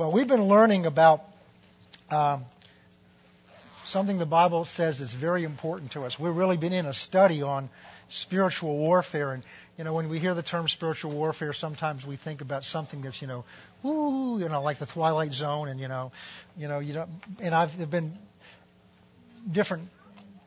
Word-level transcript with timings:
Well, 0.00 0.12
we've 0.12 0.26
been 0.26 0.48
learning 0.48 0.86
about 0.86 1.20
um, 2.08 2.46
something 3.84 4.16
the 4.16 4.24
Bible 4.24 4.64
says 4.64 4.98
is 4.98 5.12
very 5.12 5.44
important 5.44 5.92
to 5.92 6.04
us. 6.04 6.18
We've 6.18 6.34
really 6.34 6.56
been 6.56 6.72
in 6.72 6.86
a 6.86 6.94
study 6.94 7.42
on 7.42 7.68
spiritual 8.08 8.78
warfare, 8.78 9.32
and 9.32 9.42
you 9.76 9.84
know, 9.84 9.92
when 9.92 10.08
we 10.08 10.18
hear 10.18 10.32
the 10.32 10.42
term 10.42 10.68
spiritual 10.68 11.12
warfare, 11.12 11.52
sometimes 11.52 12.06
we 12.06 12.16
think 12.16 12.40
about 12.40 12.64
something 12.64 13.02
that's 13.02 13.20
you 13.20 13.28
know, 13.28 13.44
ooh, 13.84 14.38
you 14.38 14.48
know, 14.48 14.62
like 14.62 14.78
the 14.78 14.86
Twilight 14.86 15.34
Zone, 15.34 15.68
and 15.68 15.78
you 15.78 15.88
know, 15.88 16.12
you 16.56 16.66
know, 16.66 16.78
you 16.78 16.94
know, 16.94 17.06
and 17.38 17.54
I've 17.54 17.76
there've 17.76 17.90
been 17.90 18.16
different 19.52 19.90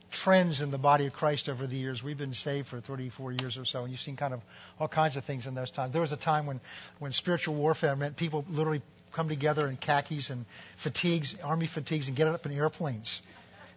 trends 0.10 0.62
in 0.62 0.72
the 0.72 0.80
body 0.80 1.06
of 1.06 1.14
Christ 1.14 1.48
over 1.48 1.68
the 1.68 1.76
years. 1.76 2.02
We've 2.02 2.18
been 2.18 2.34
saved 2.34 2.70
for 2.70 2.82
34 2.82 3.34
years 3.34 3.56
or 3.56 3.66
so, 3.66 3.84
and 3.84 3.92
you've 3.92 4.02
seen 4.02 4.18
kind 4.18 4.34
of 4.34 4.42
all 4.80 4.88
kinds 4.88 5.16
of 5.16 5.26
things 5.26 5.46
in 5.46 5.54
those 5.54 5.70
times. 5.70 5.94
There 5.94 6.02
was 6.02 6.12
a 6.12 6.18
time 6.18 6.48
when, 6.48 6.60
when 6.98 7.12
spiritual 7.14 7.54
warfare 7.54 7.96
meant 7.96 8.18
people 8.18 8.46
literally 8.50 8.82
come 9.16 9.30
together 9.30 9.68
in 9.68 9.77
khakis 9.77 10.29
and 10.29 10.46
fatigues, 10.84 11.36
army 11.43 11.68
fatigues, 11.74 12.07
and 12.07 12.18
get 12.18 12.28
up 12.28 12.46
in 12.46 12.51
airplanes 12.51 13.21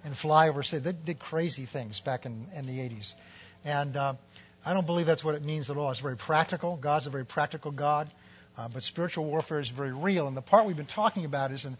and 0.04 0.16
fly 0.16 0.48
over. 0.48 0.62
They 0.70 0.92
did 0.92 1.18
crazy 1.18 1.66
things 1.70 2.00
back 2.00 2.26
in, 2.26 2.46
in 2.54 2.66
the 2.66 2.78
80s, 2.78 3.10
and 3.64 3.96
uh, 3.96 4.14
I 4.64 4.74
don't 4.74 4.86
believe 4.86 5.06
that's 5.06 5.24
what 5.24 5.34
it 5.34 5.42
means 5.42 5.70
at 5.70 5.76
all. 5.76 5.90
It's 5.90 6.00
very 6.00 6.16
practical. 6.16 6.76
God's 6.76 7.06
a 7.06 7.10
very 7.10 7.24
practical 7.24 7.70
God, 7.70 8.08
uh, 8.56 8.68
but 8.72 8.82
spiritual 8.82 9.26
warfare 9.26 9.60
is 9.60 9.68
very 9.68 9.92
real. 9.92 10.26
And 10.26 10.36
the 10.36 10.42
part 10.42 10.66
we've 10.66 10.76
been 10.76 10.86
talking 10.86 11.24
about 11.24 11.52
is 11.52 11.64
in 11.64 11.76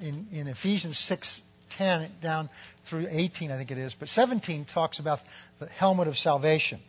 in, 0.00 0.26
in 0.32 0.48
Ephesians 0.48 0.98
6 0.98 1.40
10 1.76 2.10
down 2.22 2.48
through 2.88 3.06
18, 3.10 3.50
I 3.50 3.56
think 3.56 3.70
it 3.70 3.78
is. 3.78 3.94
But 3.98 4.08
17 4.08 4.64
talks 4.64 4.98
about 4.98 5.20
the 5.58 5.66
helmet 5.66 6.08
of 6.08 6.16
salvation. 6.16 6.80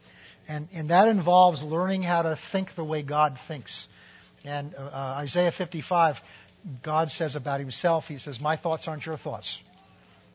And, 0.47 0.67
and 0.73 0.89
that 0.91 1.07
involves 1.07 1.63
learning 1.63 2.03
how 2.03 2.21
to 2.21 2.37
think 2.51 2.75
the 2.75 2.83
way 2.83 3.01
God 3.01 3.37
thinks. 3.47 3.87
And 4.45 4.75
uh, 4.75 4.89
Isaiah 5.17 5.51
55, 5.51 6.17
God 6.83 7.11
says 7.11 7.35
about 7.35 7.59
himself, 7.59 8.05
He 8.05 8.17
says, 8.17 8.39
My 8.39 8.57
thoughts 8.57 8.87
aren't 8.87 9.05
your 9.05 9.17
thoughts. 9.17 9.59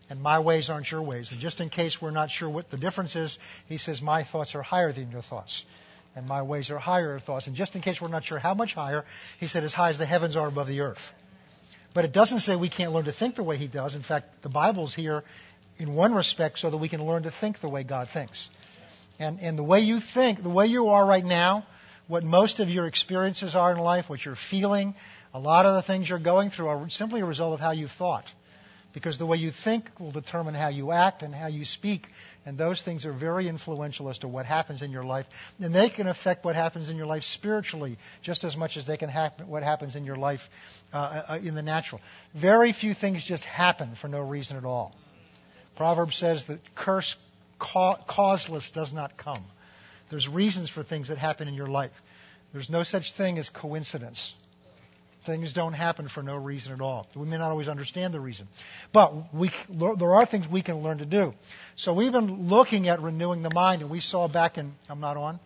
And 0.08 0.20
my 0.20 0.40
ways 0.40 0.68
aren't 0.68 0.90
your 0.90 1.02
ways. 1.02 1.30
And 1.30 1.40
just 1.40 1.60
in 1.60 1.70
case 1.70 2.02
we're 2.02 2.10
not 2.10 2.30
sure 2.30 2.50
what 2.50 2.70
the 2.70 2.76
difference 2.76 3.14
is, 3.14 3.38
He 3.68 3.78
says, 3.78 4.02
My 4.02 4.24
thoughts 4.24 4.54
are 4.54 4.62
higher 4.62 4.92
than 4.92 5.10
your 5.10 5.22
thoughts. 5.22 5.64
And 6.16 6.26
my 6.26 6.42
ways 6.42 6.70
are 6.70 6.78
higher 6.78 7.20
thoughts. 7.20 7.46
And 7.46 7.54
just 7.54 7.76
in 7.76 7.82
case 7.82 8.00
we're 8.00 8.08
not 8.08 8.24
sure 8.24 8.40
how 8.40 8.54
much 8.54 8.74
higher, 8.74 9.04
He 9.38 9.46
said, 9.46 9.62
As 9.62 9.72
high 9.72 9.90
as 9.90 9.98
the 9.98 10.06
heavens 10.06 10.36
are 10.36 10.48
above 10.48 10.66
the 10.66 10.80
earth. 10.80 11.00
But 11.94 12.04
it 12.04 12.12
doesn't 12.12 12.40
say 12.40 12.56
we 12.56 12.68
can't 12.68 12.92
learn 12.92 13.04
to 13.04 13.12
think 13.12 13.36
the 13.36 13.44
way 13.44 13.56
He 13.56 13.68
does. 13.68 13.94
In 13.94 14.02
fact, 14.02 14.42
the 14.42 14.48
Bible's 14.48 14.94
here 14.94 15.22
in 15.78 15.94
one 15.94 16.14
respect 16.14 16.58
so 16.58 16.70
that 16.70 16.76
we 16.76 16.88
can 16.88 17.04
learn 17.04 17.22
to 17.22 17.30
think 17.30 17.60
the 17.60 17.68
way 17.68 17.84
God 17.84 18.08
thinks. 18.12 18.48
And, 19.18 19.38
and 19.40 19.58
the 19.58 19.64
way 19.64 19.80
you 19.80 20.00
think, 20.00 20.42
the 20.42 20.50
way 20.50 20.66
you 20.66 20.88
are 20.88 21.06
right 21.06 21.24
now, 21.24 21.66
what 22.10 22.24
most 22.24 22.58
of 22.58 22.68
your 22.68 22.88
experiences 22.88 23.54
are 23.54 23.70
in 23.70 23.78
life, 23.78 24.10
what 24.10 24.24
you're 24.24 24.34
feeling, 24.34 24.96
a 25.32 25.38
lot 25.38 25.64
of 25.64 25.76
the 25.76 25.82
things 25.82 26.08
you're 26.08 26.18
going 26.18 26.50
through 26.50 26.66
are 26.66 26.90
simply 26.90 27.20
a 27.20 27.24
result 27.24 27.54
of 27.54 27.60
how 27.60 27.70
you 27.70 27.86
thought. 27.86 28.24
Because 28.92 29.16
the 29.16 29.26
way 29.26 29.36
you 29.36 29.52
think 29.52 29.88
will 30.00 30.10
determine 30.10 30.54
how 30.54 30.70
you 30.70 30.90
act 30.90 31.22
and 31.22 31.32
how 31.32 31.46
you 31.46 31.64
speak. 31.64 32.08
And 32.44 32.58
those 32.58 32.82
things 32.82 33.06
are 33.06 33.12
very 33.12 33.46
influential 33.46 34.08
as 34.08 34.18
to 34.18 34.28
what 34.28 34.44
happens 34.44 34.82
in 34.82 34.90
your 34.90 35.04
life. 35.04 35.26
And 35.60 35.72
they 35.72 35.88
can 35.88 36.08
affect 36.08 36.44
what 36.44 36.56
happens 36.56 36.88
in 36.88 36.96
your 36.96 37.06
life 37.06 37.22
spiritually 37.22 37.96
just 38.22 38.42
as 38.42 38.56
much 38.56 38.76
as 38.76 38.84
they 38.86 38.96
can 38.96 39.08
happen 39.08 39.46
what 39.46 39.62
happens 39.62 39.94
in 39.94 40.04
your 40.04 40.16
life 40.16 40.40
uh, 40.92 40.96
uh, 41.28 41.38
in 41.40 41.54
the 41.54 41.62
natural. 41.62 42.00
Very 42.34 42.72
few 42.72 42.92
things 42.92 43.22
just 43.22 43.44
happen 43.44 43.94
for 43.94 44.08
no 44.08 44.20
reason 44.20 44.56
at 44.56 44.64
all. 44.64 44.96
Proverbs 45.76 46.16
says 46.16 46.44
that 46.46 46.58
curse 46.74 47.14
causeless 47.60 48.72
does 48.72 48.92
not 48.92 49.16
come. 49.16 49.44
There's 50.10 50.28
reasons 50.28 50.68
for 50.68 50.82
things 50.82 51.08
that 51.08 51.18
happen 51.18 51.48
in 51.48 51.54
your 51.54 51.68
life. 51.68 51.92
There's 52.52 52.68
no 52.68 52.82
such 52.82 53.14
thing 53.16 53.38
as 53.38 53.48
coincidence. 53.48 54.34
Things 55.24 55.52
don't 55.52 55.74
happen 55.74 56.08
for 56.08 56.22
no 56.22 56.36
reason 56.36 56.72
at 56.72 56.80
all. 56.80 57.06
We 57.14 57.26
may 57.26 57.36
not 57.36 57.50
always 57.50 57.68
understand 57.68 58.14
the 58.14 58.20
reason. 58.20 58.48
But 58.92 59.34
we, 59.34 59.50
there 59.68 60.14
are 60.14 60.26
things 60.26 60.48
we 60.48 60.62
can 60.62 60.78
learn 60.78 60.98
to 60.98 61.06
do. 61.06 61.34
So 61.76 61.92
we've 61.92 62.10
been 62.10 62.48
looking 62.48 62.88
at 62.88 63.00
renewing 63.00 63.42
the 63.42 63.50
mind, 63.50 63.82
and 63.82 63.90
we 63.90 64.00
saw 64.00 64.28
back 64.28 64.56
in. 64.58 64.72
I'm 64.88 65.00
not 65.00 65.16
on? 65.16 65.38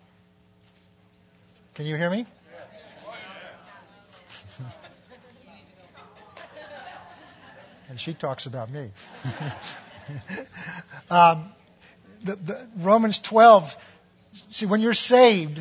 Can 1.74 1.86
you 1.86 1.96
hear 1.96 2.08
me? 2.08 2.24
and 7.88 7.98
she 7.98 8.14
talks 8.14 8.46
about 8.46 8.70
me. 8.70 8.90
um, 11.10 11.52
the, 12.24 12.36
the 12.36 12.68
Romans 12.78 13.18
12. 13.28 13.64
See, 14.50 14.66
when 14.66 14.80
you're 14.80 14.94
saved, 14.94 15.60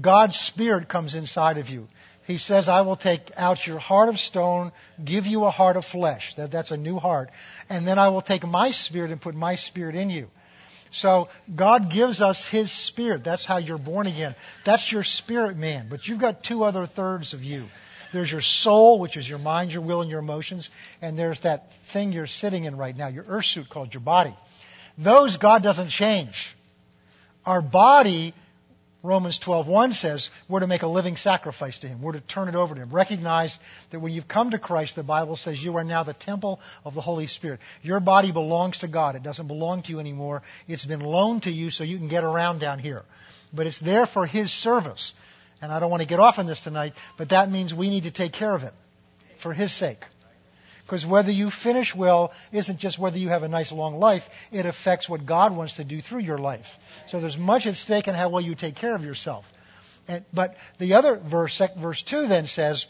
God's 0.00 0.36
Spirit 0.36 0.88
comes 0.88 1.14
inside 1.14 1.58
of 1.58 1.68
you. 1.68 1.86
He 2.26 2.38
says, 2.38 2.68
I 2.68 2.82
will 2.82 2.96
take 2.96 3.32
out 3.36 3.66
your 3.66 3.78
heart 3.78 4.08
of 4.08 4.16
stone, 4.16 4.70
give 5.04 5.26
you 5.26 5.44
a 5.44 5.50
heart 5.50 5.76
of 5.76 5.84
flesh. 5.84 6.34
That, 6.36 6.52
that's 6.52 6.70
a 6.70 6.76
new 6.76 6.96
heart. 6.96 7.30
And 7.68 7.86
then 7.86 7.98
I 7.98 8.10
will 8.10 8.22
take 8.22 8.44
my 8.44 8.70
spirit 8.70 9.10
and 9.10 9.20
put 9.20 9.34
my 9.34 9.56
spirit 9.56 9.96
in 9.96 10.10
you. 10.10 10.28
So 10.92 11.28
God 11.54 11.90
gives 11.90 12.20
us 12.20 12.46
His 12.48 12.70
spirit. 12.70 13.24
That's 13.24 13.44
how 13.44 13.58
you're 13.58 13.78
born 13.78 14.06
again. 14.06 14.36
That's 14.64 14.92
your 14.92 15.02
spirit 15.02 15.56
man. 15.56 15.88
But 15.90 16.06
you've 16.06 16.20
got 16.20 16.44
two 16.44 16.62
other 16.62 16.86
thirds 16.86 17.34
of 17.34 17.42
you. 17.42 17.66
There's 18.12 18.30
your 18.30 18.40
soul, 18.40 18.98
which 19.00 19.16
is 19.16 19.28
your 19.28 19.38
mind, 19.38 19.72
your 19.72 19.82
will, 19.82 20.00
and 20.02 20.10
your 20.10 20.20
emotions. 20.20 20.68
And 21.00 21.18
there's 21.18 21.40
that 21.40 21.64
thing 21.92 22.12
you're 22.12 22.26
sitting 22.26 22.64
in 22.64 22.76
right 22.76 22.96
now, 22.96 23.08
your 23.08 23.24
earth 23.28 23.46
suit 23.46 23.68
called 23.68 23.94
your 23.94 24.02
body. 24.02 24.36
Those 24.98 25.36
God 25.36 25.62
doesn't 25.62 25.90
change. 25.90 26.54
Our 27.50 27.62
body 27.62 28.32
Romans 29.02 29.40
12:1 29.40 29.94
says 29.94 30.30
we're 30.48 30.60
to 30.60 30.68
make 30.68 30.82
a 30.82 30.86
living 30.86 31.16
sacrifice 31.16 31.80
to 31.80 31.88
him. 31.88 32.00
We're 32.00 32.12
to 32.12 32.20
turn 32.20 32.46
it 32.46 32.54
over 32.54 32.76
to 32.76 32.80
him. 32.80 32.90
Recognize 32.92 33.58
that 33.90 33.98
when 33.98 34.12
you've 34.12 34.28
come 34.28 34.52
to 34.52 34.58
Christ, 34.60 34.94
the 34.94 35.02
Bible 35.02 35.34
says 35.36 35.60
you 35.60 35.76
are 35.76 35.82
now 35.82 36.04
the 36.04 36.14
temple 36.14 36.60
of 36.84 36.94
the 36.94 37.00
Holy 37.00 37.26
Spirit. 37.26 37.58
Your 37.82 37.98
body 37.98 38.30
belongs 38.30 38.78
to 38.80 38.88
God. 38.88 39.16
It 39.16 39.24
doesn't 39.24 39.48
belong 39.48 39.82
to 39.82 39.90
you 39.90 39.98
anymore. 39.98 40.42
It's 40.68 40.84
been 40.84 41.00
loaned 41.00 41.42
to 41.42 41.50
you 41.50 41.70
so 41.70 41.82
you 41.82 41.98
can 41.98 42.06
get 42.06 42.22
around 42.22 42.60
down 42.60 42.78
here. 42.78 43.02
But 43.52 43.66
it's 43.66 43.80
there 43.80 44.06
for 44.06 44.26
his 44.26 44.52
service. 44.52 45.12
And 45.60 45.72
I 45.72 45.80
don't 45.80 45.90
want 45.90 46.02
to 46.02 46.08
get 46.08 46.20
off 46.20 46.38
on 46.38 46.46
this 46.46 46.62
tonight, 46.62 46.92
but 47.18 47.30
that 47.30 47.50
means 47.50 47.74
we 47.74 47.90
need 47.90 48.04
to 48.04 48.12
take 48.12 48.32
care 48.32 48.54
of 48.54 48.62
it 48.62 48.74
for 49.42 49.52
his 49.52 49.76
sake. 49.76 50.04
Because 50.90 51.06
whether 51.06 51.30
you 51.30 51.52
finish 51.52 51.94
well 51.94 52.32
isn't 52.50 52.80
just 52.80 52.98
whether 52.98 53.16
you 53.16 53.28
have 53.28 53.44
a 53.44 53.48
nice 53.48 53.70
long 53.70 54.00
life, 54.00 54.24
it 54.50 54.66
affects 54.66 55.08
what 55.08 55.24
God 55.24 55.56
wants 55.56 55.76
to 55.76 55.84
do 55.84 56.00
through 56.00 56.22
your 56.22 56.38
life. 56.38 56.66
So 57.06 57.20
there's 57.20 57.36
much 57.36 57.66
at 57.66 57.74
stake 57.74 58.08
in 58.08 58.14
how 58.16 58.30
well 58.30 58.40
you 58.40 58.56
take 58.56 58.74
care 58.74 58.96
of 58.96 59.04
yourself. 59.04 59.44
And, 60.08 60.24
but 60.32 60.56
the 60.80 60.94
other 60.94 61.16
verse, 61.16 61.62
verse 61.80 62.02
2 62.02 62.26
then 62.26 62.48
says 62.48 62.86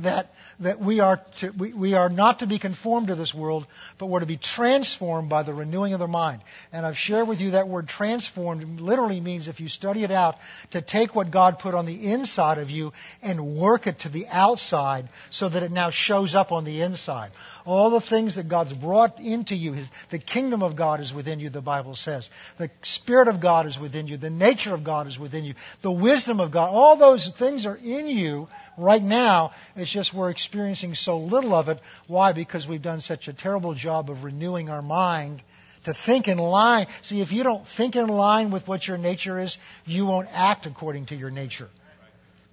that, 0.00 0.30
that 0.60 0.80
we, 0.80 1.00
are 1.00 1.20
to, 1.40 1.50
we, 1.50 1.72
we 1.72 1.94
are 1.94 2.08
not 2.08 2.40
to 2.40 2.46
be 2.46 2.58
conformed 2.58 3.08
to 3.08 3.16
this 3.16 3.34
world, 3.34 3.66
but 3.98 4.06
we're 4.06 4.20
to 4.20 4.26
be 4.26 4.36
transformed 4.36 5.28
by 5.28 5.42
the 5.42 5.52
renewing 5.52 5.92
of 5.92 5.98
the 5.98 6.06
mind. 6.06 6.42
And 6.72 6.86
I've 6.86 6.96
shared 6.96 7.26
with 7.26 7.40
you 7.40 7.52
that 7.52 7.68
word 7.68 7.88
transformed 7.88 8.80
literally 8.80 9.20
means, 9.20 9.48
if 9.48 9.60
you 9.60 9.68
study 9.68 10.04
it 10.04 10.10
out, 10.10 10.36
to 10.70 10.82
take 10.82 11.14
what 11.14 11.30
God 11.30 11.58
put 11.58 11.74
on 11.74 11.86
the 11.86 12.12
inside 12.12 12.58
of 12.58 12.70
you 12.70 12.92
and 13.22 13.58
work 13.58 13.86
it 13.86 14.00
to 14.00 14.08
the 14.08 14.26
outside 14.28 15.08
so 15.30 15.48
that 15.48 15.62
it 15.62 15.72
now 15.72 15.90
shows 15.90 16.34
up 16.34 16.52
on 16.52 16.64
the 16.64 16.82
inside. 16.82 17.32
All 17.64 17.90
the 17.90 18.00
things 18.00 18.36
that 18.36 18.48
God's 18.48 18.72
brought 18.72 19.18
into 19.20 19.54
you, 19.54 19.72
his, 19.72 19.88
the 20.10 20.18
kingdom 20.18 20.62
of 20.62 20.76
God 20.76 21.00
is 21.00 21.12
within 21.12 21.40
you, 21.40 21.50
the 21.50 21.60
Bible 21.60 21.94
says. 21.94 22.28
The 22.58 22.70
Spirit 22.82 23.28
of 23.28 23.40
God 23.40 23.66
is 23.66 23.78
within 23.78 24.06
you. 24.06 24.16
The 24.16 24.30
nature 24.30 24.74
of 24.74 24.84
God 24.84 25.06
is 25.06 25.18
within 25.18 25.44
you. 25.44 25.54
The 25.82 25.92
wisdom 25.92 26.40
of 26.40 26.50
God, 26.50 26.68
all 26.70 26.96
those 26.96 27.30
things 27.38 27.66
are 27.66 27.76
in 27.76 28.06
you 28.06 28.48
right 28.76 29.02
now. 29.02 29.52
It's 29.76 29.90
just 29.90 30.14
we're 30.14 30.30
experiencing 30.30 30.94
so 30.94 31.18
little 31.18 31.54
of 31.54 31.68
it. 31.68 31.80
Why? 32.06 32.32
Because 32.32 32.66
we've 32.66 32.82
done 32.82 33.00
such 33.00 33.28
a 33.28 33.32
terrible 33.32 33.74
job 33.74 34.10
of 34.10 34.24
renewing 34.24 34.68
our 34.68 34.82
mind 34.82 35.42
to 35.84 35.94
think 35.94 36.28
in 36.28 36.38
line. 36.38 36.86
See, 37.02 37.20
if 37.20 37.32
you 37.32 37.42
don't 37.42 37.66
think 37.76 37.96
in 37.96 38.08
line 38.08 38.50
with 38.50 38.66
what 38.68 38.86
your 38.86 38.98
nature 38.98 39.38
is, 39.38 39.56
you 39.84 40.06
won't 40.06 40.28
act 40.30 40.66
according 40.66 41.06
to 41.06 41.16
your 41.16 41.30
nature. 41.30 41.68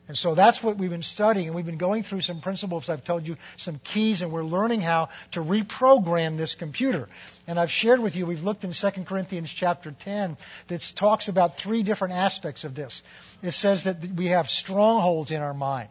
And 0.07 0.15
so 0.15 0.35
that's 0.35 0.61
what 0.61 0.77
we've 0.77 0.89
been 0.89 1.01
studying, 1.01 1.47
and 1.47 1.55
we've 1.55 1.65
been 1.65 1.79
going 1.79 2.03
through 2.03 2.21
some 2.21 2.39
principles. 2.39 2.89
I've 2.89 3.03
told 3.03 3.27
you 3.27 3.37
some 3.57 3.79
keys, 3.79 4.21
and 4.21 4.31
we're 4.31 4.43
learning 4.43 4.81
how 4.81 5.09
to 5.31 5.39
reprogram 5.39 6.37
this 6.37 6.53
computer. 6.53 7.07
And 7.47 7.59
I've 7.59 7.71
shared 7.71 7.99
with 7.99 8.15
you, 8.15 8.27
we've 8.27 8.43
looked 8.43 8.63
in 8.63 8.71
2 8.71 9.03
Corinthians 9.05 9.51
chapter 9.55 9.95
10 9.99 10.37
that 10.67 10.83
talks 10.95 11.27
about 11.27 11.57
three 11.57 11.81
different 11.81 12.13
aspects 12.13 12.63
of 12.63 12.75
this. 12.75 13.01
It 13.41 13.53
says 13.53 13.85
that 13.85 13.97
we 14.15 14.27
have 14.27 14.47
strongholds 14.47 15.31
in 15.31 15.37
our 15.41 15.55
mind. 15.55 15.89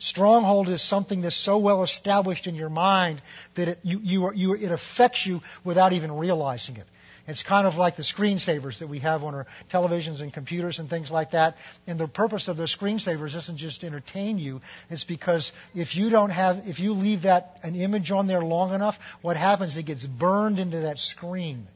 Stronghold 0.00 0.68
is 0.68 0.82
something 0.82 1.20
that's 1.20 1.36
so 1.36 1.58
well 1.58 1.84
established 1.84 2.48
in 2.48 2.56
your 2.56 2.68
mind 2.68 3.22
that 3.54 3.68
it, 3.68 3.78
you, 3.84 4.00
you 4.02 4.24
are, 4.24 4.34
you, 4.34 4.54
it 4.54 4.72
affects 4.72 5.24
you 5.24 5.40
without 5.64 5.92
even 5.92 6.10
realizing 6.10 6.76
it. 6.76 6.86
It's 7.26 7.42
kind 7.42 7.66
of 7.66 7.76
like 7.76 7.96
the 7.96 8.02
screensavers 8.02 8.80
that 8.80 8.88
we 8.88 8.98
have 8.98 9.22
on 9.22 9.34
our 9.34 9.46
televisions 9.72 10.20
and 10.20 10.32
computers 10.32 10.78
and 10.80 10.90
things 10.90 11.10
like 11.10 11.30
that. 11.32 11.54
And 11.86 11.98
the 11.98 12.08
purpose 12.08 12.48
of 12.48 12.56
those 12.56 12.76
screensavers 12.76 13.36
isn't 13.36 13.58
just 13.58 13.82
to 13.82 13.86
entertain 13.86 14.38
you. 14.38 14.60
It's 14.90 15.04
because 15.04 15.52
if 15.74 15.94
you 15.94 16.10
don't 16.10 16.30
have, 16.30 16.66
if 16.66 16.80
you 16.80 16.94
leave 16.94 17.22
that, 17.22 17.58
an 17.62 17.76
image 17.76 18.10
on 18.10 18.26
there 18.26 18.42
long 18.42 18.74
enough, 18.74 18.96
what 19.20 19.36
happens? 19.36 19.76
It 19.76 19.84
gets 19.84 20.04
burned 20.04 20.58
into 20.58 20.80
that 20.80 20.98
screen. 20.98 21.68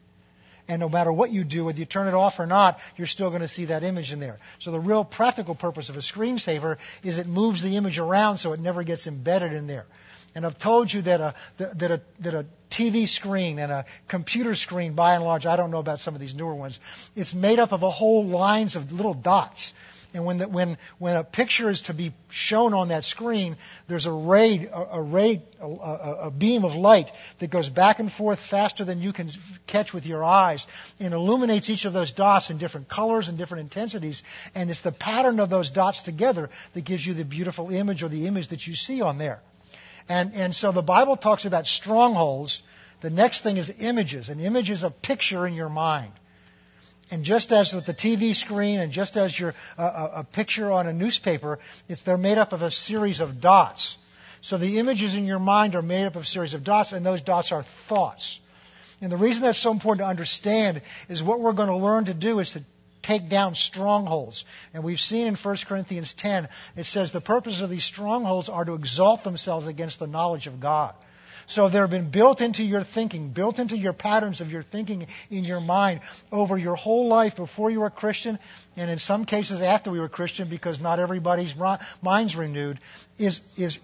And 0.69 0.81
no 0.81 0.88
matter 0.88 1.12
what 1.12 1.31
you 1.31 1.44
do, 1.44 1.66
whether 1.66 1.78
you 1.78 1.84
turn 1.84 2.08
it 2.08 2.14
off 2.14 2.40
or 2.40 2.46
not, 2.46 2.78
you're 2.96 3.06
still 3.06 3.28
going 3.28 3.43
to 3.43 3.48
see 3.48 3.66
that 3.66 3.84
image 3.84 4.10
in 4.10 4.19
there. 4.19 4.38
So 4.58 4.72
the 4.72 4.81
real 4.81 5.04
practical 5.04 5.54
purpose 5.54 5.88
of 5.90 5.96
a 5.96 6.00
screensaver 6.00 6.78
is 7.04 7.19
it 7.19 7.28
moves 7.28 7.62
the 7.62 7.76
image 7.76 7.98
around 7.98 8.38
so 8.38 8.52
it 8.52 8.58
never 8.58 8.82
gets 8.82 9.06
embedded 9.06 9.52
in 9.52 9.69
there. 9.69 9.87
And 10.37 10.44
I've 10.44 10.59
told 10.59 10.93
you 10.93 11.00
that 11.00 11.19
a, 11.23 11.35
that 11.56 11.91
a, 11.91 12.00
that 12.21 12.35
a 12.35 12.44
TV 12.71 13.09
screen 13.09 13.59
and 13.59 13.73
a 13.73 13.87
computer 14.06 14.55
screen, 14.55 14.94
by 14.94 15.15
and 15.15 15.25
large, 15.25 15.47
I 15.47 15.56
don't 15.56 15.71
know 15.71 15.79
about 15.79 15.99
some 15.99 16.15
of 16.15 16.21
these 16.21 16.35
newer 16.35 16.55
ones, 16.55 16.79
it's 17.17 17.33
made 17.33 17.59
up 17.59 17.73
of 17.73 17.83
a 17.83 17.91
whole 17.91 18.27
lines 18.27 18.77
of 18.77 18.93
little 18.93 19.15
dots. 19.15 19.73
And 20.12 20.27
when, 20.27 20.37
the, 20.37 20.47
when, 20.47 20.77
when 20.99 21.17
a 21.17 21.25
picture 21.25 21.71
is 21.71 21.83
to 21.83 21.94
be 21.94 22.12
shown 22.31 22.75
on 22.75 22.88
that 22.88 23.05
screen, 23.05 23.56
there's 23.88 24.05
a 24.05 24.12
ray, 24.12 24.69
a, 24.71 24.79
a 24.79 25.03
ray, 25.03 25.43
a, 25.59 25.67
a, 25.67 26.31
beam 26.31 26.67
of 26.67 26.75
light 26.75 27.11
that 27.39 27.50
goes 27.50 27.71
back 27.71 27.99
and 27.99 28.12
forth 28.12 28.39
faster 28.39 28.85
than 28.85 29.00
you 29.00 29.15
can 29.15 29.31
catch 29.67 29.94
with 29.94 30.05
your 30.05 30.23
eyes 30.23 30.67
and 31.00 31.15
illuminates 31.15 31.71
each 31.71 31.87
of 31.87 31.94
those 31.94 32.12
dots 32.12 32.50
in 32.50 32.59
different 32.59 32.91
colors 32.91 33.29
and 33.29 33.39
different 33.39 33.62
intensities. 33.62 34.23
And 34.55 34.69
it's 34.69 34.82
the 34.82 34.93
pattern 34.93 35.41
of 35.41 35.49
those 35.49 35.71
dots 35.71 36.03
together 36.03 36.50
that 36.75 36.85
gives 36.85 37.06
you 37.06 37.15
the 37.15 37.25
beautiful 37.25 37.71
image 37.71 38.03
or 38.03 38.11
the 38.11 38.27
image 38.27 38.49
that 38.49 38.67
you 38.67 38.75
see 38.75 39.00
on 39.00 39.17
there. 39.17 39.41
And, 40.08 40.35
and 40.35 40.55
so 40.55 40.73
the 40.73 40.82
Bible 40.82 41.17
talks 41.17 41.44
about 41.44 41.67
strongholds. 41.67 42.62
The 43.00 43.11
next 43.11 43.43
thing 43.43 43.56
is 43.56 43.70
images. 43.79 44.29
and 44.29 44.41
images 44.41 44.79
is 44.79 44.85
a 44.85 44.91
picture 44.91 45.47
in 45.47 45.55
your 45.55 45.69
mind. 45.69 46.12
And 47.11 47.25
just 47.25 47.53
as 47.53 47.73
with 47.73 47.87
the 47.87 47.94
TV 47.94 48.35
screen 48.35 48.81
and 48.81 48.91
just 48.91 49.17
as 49.17 49.38
your, 49.38 49.55
uh, 49.79 50.08
a 50.14 50.25
picture 50.25 50.73
on 50.73 50.88
a 50.88 50.93
newspaper, 50.93 51.61
it's, 51.88 52.03
they're 52.03 52.17
made 52.17 52.38
up 52.38 52.53
of 52.53 52.62
a 52.62 52.70
series 52.70 53.20
of 53.20 53.41
dots. 53.41 53.97
So 54.41 54.58
the 54.58 54.79
images 54.79 55.14
in 55.14 55.25
your 55.25 55.38
mind 55.38 55.76
are 55.76 55.82
made 55.82 56.06
up 56.06 56.17
of 56.17 56.23
a 56.23 56.26
series 56.26 56.55
of 56.55 56.64
dots, 56.64 56.93
and 56.93 57.06
those 57.06 57.23
dots 57.23 57.53
are 57.53 57.64
thoughts. 57.88 58.38
And 59.00 59.12
the 59.12 59.17
reason 59.17 59.43
that's 59.43 59.61
so 59.61 59.70
important 59.70 60.05
to 60.05 60.08
understand 60.08 60.82
is 61.08 61.23
what 61.23 61.41
we're 61.41 61.53
going 61.53 61.69
to 61.69 61.76
learn 61.76 62.06
to 62.06 62.14
do 62.14 62.41
is 62.41 62.53
to 62.53 62.62
take 63.06 63.29
down 63.29 63.55
strongholds. 63.55 64.44
And 64.75 64.82
we've 64.82 64.99
seen 64.99 65.26
in 65.26 65.35
1 65.37 65.56
Corinthians 65.69 66.14
10, 66.17 66.49
it 66.76 66.85
says 66.85 67.12
the 67.12 67.20
purpose 67.20 67.61
of 67.61 67.70
these 67.70 67.85
strongholds 67.85 68.49
are 68.49 68.64
to 68.64 68.75
exalt 68.75 69.25
themselves 69.25 69.67
against 69.67 69.99
the 69.99 70.06
knowledge 70.06 70.47
of 70.47 70.61
God. 70.61 70.94
So 71.49 71.69
they've 71.69 71.88
been 71.88 72.11
built 72.11 72.41
into 72.41 72.64
your 72.64 72.82
thinking, 72.82 73.31
built 73.31 73.61
into 73.61 73.76
your 73.76 73.93
patterns 73.93 74.41
of 74.41 74.50
your 74.50 74.64
thinking 74.64 75.06
in 75.31 75.44
your 75.44 75.61
mind 75.61 76.00
over 76.32 76.58
your 76.58 76.75
whole 76.75 77.06
life 77.06 77.37
before 77.37 77.70
you 77.70 77.81
were 77.81 77.91
Christian, 77.91 78.38
and 78.76 78.91
in 78.91 78.99
some 78.99 79.25
cases 79.25 79.61
after 79.62 79.93
we 79.93 80.00
were 80.00 80.08
Christian, 80.08 80.50
because 80.50 80.81
not 80.81 80.99
everybody's 80.99 81.55
mind's 82.03 82.35
renewed, 82.35 82.81
is, 83.17 83.41
is 83.56 83.79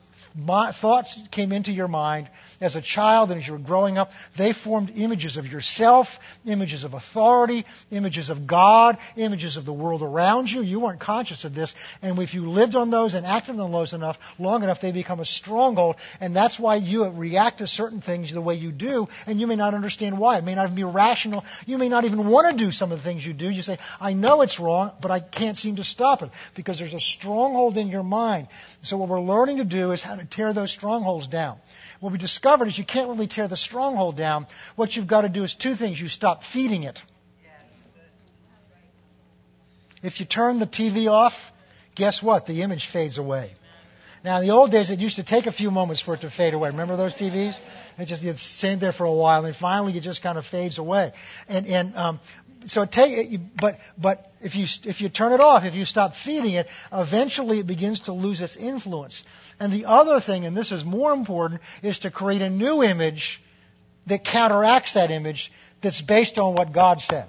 thoughts 0.80 1.18
came 1.30 1.52
into 1.52 1.72
your 1.72 1.88
mind 1.88 2.28
as 2.60 2.76
a 2.76 2.82
child 2.82 3.30
and 3.30 3.40
as 3.40 3.46
you 3.46 3.52
were 3.54 3.58
growing 3.58 3.98
up, 3.98 4.10
they 4.38 4.52
formed 4.52 4.90
images 4.94 5.36
of 5.36 5.46
yourself, 5.46 6.06
images 6.46 6.84
of 6.84 6.94
authority, 6.94 7.64
images 7.90 8.30
of 8.30 8.46
God, 8.46 8.98
images 9.16 9.56
of 9.56 9.64
the 9.64 9.72
world 9.72 10.02
around 10.02 10.48
you. 10.48 10.62
You 10.62 10.80
weren't 10.80 11.00
conscious 11.00 11.44
of 11.44 11.54
this. 11.54 11.74
And 12.00 12.18
if 12.20 12.34
you 12.34 12.48
lived 12.48 12.76
on 12.76 12.90
those 12.90 13.14
and 13.14 13.26
acted 13.26 13.58
on 13.58 13.72
those 13.72 13.92
enough, 13.92 14.16
long 14.38 14.62
enough, 14.62 14.80
they 14.80 14.92
become 14.92 15.20
a 15.20 15.24
stronghold. 15.24 15.96
And 16.20 16.34
that's 16.34 16.58
why 16.58 16.76
you 16.76 17.04
react 17.08 17.58
to 17.58 17.66
certain 17.66 18.00
things 18.00 18.32
the 18.32 18.40
way 18.40 18.54
you 18.54 18.70
do. 18.70 19.08
And 19.26 19.40
you 19.40 19.46
may 19.46 19.56
not 19.56 19.74
understand 19.74 20.18
why. 20.18 20.38
It 20.38 20.44
may 20.44 20.54
not 20.54 20.66
even 20.66 20.76
be 20.76 20.84
rational. 20.84 21.44
You 21.66 21.78
may 21.78 21.88
not 21.88 22.04
even 22.04 22.28
want 22.28 22.56
to 22.56 22.64
do 22.64 22.70
some 22.70 22.92
of 22.92 22.98
the 22.98 23.04
things 23.04 23.26
you 23.26 23.32
do. 23.32 23.50
You 23.50 23.62
say, 23.62 23.78
I 24.00 24.12
know 24.12 24.42
it's 24.42 24.60
wrong, 24.60 24.92
but 25.02 25.10
I 25.10 25.20
can't 25.20 25.58
seem 25.58 25.76
to 25.76 25.84
stop 25.84 26.22
it 26.22 26.30
because 26.54 26.78
there's 26.78 26.94
a 26.94 27.00
stronghold 27.00 27.76
in 27.76 27.88
your 27.88 28.04
mind. 28.04 28.48
So 28.82 28.96
what 28.96 29.08
we're 29.08 29.20
learning 29.20 29.58
to 29.58 29.64
do 29.64 29.92
is 29.92 30.02
how 30.02 30.16
to 30.16 30.21
tear 30.30 30.52
those 30.52 30.70
strongholds 30.70 31.28
down 31.28 31.58
what 32.02 32.10
we 32.10 32.18
discovered 32.18 32.66
is 32.66 32.76
you 32.76 32.84
can't 32.84 33.08
really 33.08 33.28
tear 33.28 33.46
the 33.46 33.56
stronghold 33.56 34.16
down. 34.16 34.48
What 34.74 34.96
you've 34.96 35.06
got 35.06 35.20
to 35.20 35.28
do 35.28 35.44
is 35.44 35.54
two 35.54 35.76
things. 35.76 36.00
You 36.00 36.08
stop 36.08 36.42
feeding 36.42 36.82
it. 36.82 36.98
If 40.02 40.18
you 40.18 40.26
turn 40.26 40.58
the 40.58 40.66
TV 40.66 41.08
off, 41.08 41.32
guess 41.94 42.20
what? 42.20 42.46
The 42.46 42.62
image 42.62 42.90
fades 42.92 43.18
away. 43.18 43.52
Now, 44.24 44.38
in 44.38 44.46
the 44.46 44.52
old 44.52 44.70
days, 44.70 44.90
it 44.90 45.00
used 45.00 45.16
to 45.16 45.24
take 45.24 45.46
a 45.46 45.52
few 45.52 45.70
moments 45.70 46.00
for 46.00 46.14
it 46.14 46.20
to 46.20 46.30
fade 46.30 46.54
away. 46.54 46.70
Remember 46.70 46.96
those 46.96 47.14
TVs? 47.14 47.58
It 47.98 48.06
just 48.06 48.22
it 48.22 48.38
stayed 48.38 48.78
there 48.78 48.92
for 48.92 49.04
a 49.04 49.12
while, 49.12 49.44
and 49.44 49.54
finally 49.54 49.96
it 49.96 50.02
just 50.02 50.22
kind 50.22 50.38
of 50.38 50.46
fades 50.46 50.78
away. 50.78 51.12
And 51.48 51.66
and 51.66 51.96
um, 51.96 52.20
so 52.66 52.84
take, 52.84 53.40
but 53.60 53.78
but 53.98 54.24
if 54.40 54.54
you 54.54 54.66
if 54.84 55.00
you 55.00 55.08
turn 55.08 55.32
it 55.32 55.40
off, 55.40 55.64
if 55.64 55.74
you 55.74 55.84
stop 55.84 56.14
feeding 56.14 56.54
it, 56.54 56.68
eventually 56.92 57.58
it 57.58 57.66
begins 57.66 58.00
to 58.00 58.12
lose 58.12 58.40
its 58.40 58.56
influence. 58.56 59.22
And 59.58 59.72
the 59.72 59.86
other 59.86 60.20
thing, 60.20 60.46
and 60.46 60.56
this 60.56 60.70
is 60.70 60.84
more 60.84 61.12
important, 61.12 61.60
is 61.82 62.00
to 62.00 62.10
create 62.10 62.42
a 62.42 62.50
new 62.50 62.82
image 62.82 63.42
that 64.06 64.24
counteracts 64.24 64.94
that 64.94 65.10
image 65.10 65.50
that's 65.82 66.00
based 66.00 66.38
on 66.38 66.54
what 66.54 66.72
God 66.72 67.00
said. 67.00 67.26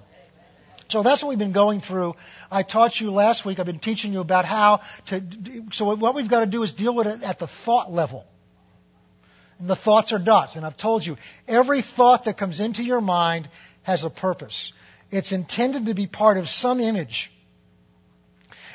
So 0.94 1.02
that's 1.02 1.24
what 1.24 1.30
we've 1.30 1.40
been 1.40 1.54
going 1.54 1.82
through. 1.82 2.14
I 2.52 2.62
taught 2.62 3.02
you 3.02 3.10
last 3.10 3.48
week. 3.48 3.58
I've 3.58 3.66
been 3.66 3.80
teaching 3.80 4.14
you 4.14 4.20
about 4.20 4.46
how 4.46 4.82
to. 5.08 5.24
So 5.72 5.96
what 5.96 6.14
we've 6.14 6.30
got 6.30 6.42
to 6.42 6.46
do 6.46 6.62
is 6.62 6.72
deal 6.72 6.94
with 6.94 7.08
it 7.08 7.24
at 7.24 7.40
the 7.40 7.48
thought 7.66 7.92
level. 7.92 8.26
And 9.58 9.68
the 9.68 9.76
thoughts 9.76 10.14
are 10.14 10.20
dots. 10.20 10.56
And 10.56 10.64
I've 10.64 10.78
told 10.78 11.04
you, 11.04 11.18
every 11.48 11.82
thought 11.82 12.26
that 12.26 12.38
comes 12.38 12.60
into 12.60 12.84
your 12.84 13.02
mind 13.02 13.50
has 13.82 14.04
a 14.04 14.12
purpose. 14.12 14.72
It's 15.10 15.32
intended 15.32 15.88
to 15.88 15.96
be 15.96 16.06
part 16.06 16.38
of 16.38 16.48
some 16.48 16.80
image. 16.80 17.32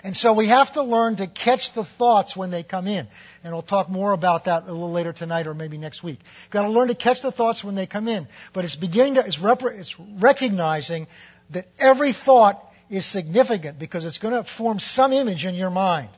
And 0.02 0.16
so 0.16 0.32
we 0.32 0.48
have 0.48 0.72
to 0.72 0.82
learn 0.82 1.16
to 1.16 1.28
catch 1.28 1.72
the 1.72 1.84
thoughts 1.84 2.36
when 2.36 2.50
they 2.50 2.64
come 2.64 2.88
in. 2.88 3.06
And 3.44 3.52
we'll 3.52 3.62
talk 3.62 3.88
more 3.88 4.12
about 4.12 4.46
that 4.46 4.64
a 4.64 4.72
little 4.72 4.90
later 4.90 5.12
tonight 5.12 5.46
or 5.46 5.54
maybe 5.54 5.78
next 5.78 6.02
week. 6.02 6.18
You've 6.44 6.52
got 6.52 6.62
to 6.62 6.70
learn 6.70 6.88
to 6.88 6.96
catch 6.96 7.22
the 7.22 7.30
thoughts 7.30 7.62
when 7.62 7.76
they 7.76 7.86
come 7.86 8.08
in. 8.08 8.26
But 8.52 8.64
it's 8.64 8.74
beginning 8.74 9.14
to, 9.14 9.24
it's, 9.24 9.40
rep- 9.40 9.62
it's 9.62 9.94
recognizing 10.20 11.06
that 11.50 11.66
every 11.78 12.12
thought 12.12 12.62
is 12.90 13.06
significant 13.06 13.78
because 13.78 14.04
it's 14.04 14.18
going 14.18 14.34
to 14.34 14.48
form 14.48 14.80
some 14.80 15.12
image 15.12 15.44
in 15.44 15.54
your 15.54 15.70
mind. 15.70 16.10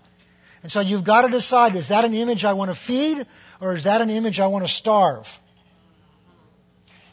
And 0.62 0.71
so 0.71 0.81
you've 0.81 1.05
got 1.05 1.23
to 1.23 1.29
decide, 1.29 1.75
is 1.77 1.88
that 1.88 2.05
an 2.05 2.15
image 2.15 2.44
I 2.44 2.53
want 2.53 2.71
to 2.71 2.77
feed 2.77 3.27
or 3.61 3.75
is 3.75 3.85
that 3.85 4.00
an 4.00 4.11
image 4.11 4.41
I 4.41 4.49
want 4.49 4.65
to 4.65 4.73
starve? 4.73 5.27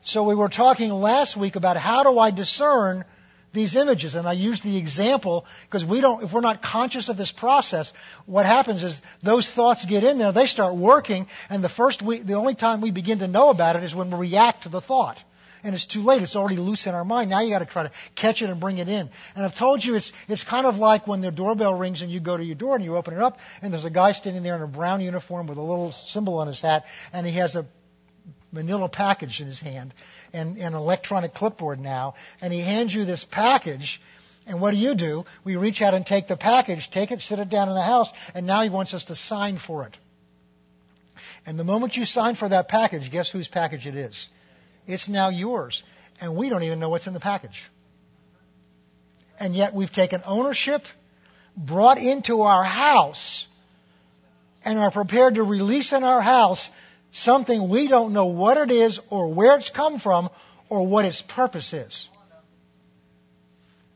So 0.04 0.24
we 0.24 0.36
were 0.36 0.50
talking 0.50 0.90
last 0.90 1.38
week 1.38 1.56
about 1.56 1.78
how 1.78 2.04
do 2.04 2.18
I 2.20 2.32
discern 2.32 3.06
these 3.54 3.76
images. 3.76 4.16
And 4.16 4.28
I 4.28 4.34
use 4.34 4.62
the 4.62 4.78
example 4.78 5.46
because 5.66 5.84
we 5.84 6.02
don't, 6.02 6.24
if 6.24 6.32
we're 6.34 6.42
not 6.42 6.62
conscious 6.62 7.10
of 7.10 7.18
this 7.18 7.32
process, 7.32 7.92
what 8.26 8.46
happens 8.46 8.84
is 8.84 9.00
those 9.24 9.50
thoughts 9.50 9.86
get 9.86 10.04
in 10.04 10.18
there, 10.18 10.32
they 10.32 10.46
start 10.46 10.76
working, 10.76 11.28
and 11.50 11.64
the 11.64 11.70
first 11.70 12.02
we, 12.02 12.22
the 12.22 12.36
only 12.36 12.56
time 12.56 12.82
we 12.82 12.92
begin 12.92 13.20
to 13.20 13.28
know 13.28 13.50
about 13.50 13.76
it 13.76 13.84
is 13.84 13.96
when 13.96 14.12
we 14.12 14.30
react 14.30 14.64
to 14.64 14.70
the 14.70 14.82
thought. 14.82 15.18
And 15.68 15.76
it's 15.76 15.86
too 15.86 16.02
late. 16.02 16.22
It's 16.22 16.38
already 16.38 16.56
loose 16.56 16.88
in 16.88 16.96
our 16.96 17.04
mind. 17.04 17.30
Now 17.30 17.42
you 17.42 17.50
got 17.50 17.60
to 17.60 17.66
try 17.66 17.84
to 17.84 17.92
catch 18.16 18.42
it 18.42 18.50
and 18.50 18.58
bring 18.58 18.78
it 18.78 18.88
in. 18.88 19.10
And 19.36 19.46
I've 19.46 19.54
told 19.54 19.84
you 19.84 19.96
it's, 19.96 20.14
it's 20.30 20.44
kind 20.44 20.66
of 20.66 20.78
like 20.78 21.08
when 21.08 21.20
the 21.20 21.30
doorbell 21.30 21.74
rings 21.74 22.02
and 22.02 22.10
you 22.10 22.22
go 22.22 22.38
to 22.38 22.44
your 22.44 22.56
door 22.56 22.76
and 22.76 22.86
you 22.86 22.96
open 22.96 23.14
it 23.14 23.20
up 23.20 23.38
and 23.62 23.74
there's 23.74 23.84
a 23.84 23.90
guy 23.90 24.14
standing 24.14 24.44
there 24.44 24.56
in 24.56 24.62
a 24.62 24.68
brown 24.68 25.02
uniform 25.02 25.46
with 25.46 25.58
a 25.58 25.62
little 25.62 25.92
symbol 25.92 26.40
on 26.40 26.48
his 26.48 26.62
hat 26.62 26.86
and 27.12 27.28
he 27.28 27.34
has 27.36 27.58
a 27.58 27.66
manila 28.54 28.88
package 28.88 29.42
in 29.42 29.48
his 29.48 29.60
hand 29.60 29.94
and, 30.32 30.58
and 30.58 30.74
an 30.74 30.82
electronic 30.82 31.34
clipboard 31.34 31.80
now, 31.80 32.16
and 32.42 32.54
he 32.54 32.62
hands 32.62 32.94
you 32.94 33.04
this 33.04 33.26
package. 33.30 34.02
And 34.46 34.62
what 34.62 34.72
do 34.72 34.78
you 34.78 34.96
do? 34.96 35.26
We 35.44 35.58
reach 35.58 35.82
out 35.82 35.94
and 35.94 36.06
take 36.06 36.28
the 36.28 36.38
package, 36.38 36.90
take 36.90 37.12
it, 37.12 37.20
sit 37.20 37.40
it 37.40 37.50
down 37.50 37.68
in 37.68 37.76
the 37.76 37.84
house, 37.84 38.10
and 38.34 38.48
now 38.48 38.62
he 38.64 38.70
wants 38.70 38.94
us 38.94 39.06
to 39.06 39.16
sign 39.16 39.58
for 39.58 39.86
it. 39.86 39.98
And 41.46 41.60
the 41.60 41.66
moment 41.66 41.98
you 41.98 42.06
sign 42.06 42.36
for 42.36 42.48
that 42.48 42.68
package, 42.70 43.12
guess 43.12 43.30
whose 43.30 43.48
package 43.48 43.88
it 43.88 43.96
is? 43.96 44.28
It's 44.88 45.10
now 45.10 45.30
yours. 45.30 45.84
And 46.20 46.36
we 46.36 46.50
don't 46.50 46.64
even 46.64 46.80
know 46.80 46.90
what's 46.90 47.06
in 47.06 47.14
the 47.14 47.20
package. 47.20 47.70
And 49.40 49.56
yet 49.56 49.76
we've 49.76 49.92
taken 49.92 50.22
ownership, 50.26 50.82
brought 51.56 52.00
into 52.00 52.42
our 52.42 52.64
house, 52.64 53.46
and 54.64 54.80
are 54.80 54.92
prepared 54.92 55.36
to 55.36 55.44
release 55.44 55.92
in 55.92 56.04
our 56.04 56.22
house 56.22 56.68
something 57.12 57.70
we 57.70 57.88
don't 57.88 58.14
know 58.14 58.26
what 58.28 58.58
it 58.58 58.72
is 58.72 59.00
or 59.10 59.34
where 59.34 59.58
it's 59.58 59.70
come 59.70 60.00
from 60.00 60.30
or 60.70 60.88
what 60.88 61.06
its 61.06 61.22
purpose 61.22 61.72
is. 61.74 62.10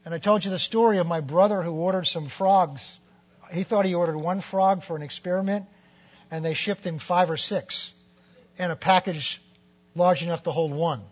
And 0.05 0.13
I 0.13 0.19
told 0.19 0.45
you 0.45 0.51
the 0.51 0.59
story 0.59 0.97
of 0.97 1.07
my 1.07 1.21
brother 1.21 1.61
who 1.61 1.71
ordered 1.71 2.07
some 2.07 2.29
frogs. 2.29 2.81
He 3.51 3.63
thought 3.63 3.85
he 3.85 3.93
ordered 3.93 4.17
one 4.17 4.41
frog 4.41 4.83
for 4.83 4.95
an 4.95 5.01
experiment, 5.01 5.65
and 6.29 6.43
they 6.43 6.53
shipped 6.53 6.85
him 6.85 6.99
five 6.99 7.29
or 7.29 7.37
six 7.37 7.91
in 8.57 8.71
a 8.71 8.75
package 8.75 9.41
large 9.95 10.23
enough 10.23 10.43
to 10.43 10.51
hold 10.51 10.71
one. 10.73 11.03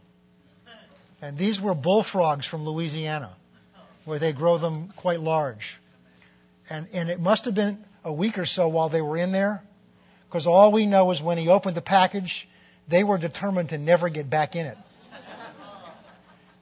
And 1.22 1.38
these 1.38 1.60
were 1.60 1.76
bullfrogs 1.76 2.48
from 2.48 2.66
Louisiana, 2.66 3.36
where 4.06 4.20
they 4.20 4.32
grow 4.32 4.58
them 4.58 4.94
quite 4.96 5.20
large. 5.20 5.78
And, 6.70 6.88
and 6.94 7.10
it 7.10 7.20
must 7.20 7.46
have 7.46 7.56
been 7.56 7.84
a 8.04 8.14
week 8.14 8.38
or 8.38 8.46
so 8.46 8.70
while 8.70 8.90
they 8.90 9.02
were 9.02 9.18
in 9.18 9.32
there 9.32 9.62
because 10.30 10.46
all 10.46 10.72
we 10.72 10.86
know 10.86 11.10
is 11.12 11.22
when 11.22 11.38
he 11.40 11.50
opened 11.50 11.76
the 11.76 11.82
package, 11.82 12.48
they 12.88 13.04
were 13.04 13.18
determined 13.18 13.70
to 13.70 13.78
never 13.78 14.10
get 14.10 14.30
back 14.30 14.56
in 14.56 14.68
it. 14.68 14.78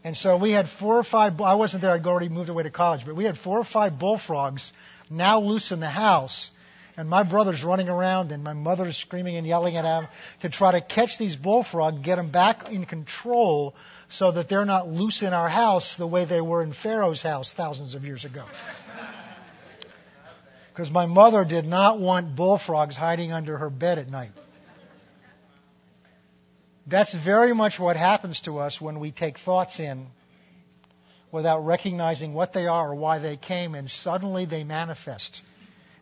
And 0.04 0.16
so 0.16 0.38
we 0.38 0.52
had 0.54 0.70
four 0.70 0.98
or 0.98 1.04
five, 1.04 1.40
I 1.42 1.56
wasn't 1.56 1.82
there, 1.82 1.92
I'd 1.92 2.06
already 2.08 2.30
moved 2.30 2.48
away 2.48 2.64
to 2.64 2.72
college, 2.72 3.02
but 3.06 3.18
we 3.18 3.26
had 3.26 3.38
four 3.38 3.60
or 3.60 3.66
five 3.66 4.00
bullfrogs 4.00 4.72
now 5.10 5.42
loose 5.42 5.72
in 5.72 5.82
the 5.82 5.90
house. 5.90 6.50
And 6.98 7.08
my 7.08 7.22
brother's 7.22 7.64
running 7.64 7.90
around 7.90 8.32
and 8.32 8.44
my 8.44 8.54
mother's 8.54 8.98
screaming 8.98 9.38
and 9.38 9.46
yelling 9.46 9.78
at 9.78 9.86
him 9.86 10.08
to 10.42 10.50
try 10.50 10.72
to 10.72 10.82
catch 10.82 11.20
these 11.20 11.36
bullfrogs, 11.36 12.00
get 12.04 12.16
them 12.16 12.32
back 12.32 12.72
in 12.72 12.86
control 12.86 13.76
so 14.10 14.32
that 14.32 14.50
they're 14.50 14.66
not 14.66 14.90
loose 14.90 15.22
in 15.22 15.32
our 15.32 15.48
house 15.48 15.96
the 15.98 16.08
way 16.08 16.26
they 16.26 16.42
were 16.42 16.64
in 16.64 16.74
Pharaoh's 16.74 17.22
house 17.22 17.54
thousands 17.56 17.94
of 17.94 18.04
years 18.04 18.26
ago. 18.26 18.46
Because 20.74 20.92
my 20.92 21.08
mother 21.08 21.44
did 21.44 21.66
not 21.66 22.00
want 22.00 22.36
bullfrogs 22.36 22.96
hiding 22.96 23.32
under 23.32 23.58
her 23.58 23.72
bed 23.72 23.98
at 23.98 24.10
night. 24.10 24.30
That's 26.86 27.16
very 27.16 27.56
much 27.56 27.80
what 27.80 27.98
happens 27.98 28.42
to 28.42 28.60
us 28.60 28.80
when 28.80 29.00
we 29.00 29.12
take 29.12 29.40
thoughts 29.40 29.80
in 29.80 30.06
without 31.32 31.66
recognizing 31.66 32.36
what 32.36 32.54
they 32.54 32.68
are 32.68 32.92
or 32.92 32.96
why 32.96 33.18
they 33.18 33.38
came, 33.38 33.74
and 33.74 33.90
suddenly 33.90 34.46
they 34.46 34.64
manifest. 34.64 35.42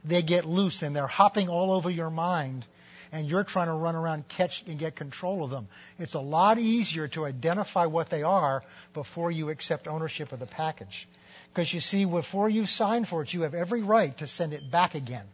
They 0.07 0.21
get 0.21 0.45
loose 0.45 0.81
and 0.81 0.95
they're 0.95 1.07
hopping 1.07 1.50
all 1.50 1.71
over 1.71 1.89
your 1.89 2.09
mind, 2.09 2.65
and 3.12 3.27
you're 3.27 3.43
trying 3.43 3.67
to 3.67 3.74
run 3.74 3.95
around, 3.95 4.27
catch, 4.27 4.63
and 4.67 4.77
get 4.77 4.95
control 4.95 5.43
of 5.43 5.50
them. 5.50 5.67
It's 5.97 6.13
a 6.13 6.19
lot 6.19 6.59
easier 6.59 7.07
to 7.09 7.25
identify 7.25 7.85
what 7.85 8.09
they 8.09 8.24
are 8.24 8.62
before 8.93 9.31
you 9.31 9.50
accept 9.50 9.88
ownership 9.88 10.31
of 10.31 10.39
the 10.39 10.45
package. 10.45 11.07
Because 11.50 11.74
you 11.74 11.79
see, 11.79 12.05
before 12.05 12.50
you 12.50 12.65
sign 12.65 13.05
for 13.05 13.24
it, 13.24 13.33
you 13.33 13.41
have 13.41 13.53
every 13.53 13.81
right 13.81 14.15
to 14.17 14.27
send 14.27 14.53
it 14.53 14.69
back 14.69 14.93
again. 14.93 15.25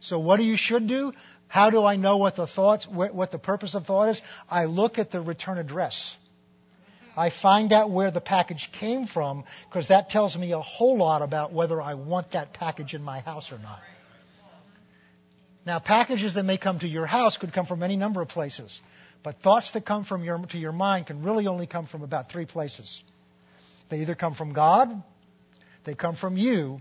So 0.00 0.18
what 0.18 0.38
do 0.38 0.42
you 0.42 0.56
should 0.56 0.88
do? 0.88 1.12
How 1.46 1.70
do 1.70 1.84
I 1.84 1.96
know 1.96 2.16
what 2.16 2.34
the 2.34 2.46
thoughts, 2.46 2.88
what 2.88 3.30
the 3.30 3.38
purpose 3.38 3.74
of 3.74 3.86
thought 3.86 4.08
is? 4.08 4.22
I 4.50 4.64
look 4.64 4.98
at 4.98 5.10
the 5.12 5.20
return 5.20 5.58
address. 5.58 6.16
I 7.16 7.30
find 7.30 7.72
out 7.72 7.90
where 7.90 8.10
the 8.10 8.20
package 8.20 8.70
came 8.78 9.06
from 9.06 9.44
because 9.68 9.88
that 9.88 10.08
tells 10.08 10.36
me 10.36 10.52
a 10.52 10.60
whole 10.60 10.96
lot 10.96 11.22
about 11.22 11.52
whether 11.52 11.80
I 11.80 11.94
want 11.94 12.32
that 12.32 12.54
package 12.54 12.94
in 12.94 13.02
my 13.02 13.20
house 13.20 13.52
or 13.52 13.58
not. 13.58 13.80
Now, 15.64 15.78
packages 15.78 16.34
that 16.34 16.44
may 16.44 16.58
come 16.58 16.80
to 16.80 16.88
your 16.88 17.06
house 17.06 17.36
could 17.36 17.52
come 17.52 17.66
from 17.66 17.82
any 17.82 17.96
number 17.96 18.20
of 18.20 18.28
places, 18.28 18.80
but 19.22 19.40
thoughts 19.40 19.72
that 19.72 19.86
come 19.86 20.04
from 20.04 20.24
your, 20.24 20.38
to 20.46 20.58
your 20.58 20.72
mind 20.72 21.06
can 21.06 21.22
really 21.22 21.46
only 21.46 21.66
come 21.66 21.86
from 21.86 22.02
about 22.02 22.30
three 22.30 22.46
places. 22.46 23.02
They 23.88 24.00
either 24.00 24.14
come 24.14 24.34
from 24.34 24.54
God, 24.54 24.90
they 25.84 25.94
come 25.94 26.16
from 26.16 26.36
you, 26.36 26.78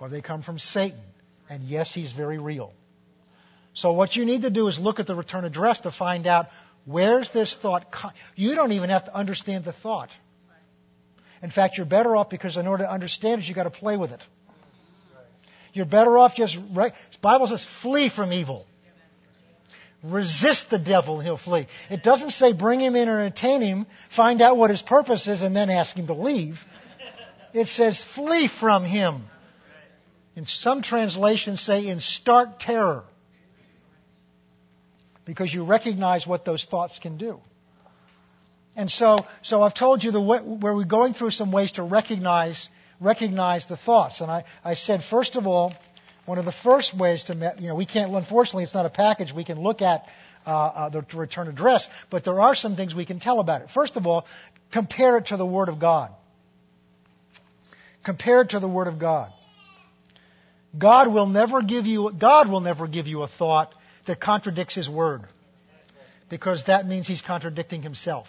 or 0.00 0.08
they 0.08 0.20
come 0.20 0.42
from 0.42 0.58
Satan. 0.58 1.00
And 1.48 1.62
yes, 1.62 1.94
he's 1.94 2.12
very 2.12 2.38
real. 2.38 2.72
So 3.72 3.92
what 3.92 4.16
you 4.16 4.24
need 4.24 4.42
to 4.42 4.50
do 4.50 4.66
is 4.68 4.78
look 4.78 5.00
at 5.00 5.06
the 5.06 5.14
return 5.14 5.44
address 5.44 5.80
to 5.80 5.92
find 5.92 6.26
out 6.26 6.46
where's 6.84 7.30
this 7.30 7.56
thought. 7.60 7.86
You 8.34 8.54
don't 8.54 8.72
even 8.72 8.90
have 8.90 9.04
to 9.06 9.14
understand 9.14 9.64
the 9.64 9.72
thought. 9.72 10.10
In 11.42 11.50
fact, 11.50 11.78
you're 11.78 11.86
better 11.86 12.16
off 12.16 12.28
because 12.28 12.56
in 12.56 12.66
order 12.66 12.84
to 12.84 12.90
understand 12.90 13.40
it, 13.40 13.48
you've 13.48 13.56
got 13.56 13.64
to 13.64 13.70
play 13.70 13.96
with 13.96 14.10
it. 14.10 14.20
You're 15.72 15.86
better 15.86 16.18
off 16.18 16.34
just, 16.34 16.58
right? 16.74 16.92
The 17.12 17.18
Bible 17.20 17.46
says, 17.46 17.66
flee 17.82 18.08
from 18.08 18.32
evil. 18.32 18.66
Resist 20.02 20.70
the 20.70 20.78
devil 20.78 21.16
and 21.16 21.24
he'll 21.24 21.36
flee. 21.36 21.66
It 21.90 22.02
doesn't 22.02 22.30
say 22.30 22.52
bring 22.52 22.80
him 22.80 22.96
in 22.96 23.08
or 23.08 23.20
entertain 23.20 23.60
him, 23.60 23.86
find 24.14 24.40
out 24.40 24.56
what 24.56 24.70
his 24.70 24.82
purpose 24.82 25.26
is, 25.28 25.42
and 25.42 25.54
then 25.54 25.68
ask 25.70 25.94
him 25.94 26.06
to 26.06 26.14
leave. 26.14 26.58
It 27.52 27.68
says 27.68 28.02
flee 28.14 28.48
from 28.48 28.84
him. 28.84 29.24
And 30.36 30.48
some 30.48 30.82
translations 30.82 31.60
say 31.60 31.88
in 31.88 32.00
stark 32.00 32.58
terror 32.58 33.04
because 35.30 35.54
you 35.54 35.62
recognize 35.62 36.26
what 36.26 36.44
those 36.44 36.64
thoughts 36.64 36.98
can 36.98 37.16
do. 37.16 37.38
And 38.74 38.90
so, 38.90 39.18
so 39.42 39.62
I've 39.62 39.74
told 39.74 40.02
you 40.02 40.10
the 40.10 40.20
way, 40.20 40.40
where 40.40 40.74
we're 40.74 40.82
going 40.82 41.14
through 41.14 41.30
some 41.30 41.52
ways 41.52 41.70
to 41.72 41.84
recognize, 41.84 42.68
recognize 42.98 43.64
the 43.66 43.76
thoughts. 43.76 44.22
And 44.22 44.28
I, 44.28 44.42
I 44.64 44.74
said, 44.74 45.04
first 45.04 45.36
of 45.36 45.46
all, 45.46 45.72
one 46.26 46.38
of 46.38 46.46
the 46.46 46.56
first 46.64 46.98
ways 46.98 47.22
to, 47.24 47.54
you 47.60 47.68
know, 47.68 47.76
we 47.76 47.86
can't, 47.86 48.12
unfortunately, 48.12 48.64
it's 48.64 48.74
not 48.74 48.86
a 48.86 48.90
package 48.90 49.32
we 49.32 49.44
can 49.44 49.60
look 49.60 49.82
at 49.82 50.08
uh, 50.44 50.50
uh, 50.50 50.88
the 50.88 51.04
return 51.16 51.46
address, 51.46 51.86
but 52.10 52.24
there 52.24 52.40
are 52.40 52.56
some 52.56 52.74
things 52.74 52.92
we 52.92 53.06
can 53.06 53.20
tell 53.20 53.38
about 53.38 53.62
it. 53.62 53.70
First 53.70 53.96
of 53.96 54.08
all, 54.08 54.26
compare 54.72 55.16
it 55.18 55.26
to 55.26 55.36
the 55.36 55.46
Word 55.46 55.68
of 55.68 55.78
God. 55.78 56.10
Compare 58.04 58.40
it 58.40 58.50
to 58.50 58.58
the 58.58 58.68
Word 58.68 58.88
of 58.88 58.98
God. 58.98 59.32
God 60.76 61.06
will 61.06 61.26
never 61.26 61.62
give 61.62 61.86
you, 61.86 62.10
God 62.18 62.50
will 62.50 62.60
never 62.60 62.88
give 62.88 63.06
you 63.06 63.22
a 63.22 63.28
thought 63.28 63.72
that 64.10 64.20
contradicts 64.20 64.74
his 64.74 64.88
word. 64.88 65.22
Because 66.28 66.64
that 66.66 66.84
means 66.84 67.06
he's 67.06 67.22
contradicting 67.22 67.80
himself. 67.80 68.26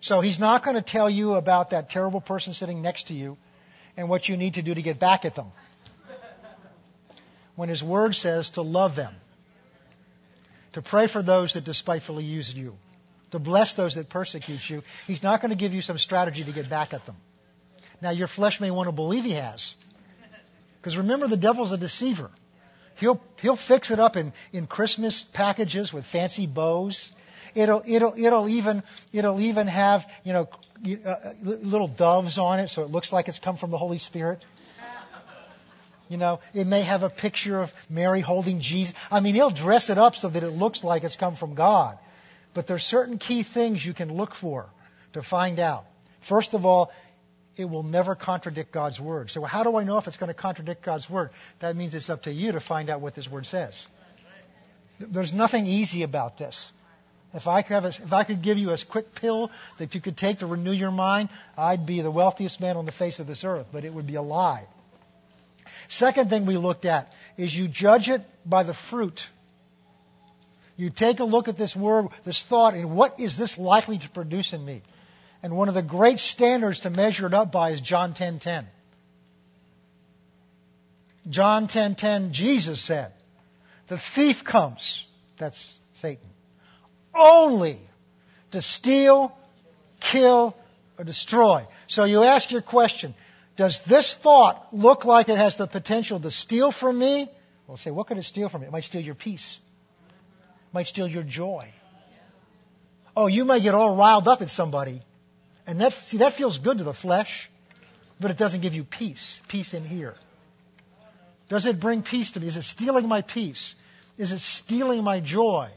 So 0.00 0.22
he's 0.22 0.38
not 0.38 0.64
going 0.64 0.76
to 0.76 0.82
tell 0.82 1.10
you 1.10 1.34
about 1.34 1.70
that 1.70 1.90
terrible 1.90 2.22
person 2.22 2.54
sitting 2.54 2.80
next 2.80 3.08
to 3.08 3.14
you 3.14 3.36
and 3.98 4.08
what 4.08 4.28
you 4.30 4.38
need 4.38 4.54
to 4.54 4.62
do 4.62 4.74
to 4.74 4.80
get 4.80 4.98
back 4.98 5.26
at 5.26 5.34
them. 5.34 5.52
When 7.54 7.68
his 7.68 7.82
word 7.82 8.14
says 8.14 8.48
to 8.50 8.62
love 8.62 8.96
them, 8.96 9.14
to 10.72 10.80
pray 10.80 11.06
for 11.06 11.22
those 11.22 11.52
that 11.52 11.64
despitefully 11.64 12.24
use 12.24 12.50
you, 12.54 12.74
to 13.32 13.38
bless 13.38 13.74
those 13.74 13.96
that 13.96 14.08
persecute 14.08 14.60
you, 14.68 14.82
he's 15.06 15.22
not 15.22 15.42
going 15.42 15.50
to 15.50 15.56
give 15.56 15.74
you 15.74 15.82
some 15.82 15.98
strategy 15.98 16.44
to 16.44 16.52
get 16.52 16.70
back 16.70 16.94
at 16.94 17.04
them. 17.04 17.16
Now, 18.00 18.10
your 18.10 18.28
flesh 18.28 18.58
may 18.58 18.70
want 18.70 18.88
to 18.88 18.92
believe 18.92 19.24
he 19.24 19.32
has. 19.32 19.74
Because 20.80 20.96
remember, 20.96 21.28
the 21.28 21.36
devil's 21.36 21.72
a 21.72 21.76
deceiver. 21.76 22.30
He'll, 23.00 23.20
he'll 23.40 23.56
fix 23.56 23.90
it 23.90 23.98
up 23.98 24.16
in, 24.16 24.32
in 24.52 24.66
Christmas 24.66 25.24
packages 25.32 25.92
with 25.92 26.04
fancy 26.04 26.46
bows. 26.46 27.10
It'll, 27.54 27.82
it'll, 27.86 28.14
it'll 28.16 28.48
even, 28.48 28.82
it'll 29.12 29.40
even 29.40 29.66
have, 29.66 30.02
you 30.22 30.34
know, 30.34 30.48
uh, 31.04 31.32
little 31.42 31.88
doves 31.88 32.38
on 32.38 32.60
it 32.60 32.68
so 32.68 32.82
it 32.82 32.90
looks 32.90 33.12
like 33.12 33.28
it's 33.28 33.38
come 33.38 33.56
from 33.56 33.70
the 33.70 33.78
Holy 33.78 33.98
Spirit. 33.98 34.44
You 36.08 36.16
know, 36.16 36.40
it 36.52 36.66
may 36.66 36.82
have 36.82 37.02
a 37.02 37.10
picture 37.10 37.60
of 37.60 37.70
Mary 37.88 38.20
holding 38.20 38.60
Jesus. 38.60 38.94
I 39.10 39.20
mean, 39.20 39.34
he'll 39.34 39.50
dress 39.50 39.90
it 39.90 39.96
up 39.96 40.16
so 40.16 40.28
that 40.28 40.42
it 40.42 40.50
looks 40.50 40.84
like 40.84 41.04
it's 41.04 41.16
come 41.16 41.36
from 41.36 41.54
God. 41.54 41.98
But 42.52 42.66
there's 42.66 42.82
certain 42.82 43.18
key 43.18 43.44
things 43.44 43.84
you 43.84 43.94
can 43.94 44.12
look 44.12 44.34
for 44.34 44.66
to 45.12 45.22
find 45.22 45.58
out. 45.58 45.84
First 46.28 46.52
of 46.52 46.64
all, 46.66 46.90
it 47.56 47.64
will 47.64 47.82
never 47.82 48.14
contradict 48.14 48.72
God's 48.72 49.00
word. 49.00 49.30
So 49.30 49.42
how 49.42 49.64
do 49.64 49.76
I 49.76 49.84
know 49.84 49.98
if 49.98 50.06
it's 50.06 50.16
going 50.16 50.28
to 50.28 50.34
contradict 50.34 50.84
God's 50.84 51.08
word? 51.10 51.30
That 51.60 51.76
means 51.76 51.94
it's 51.94 52.10
up 52.10 52.22
to 52.24 52.32
you 52.32 52.52
to 52.52 52.60
find 52.60 52.90
out 52.90 53.00
what 53.00 53.14
this 53.14 53.28
word 53.28 53.46
says. 53.46 53.78
There's 54.98 55.32
nothing 55.32 55.66
easy 55.66 56.02
about 56.02 56.38
this. 56.38 56.70
If 57.32 57.46
I, 57.46 57.62
could 57.62 57.84
a, 57.84 57.88
if 57.88 58.12
I 58.12 58.24
could 58.24 58.42
give 58.42 58.58
you 58.58 58.70
a 58.70 58.78
quick 58.90 59.14
pill 59.14 59.50
that 59.78 59.94
you 59.94 60.00
could 60.00 60.16
take 60.16 60.40
to 60.40 60.46
renew 60.46 60.72
your 60.72 60.90
mind, 60.90 61.28
I'd 61.56 61.86
be 61.86 62.02
the 62.02 62.10
wealthiest 62.10 62.60
man 62.60 62.76
on 62.76 62.86
the 62.86 62.92
face 62.92 63.20
of 63.20 63.26
this 63.26 63.44
earth, 63.44 63.66
but 63.72 63.84
it 63.84 63.94
would 63.94 64.06
be 64.06 64.16
a 64.16 64.22
lie. 64.22 64.66
Second 65.88 66.28
thing 66.28 66.44
we 66.44 66.56
looked 66.56 66.84
at 66.84 67.08
is 67.36 67.54
you 67.54 67.68
judge 67.68 68.08
it 68.08 68.22
by 68.44 68.64
the 68.64 68.74
fruit. 68.90 69.20
You 70.76 70.90
take 70.90 71.20
a 71.20 71.24
look 71.24 71.46
at 71.46 71.56
this 71.56 71.76
word, 71.76 72.06
this 72.24 72.44
thought, 72.48 72.74
and 72.74 72.96
what 72.96 73.20
is 73.20 73.36
this 73.36 73.58
likely 73.58 73.98
to 73.98 74.08
produce 74.10 74.52
in 74.52 74.64
me? 74.64 74.82
And 75.42 75.56
one 75.56 75.68
of 75.68 75.74
the 75.74 75.82
great 75.82 76.18
standards 76.18 76.80
to 76.80 76.90
measure 76.90 77.26
it 77.26 77.34
up 77.34 77.50
by 77.50 77.70
is 77.70 77.80
John 77.80 78.12
10:10. 78.12 78.16
10, 78.16 78.38
10. 78.40 78.68
John 81.30 81.68
10:10 81.68 81.68
10, 81.68 81.94
10, 81.96 82.32
Jesus 82.32 82.80
said, 82.82 83.12
"The 83.88 83.98
thief 84.14 84.44
comes, 84.44 85.06
that's 85.38 85.58
Satan, 86.00 86.28
only 87.14 87.78
to 88.50 88.60
steal, 88.60 89.36
kill, 90.00 90.54
or 90.98 91.04
destroy." 91.04 91.66
So 91.86 92.04
you 92.04 92.22
ask 92.22 92.50
your 92.50 92.62
question, 92.62 93.14
does 93.56 93.80
this 93.86 94.14
thought 94.22 94.72
look 94.72 95.04
like 95.04 95.28
it 95.28 95.38
has 95.38 95.56
the 95.56 95.66
potential 95.66 96.20
to 96.20 96.30
steal 96.30 96.72
from 96.72 96.98
me? 96.98 97.30
Well, 97.66 97.76
say, 97.76 97.90
what 97.90 98.06
could 98.06 98.18
it 98.18 98.24
steal 98.24 98.48
from 98.48 98.62
me? 98.62 98.66
It 98.66 98.72
might 98.72 98.84
steal 98.84 99.02
your 99.02 99.14
peace. 99.14 99.58
It 100.08 100.74
might 100.74 100.86
steal 100.86 101.08
your 101.08 101.22
joy. 101.22 101.68
Oh, 103.16 103.26
you 103.26 103.44
might 103.44 103.62
get 103.62 103.74
all 103.74 103.96
riled 103.96 104.28
up 104.28 104.40
at 104.42 104.50
somebody 104.50 105.02
and 105.70 105.80
that, 105.80 105.92
see, 106.08 106.18
that 106.18 106.34
feels 106.34 106.58
good 106.58 106.78
to 106.78 106.84
the 106.84 106.92
flesh, 106.92 107.48
but 108.18 108.32
it 108.32 108.36
doesn't 108.36 108.60
give 108.60 108.74
you 108.74 108.82
peace. 108.82 109.40
Peace 109.46 109.72
in 109.72 109.84
here. 109.84 110.16
Does 111.48 111.64
it 111.64 111.78
bring 111.78 112.02
peace 112.02 112.32
to 112.32 112.40
me? 112.40 112.48
Is 112.48 112.56
it 112.56 112.64
stealing 112.64 113.06
my 113.06 113.22
peace? 113.22 113.76
Is 114.18 114.32
it 114.32 114.40
stealing 114.40 115.04
my 115.04 115.20
joy? 115.20 115.70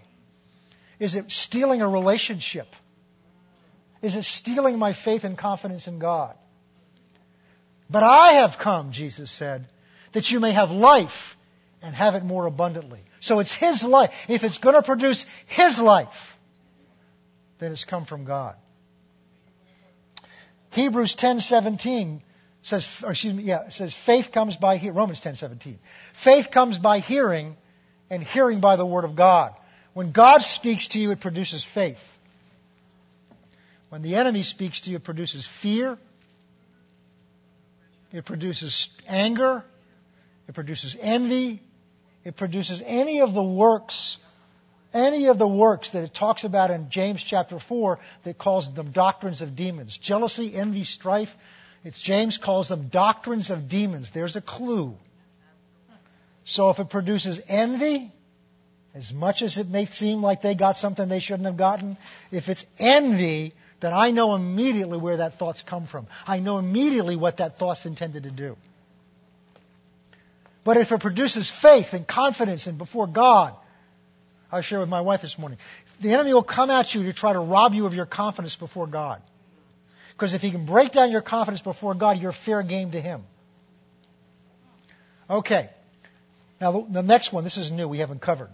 Is 0.99 1.13
it 1.13 1.31
stealing 1.31 1.83
a 1.83 1.87
relationship? 1.87 2.65
Is 4.01 4.15
it 4.15 4.23
stealing 4.23 4.79
my 4.79 4.93
faith 4.93 5.25
and 5.25 5.37
confidence 5.37 5.85
in 5.85 5.99
God? 5.99 6.35
But 7.87 8.01
I 8.01 8.41
have 8.41 8.57
come, 8.59 8.93
Jesus 8.93 9.29
said, 9.29 9.67
that 10.13 10.31
you 10.31 10.39
may 10.39 10.53
have 10.53 10.71
life 10.71 11.35
and 11.83 11.93
have 11.93 12.15
it 12.15 12.23
more 12.23 12.47
abundantly. 12.47 13.01
So 13.19 13.41
it's 13.41 13.53
His 13.53 13.83
life. 13.83 14.09
If 14.27 14.41
it's 14.41 14.57
going 14.57 14.73
to 14.73 14.81
produce 14.81 15.23
His 15.45 15.79
life, 15.79 16.07
then 17.59 17.71
it's 17.71 17.85
come 17.85 18.07
from 18.07 18.25
God. 18.25 18.55
Hebrews 20.73 21.15
10:17 21.15 22.21
says, 22.63 22.87
excuse 23.07 23.33
me, 23.33 23.43
yeah, 23.43 23.69
says 23.69 23.93
faith 24.05 24.31
comes 24.31 24.57
by 24.57 24.77
hearing. 24.77 24.97
Romans 24.97 25.21
10:17. 25.21 25.77
Faith 26.23 26.47
comes 26.51 26.77
by 26.77 26.99
hearing, 26.99 27.55
and 28.09 28.23
hearing 28.23 28.59
by 28.59 28.75
the 28.75 28.85
word 28.85 29.05
of 29.05 29.15
God. 29.15 29.53
When 29.93 30.11
God 30.11 30.41
speaks 30.41 30.87
to 30.89 30.99
you, 30.99 31.11
it 31.11 31.19
produces 31.19 31.63
faith. 31.63 31.99
When 33.89 34.01
the 34.01 34.15
enemy 34.15 34.41
speaks 34.43 34.81
to 34.81 34.89
you, 34.89 34.95
it 34.97 35.03
produces 35.03 35.47
fear. 35.61 35.97
It 38.11 38.25
produces 38.25 38.89
anger. 39.07 39.63
it 40.47 40.55
produces 40.55 40.95
envy, 40.99 41.61
it 42.23 42.35
produces 42.35 42.81
any 42.85 43.21
of 43.21 43.33
the 43.33 43.43
works, 43.43 44.17
any 44.93 45.27
of 45.27 45.37
the 45.37 45.47
works 45.47 45.91
that 45.91 46.03
it 46.03 46.13
talks 46.13 46.43
about 46.43 46.71
in 46.71 46.89
James 46.89 47.23
chapter 47.23 47.59
4 47.59 47.99
that 48.25 48.37
calls 48.37 48.73
them 48.73 48.91
doctrines 48.91 49.41
of 49.41 49.55
demons. 49.55 49.97
Jealousy, 49.97 50.55
envy, 50.55 50.83
strife. 50.83 51.29
It's 51.83 52.01
James 52.01 52.37
calls 52.37 52.69
them 52.69 52.89
doctrines 52.89 53.49
of 53.49 53.69
demons. 53.69 54.09
There's 54.13 54.35
a 54.35 54.41
clue. 54.41 54.93
So 56.45 56.69
if 56.69 56.79
it 56.79 56.89
produces 56.89 57.39
envy, 57.47 58.11
as 58.93 59.11
much 59.11 59.41
as 59.41 59.57
it 59.57 59.67
may 59.67 59.87
seem 59.87 60.21
like 60.21 60.41
they 60.41 60.55
got 60.55 60.77
something 60.77 61.07
they 61.09 61.19
shouldn't 61.19 61.45
have 61.45 61.57
gotten, 61.57 61.97
if 62.31 62.47
it's 62.47 62.65
envy, 62.77 63.53
then 63.81 63.93
I 63.93 64.11
know 64.11 64.35
immediately 64.35 64.97
where 64.97 65.17
that 65.17 65.39
thought's 65.39 65.61
come 65.61 65.87
from. 65.87 66.07
I 66.25 66.39
know 66.39 66.59
immediately 66.59 67.15
what 67.15 67.37
that 67.37 67.57
thought's 67.57 67.85
intended 67.85 68.23
to 68.23 68.31
do. 68.31 68.55
But 70.63 70.77
if 70.77 70.91
it 70.91 71.01
produces 71.01 71.51
faith 71.61 71.87
and 71.91 72.07
confidence 72.07 72.67
and 72.67 72.77
before 72.77 73.07
God, 73.07 73.55
I 74.53 74.61
shared 74.61 74.81
with 74.81 74.89
my 74.89 75.01
wife 75.01 75.21
this 75.23 75.37
morning, 75.39 75.57
the 75.99 76.13
enemy 76.13 76.31
will 76.31 76.43
come 76.43 76.69
at 76.69 76.93
you 76.93 77.03
to 77.03 77.13
try 77.13 77.33
to 77.33 77.39
rob 77.39 77.73
you 77.73 77.87
of 77.87 77.93
your 77.95 78.05
confidence 78.05 78.55
before 78.55 78.85
God. 78.85 79.19
Because 80.11 80.35
if 80.35 80.41
he 80.41 80.51
can 80.51 80.67
break 80.67 80.91
down 80.91 81.09
your 81.09 81.23
confidence 81.23 81.61
before 81.61 81.95
God, 81.95 82.19
you're 82.19 82.31
fair 82.31 82.61
game 82.61 82.91
to 82.91 83.01
him. 83.01 83.23
Okay. 85.27 85.69
Now, 86.61 86.87
the 86.87 87.01
next 87.01 87.33
one, 87.33 87.43
this 87.43 87.57
is 87.57 87.71
new, 87.71 87.87
we 87.87 87.97
haven't 87.97 88.21
covered. 88.21 88.51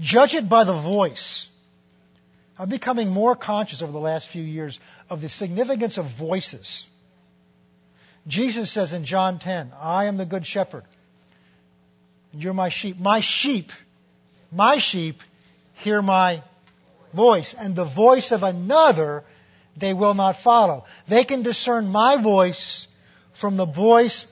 Judge 0.00 0.34
it 0.34 0.48
by 0.48 0.64
the 0.64 0.74
voice. 0.74 1.46
I'm 2.58 2.68
becoming 2.68 3.08
more 3.08 3.36
conscious 3.36 3.82
over 3.82 3.92
the 3.92 3.98
last 3.98 4.28
few 4.30 4.42
years 4.42 4.80
of 5.08 5.20
the 5.20 5.28
significance 5.28 5.96
of 5.96 6.06
voices. 6.18 6.84
Jesus 8.26 8.74
says 8.74 8.92
in 8.92 9.04
John 9.04 9.38
10, 9.38 9.72
I 9.80 10.06
am 10.06 10.16
the 10.16 10.26
good 10.26 10.44
shepherd. 10.44 10.82
And 12.32 12.42
you're 12.42 12.52
my 12.52 12.68
sheep. 12.68 12.98
My 12.98 13.20
sheep, 13.20 13.70
my 14.50 14.78
sheep 14.78 15.16
hear 15.74 16.02
my 16.02 16.42
voice. 17.14 17.54
And 17.56 17.74
the 17.76 17.84
voice 17.84 18.32
of 18.32 18.42
another 18.42 19.24
they 19.76 19.94
will 19.94 20.14
not 20.14 20.36
follow. 20.42 20.84
They 21.08 21.24
can 21.24 21.42
discern 21.42 21.86
my 21.86 22.20
voice 22.22 22.86
from 23.40 23.56
the 23.56 23.66
voice 23.66 24.26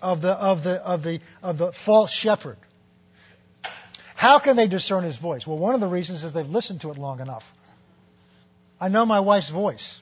of 0.00 0.20
the, 0.20 0.32
of 0.32 0.62
the, 0.62 0.74
of 0.74 1.02
the, 1.02 1.20
of 1.42 1.58
the 1.58 1.72
false 1.72 2.12
shepherd. 2.12 2.56
How 4.14 4.38
can 4.38 4.56
they 4.56 4.68
discern 4.68 5.04
his 5.04 5.18
voice? 5.18 5.46
Well, 5.46 5.58
one 5.58 5.74
of 5.74 5.80
the 5.80 5.88
reasons 5.88 6.22
is 6.22 6.32
they've 6.32 6.46
listened 6.46 6.82
to 6.82 6.90
it 6.90 6.98
long 6.98 7.20
enough. 7.20 7.42
I 8.80 8.88
know 8.88 9.04
my 9.04 9.20
wife's 9.20 9.50
voice. 9.50 9.98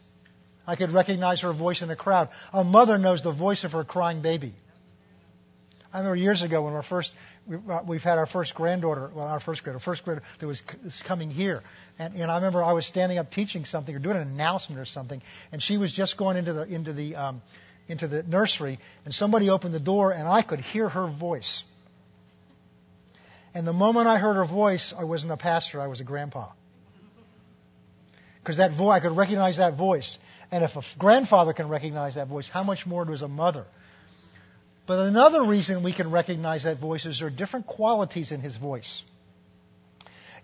I 0.66 0.76
could 0.76 0.92
recognize 0.92 1.40
her 1.40 1.52
voice 1.52 1.82
in 1.82 1.90
a 1.90 1.96
crowd. 1.96 2.28
A 2.52 2.62
mother 2.62 2.98
knows 2.98 3.22
the 3.22 3.32
voice 3.32 3.64
of 3.64 3.72
her 3.72 3.84
crying 3.84 4.22
baby. 4.22 4.54
I 5.92 5.98
remember 5.98 6.16
years 6.16 6.42
ago 6.42 6.62
when 6.62 6.72
our 6.72 6.82
first, 6.82 7.12
we've 7.86 8.00
had 8.00 8.16
our 8.16 8.26
first 8.26 8.54
granddaughter, 8.54 9.10
well, 9.14 9.26
our 9.26 9.40
first 9.40 9.62
grader, 9.62 9.78
first 9.78 10.04
grader 10.04 10.22
that 10.40 10.46
was 10.46 10.62
coming 11.06 11.30
here. 11.30 11.62
And, 11.98 12.14
and 12.14 12.30
I 12.30 12.36
remember 12.36 12.64
I 12.64 12.72
was 12.72 12.86
standing 12.86 13.18
up 13.18 13.30
teaching 13.30 13.66
something 13.66 13.94
or 13.94 13.98
doing 13.98 14.16
an 14.16 14.28
announcement 14.28 14.80
or 14.80 14.86
something, 14.86 15.20
and 15.52 15.62
she 15.62 15.76
was 15.76 15.92
just 15.92 16.16
going 16.16 16.38
into 16.38 16.54
the, 16.54 16.64
into 16.64 16.94
the, 16.94 17.16
um, 17.16 17.42
into 17.88 18.08
the 18.08 18.22
nursery, 18.22 18.78
and 19.04 19.12
somebody 19.12 19.50
opened 19.50 19.74
the 19.74 19.80
door, 19.80 20.12
and 20.12 20.26
I 20.26 20.40
could 20.42 20.60
hear 20.60 20.88
her 20.88 21.08
voice. 21.08 21.62
And 23.54 23.66
the 23.66 23.74
moment 23.74 24.06
I 24.06 24.18
heard 24.18 24.36
her 24.36 24.46
voice, 24.46 24.94
I 24.96 25.04
wasn't 25.04 25.32
a 25.32 25.36
pastor, 25.36 25.78
I 25.78 25.88
was 25.88 26.00
a 26.00 26.04
grandpa. 26.04 26.52
Because 28.40 28.56
that 28.56 28.76
voice, 28.76 28.96
I 28.96 29.00
could 29.00 29.16
recognize 29.16 29.58
that 29.58 29.76
voice. 29.76 30.18
And 30.50 30.64
if 30.64 30.74
a 30.74 30.82
grandfather 30.98 31.52
can 31.52 31.68
recognize 31.68 32.14
that 32.14 32.28
voice, 32.28 32.48
how 32.48 32.62
much 32.62 32.86
more 32.86 33.04
does 33.04 33.20
a 33.20 33.28
mother? 33.28 33.66
But 34.86 34.98
another 35.00 35.44
reason 35.44 35.82
we 35.82 35.92
can 35.92 36.10
recognize 36.10 36.64
that 36.64 36.78
voice 36.78 37.06
is 37.06 37.18
there 37.18 37.28
are 37.28 37.30
different 37.30 37.66
qualities 37.66 38.32
in 38.32 38.40
his 38.40 38.56
voice. 38.56 39.02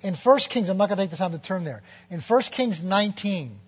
In 0.01 0.15
1 0.15 0.39
Kings, 0.51 0.69
I'm 0.69 0.77
not 0.77 0.89
going 0.89 0.99
to 0.99 1.05
take 1.05 1.11
the 1.11 1.17
time 1.17 1.33
to 1.33 1.39
turn 1.39 1.65
there. 1.65 1.83
In 2.09 2.21
1 2.21 2.43
Kings 2.53 2.81
19, 2.81 3.59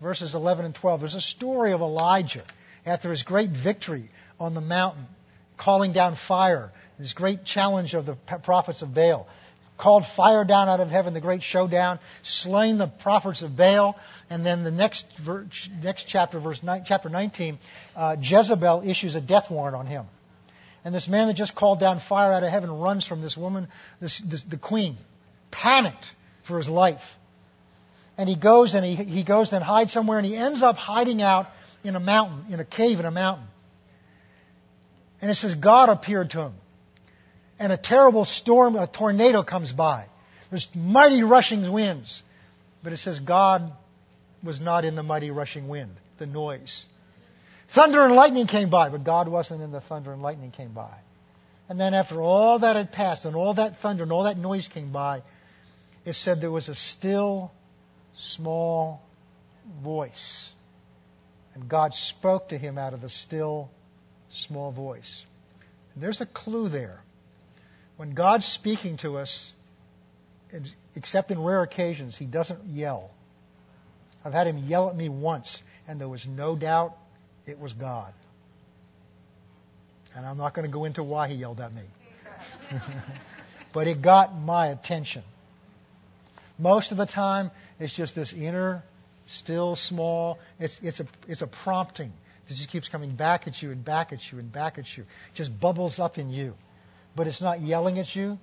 verses 0.00 0.34
11 0.34 0.64
and 0.64 0.74
12, 0.74 1.00
there's 1.00 1.14
a 1.14 1.20
story 1.20 1.72
of 1.72 1.82
Elijah 1.82 2.44
after 2.86 3.10
his 3.10 3.22
great 3.22 3.50
victory 3.50 4.08
on 4.40 4.54
the 4.54 4.62
mountain, 4.62 5.06
calling 5.58 5.92
down 5.92 6.16
fire, 6.16 6.72
his 6.96 7.12
great 7.12 7.44
challenge 7.44 7.94
of 7.94 8.06
the 8.06 8.14
prophets 8.42 8.80
of 8.80 8.94
Baal 8.94 9.28
called 9.78 10.04
fire 10.16 10.44
down 10.44 10.68
out 10.68 10.80
of 10.80 10.88
heaven, 10.88 11.14
the 11.14 11.20
great 11.20 11.42
showdown, 11.42 12.00
slain 12.24 12.78
the 12.78 12.88
prophets 12.88 13.42
of 13.42 13.56
Baal, 13.56 13.96
and 14.28 14.44
then 14.44 14.64
the 14.64 14.72
next 14.72 15.06
next 15.82 16.04
chapter, 16.08 16.40
verse 16.40 16.62
nine, 16.62 16.82
chapter 16.84 17.08
19, 17.08 17.58
uh, 17.96 18.16
Jezebel 18.20 18.82
issues 18.84 19.14
a 19.14 19.20
death 19.20 19.50
warrant 19.50 19.76
on 19.76 19.86
him, 19.86 20.04
and 20.84 20.94
this 20.94 21.08
man 21.08 21.28
that 21.28 21.34
just 21.34 21.54
called 21.54 21.78
down 21.78 22.00
fire 22.00 22.32
out 22.32 22.42
of 22.42 22.50
heaven 22.50 22.70
runs 22.70 23.06
from 23.06 23.22
this 23.22 23.36
woman, 23.36 23.68
this, 24.00 24.20
this, 24.28 24.42
the 24.42 24.58
queen, 24.58 24.96
panicked 25.52 26.04
for 26.46 26.58
his 26.58 26.68
life, 26.68 27.02
and 28.18 28.28
he 28.28 28.36
goes 28.36 28.74
and 28.74 28.84
he 28.84 28.96
he 28.96 29.24
goes 29.24 29.52
and 29.52 29.62
hides 29.62 29.92
somewhere, 29.92 30.18
and 30.18 30.26
he 30.26 30.36
ends 30.36 30.60
up 30.60 30.76
hiding 30.76 31.22
out 31.22 31.46
in 31.84 31.94
a 31.94 32.00
mountain, 32.00 32.52
in 32.52 32.58
a 32.58 32.64
cave 32.64 32.98
in 32.98 33.06
a 33.06 33.12
mountain, 33.12 33.46
and 35.22 35.30
it 35.30 35.36
says 35.36 35.54
God 35.54 35.88
appeared 35.88 36.30
to 36.30 36.40
him 36.40 36.52
and 37.58 37.72
a 37.72 37.76
terrible 37.76 38.24
storm, 38.24 38.76
a 38.76 38.86
tornado 38.86 39.42
comes 39.42 39.72
by. 39.72 40.06
There's 40.50 40.68
mighty 40.74 41.22
rushing 41.22 41.70
winds. 41.70 42.22
But 42.82 42.92
it 42.92 42.98
says 42.98 43.18
God 43.18 43.72
was 44.42 44.60
not 44.60 44.84
in 44.84 44.94
the 44.94 45.02
mighty 45.02 45.30
rushing 45.30 45.68
wind, 45.68 45.92
the 46.18 46.26
noise. 46.26 46.84
Thunder 47.74 48.02
and 48.02 48.14
lightning 48.14 48.46
came 48.46 48.70
by, 48.70 48.88
but 48.88 49.04
God 49.04 49.28
wasn't 49.28 49.62
in 49.62 49.72
the 49.72 49.80
thunder 49.80 50.12
and 50.12 50.22
lightning 50.22 50.52
came 50.52 50.72
by. 50.72 50.96
And 51.68 51.78
then 51.78 51.92
after 51.92 52.22
all 52.22 52.60
that 52.60 52.76
had 52.76 52.92
passed 52.92 53.24
and 53.24 53.36
all 53.36 53.54
that 53.54 53.78
thunder 53.82 54.04
and 54.04 54.12
all 54.12 54.24
that 54.24 54.38
noise 54.38 54.68
came 54.68 54.90
by, 54.90 55.22
it 56.04 56.14
said 56.14 56.40
there 56.40 56.50
was 56.50 56.68
a 56.68 56.74
still, 56.74 57.50
small 58.18 59.02
voice. 59.82 60.48
And 61.54 61.68
God 61.68 61.92
spoke 61.92 62.50
to 62.50 62.58
him 62.58 62.78
out 62.78 62.94
of 62.94 63.02
the 63.02 63.10
still, 63.10 63.68
small 64.30 64.72
voice. 64.72 65.22
And 65.92 66.02
there's 66.02 66.22
a 66.22 66.26
clue 66.26 66.68
there. 66.68 67.00
When 67.98 68.14
God's 68.14 68.46
speaking 68.46 68.96
to 68.98 69.18
us, 69.18 69.50
except 70.94 71.32
in 71.32 71.42
rare 71.42 71.64
occasions, 71.64 72.16
He 72.16 72.26
doesn't 72.26 72.64
yell. 72.66 73.10
I've 74.24 74.32
had 74.32 74.46
Him 74.46 74.58
yell 74.68 74.88
at 74.88 74.96
me 74.96 75.08
once, 75.08 75.60
and 75.88 76.00
there 76.00 76.08
was 76.08 76.24
no 76.24 76.54
doubt 76.54 76.94
it 77.44 77.58
was 77.58 77.72
God. 77.72 78.14
And 80.14 80.24
I'm 80.24 80.36
not 80.36 80.54
going 80.54 80.64
to 80.64 80.72
go 80.72 80.84
into 80.84 81.02
why 81.02 81.26
He 81.26 81.34
yelled 81.34 81.60
at 81.60 81.74
me. 81.74 81.82
but 83.74 83.88
it 83.88 84.00
got 84.00 84.32
my 84.32 84.68
attention. 84.68 85.24
Most 86.56 86.92
of 86.92 86.98
the 86.98 87.06
time, 87.06 87.50
it's 87.80 87.96
just 87.96 88.14
this 88.14 88.32
inner, 88.32 88.84
still, 89.26 89.74
small, 89.74 90.38
it's, 90.60 90.78
it's, 90.82 91.00
a, 91.00 91.06
it's 91.26 91.42
a 91.42 91.48
prompting. 91.48 92.12
It 92.46 92.54
just 92.54 92.70
keeps 92.70 92.88
coming 92.88 93.16
back 93.16 93.48
at 93.48 93.60
you 93.60 93.72
and 93.72 93.84
back 93.84 94.12
at 94.12 94.20
you 94.30 94.38
and 94.38 94.52
back 94.52 94.78
at 94.78 94.84
you. 94.96 95.02
It 95.02 95.34
just 95.34 95.58
bubbles 95.58 95.98
up 95.98 96.16
in 96.16 96.30
you 96.30 96.54
but 97.18 97.26
it's 97.26 97.42
not 97.42 97.60
yelling 97.60 97.98
at 97.98 98.14
you. 98.14 98.38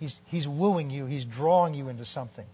He's, 0.00 0.16
he's 0.24 0.48
wooing 0.48 0.88
you. 0.88 1.04
He's 1.04 1.26
drawing 1.26 1.74
you 1.74 1.90
into 1.90 2.06
something. 2.06 2.46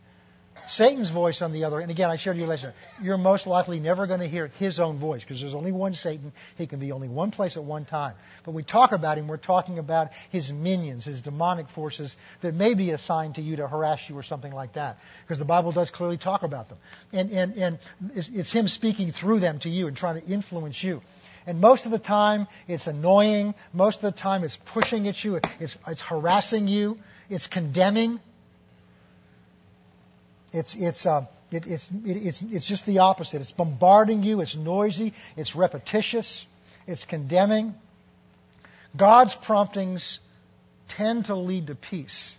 Satan's 0.69 1.11
voice, 1.11 1.41
on 1.41 1.53
the 1.53 1.65
other, 1.65 1.79
and 1.79 1.91
again, 1.91 2.11
I 2.11 2.17
showed 2.17 2.37
you 2.37 2.47
last 2.47 2.65
later, 2.65 2.75
you're 3.01 3.17
most 3.17 3.47
likely 3.47 3.79
never 3.79 4.07
going 4.09 4.21
to 4.21 4.29
hear 4.29 4.49
his 4.59 4.81
own 4.81 4.99
voice 4.99 5.23
because 5.23 5.41
there's 5.41 5.55
only 5.55 5.71
one 5.71 5.95
Satan. 5.95 6.33
He 6.59 6.67
can 6.67 6.81
be 6.81 6.91
only 6.91 7.09
one 7.09 7.31
place 7.31 7.57
at 7.57 7.65
one 7.65 7.85
time. 7.85 8.15
But 8.45 8.55
we 8.55 8.65
talk 8.65 8.91
about 8.91 9.19
him, 9.19 9.29
we're 9.29 9.37
talking 9.37 9.79
about 9.79 10.09
his 10.31 10.51
minions, 10.51 11.05
his 11.05 11.23
demonic 11.23 11.69
forces 11.71 12.15
that 12.43 12.55
may 12.55 12.75
be 12.75 12.91
assigned 12.91 13.37
to 13.37 13.41
you 13.41 13.57
to 13.57 13.69
harass 13.69 14.01
you 14.09 14.19
or 14.19 14.25
something 14.25 14.53
like 14.53 14.75
that. 14.75 14.99
Because 15.23 15.39
the 15.39 15.45
Bible 15.45 15.71
does 15.71 15.91
clearly 15.91 16.19
talk 16.19 16.43
about 16.43 16.69
them. 16.69 16.79
And, 17.13 17.31
and, 17.31 17.55
and 17.55 17.79
it's, 18.15 18.29
it's 18.33 18.53
him 18.53 18.67
speaking 18.67 19.13
through 19.13 19.39
them 19.41 19.61
to 19.61 19.71
you 19.71 19.87
and 19.87 19.97
trying 19.97 20.21
to 20.21 20.27
influence 20.27 20.83
you. 20.83 21.01
And 21.47 21.61
most 21.61 21.87
of 21.87 21.91
the 21.93 21.99
time, 21.99 22.47
it's 22.69 22.87
annoying. 22.87 23.55
Most 23.73 24.03
of 24.03 24.15
the 24.15 24.19
time, 24.19 24.45
it's 24.45 24.59
pushing 24.73 25.09
at 25.09 25.23
you. 25.25 25.41
It's, 25.59 25.77
it's 25.87 26.01
harassing 26.01 26.69
you. 26.69 26.99
It's 27.29 27.47
condemning. 27.47 28.21
It's, 30.53 30.77
it's, 30.79 31.07
uh, 31.07 31.27
it, 31.51 31.65
it's, 31.67 31.91
it, 32.05 32.17
it's, 32.17 32.43
it's 32.43 32.67
just 32.67 32.87
the 32.87 32.99
opposite. 32.99 33.41
It's 33.41 33.53
bombarding 33.53 34.23
you. 34.23 34.41
It's 34.41 34.57
noisy. 34.57 35.15
It's 35.37 35.57
repetitious. 35.57 36.47
It's 36.87 37.05
condemning. 37.05 37.75
God's 38.97 39.35
promptings 39.35 40.19
tend 40.89 41.27
to 41.27 41.35
lead 41.35 41.69
to 41.69 41.75
peace. 41.75 42.33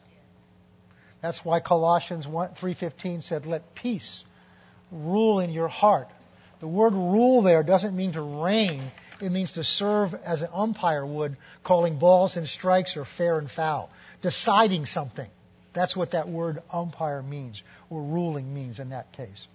That's 1.22 1.44
why 1.44 1.62
Colossians 1.62 2.26
3:15 2.26 3.24
said, 3.24 3.46
"Let 3.46 3.76
peace 3.76 4.24
rule 4.92 5.40
in 5.40 5.52
your 5.52 5.70
heart." 5.70 6.10
The 6.64 6.70
word 6.70 6.94
rule 6.94 7.42
there 7.42 7.62
doesn't 7.62 7.94
mean 7.94 8.14
to 8.14 8.22
reign. 8.22 8.90
It 9.22 9.34
means 9.34 9.52
to 9.54 9.66
serve 9.66 10.14
as 10.14 10.42
an 10.42 10.48
umpire 10.54 11.06
would, 11.06 11.36
calling 11.62 12.00
balls 12.00 12.38
and 12.38 12.48
strikes 12.48 12.96
or 12.96 13.04
fair 13.04 13.38
and 13.38 13.52
foul. 13.52 13.90
Deciding 14.22 14.86
something. 14.86 15.30
That's 15.74 15.94
what 15.94 16.12
that 16.12 16.30
word 16.30 16.64
umpire 16.72 17.22
means, 17.22 17.62
or 17.90 18.02
ruling 18.02 18.54
means 18.54 18.80
in 18.80 18.92
that 18.92 19.12
case. 19.12 19.46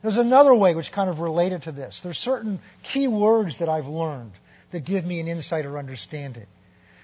There's 0.00 0.16
another 0.16 0.54
way 0.54 0.74
which 0.74 0.90
kind 0.90 1.10
of 1.10 1.20
related 1.20 1.64
to 1.64 1.72
this. 1.72 2.00
There's 2.02 2.16
certain 2.16 2.60
key 2.94 3.08
words 3.08 3.58
that 3.58 3.68
I've 3.68 3.84
learned 3.84 4.32
that 4.72 4.86
give 4.86 5.04
me 5.04 5.20
an 5.20 5.28
insight 5.28 5.66
or 5.66 5.78
understanding. 5.78 6.46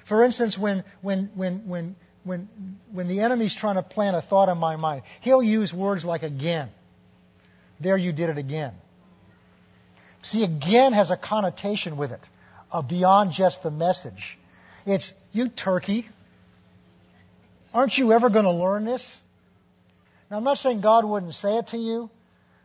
For 0.09 0.25
instance, 0.25 0.57
when, 0.57 0.85
when, 1.03 1.31
when, 1.35 1.68
when, 1.68 1.96
when, 2.25 2.48
when 2.90 3.09
the 3.09 3.20
enemy's 3.20 3.55
trying 3.55 3.75
to 3.75 3.83
plant 3.83 4.16
a 4.16 4.22
thought 4.22 4.48
in 4.48 4.57
my 4.57 4.77
mind, 4.77 5.03
he'll 5.20 5.42
use 5.42 5.70
words 5.70 6.03
like 6.03 6.22
again. 6.22 6.70
There 7.79 7.98
you 7.98 8.12
did 8.12 8.31
it 8.31 8.38
again. 8.38 8.72
See, 10.23 10.45
again 10.45 10.93
has 10.93 11.11
a 11.11 11.17
connotation 11.17 11.97
with 11.97 12.13
it 12.13 12.21
uh, 12.71 12.83
beyond 12.83 13.33
just 13.33 13.63
the 13.63 13.71
message. 13.71 14.39
It's, 14.87 15.13
you 15.33 15.49
turkey, 15.49 16.09
aren't 17.75 17.97
you 17.97 18.13
ever 18.13 18.31
going 18.31 18.45
to 18.45 18.53
learn 18.53 18.85
this? 18.85 19.17
Now, 20.31 20.39
I'm 20.39 20.45
not 20.45 20.59
saying 20.59 20.81
God 20.81 21.05
wouldn't 21.05 21.35
say 21.35 21.59
it 21.59 21.69
to 21.69 21.77
you, 21.77 22.09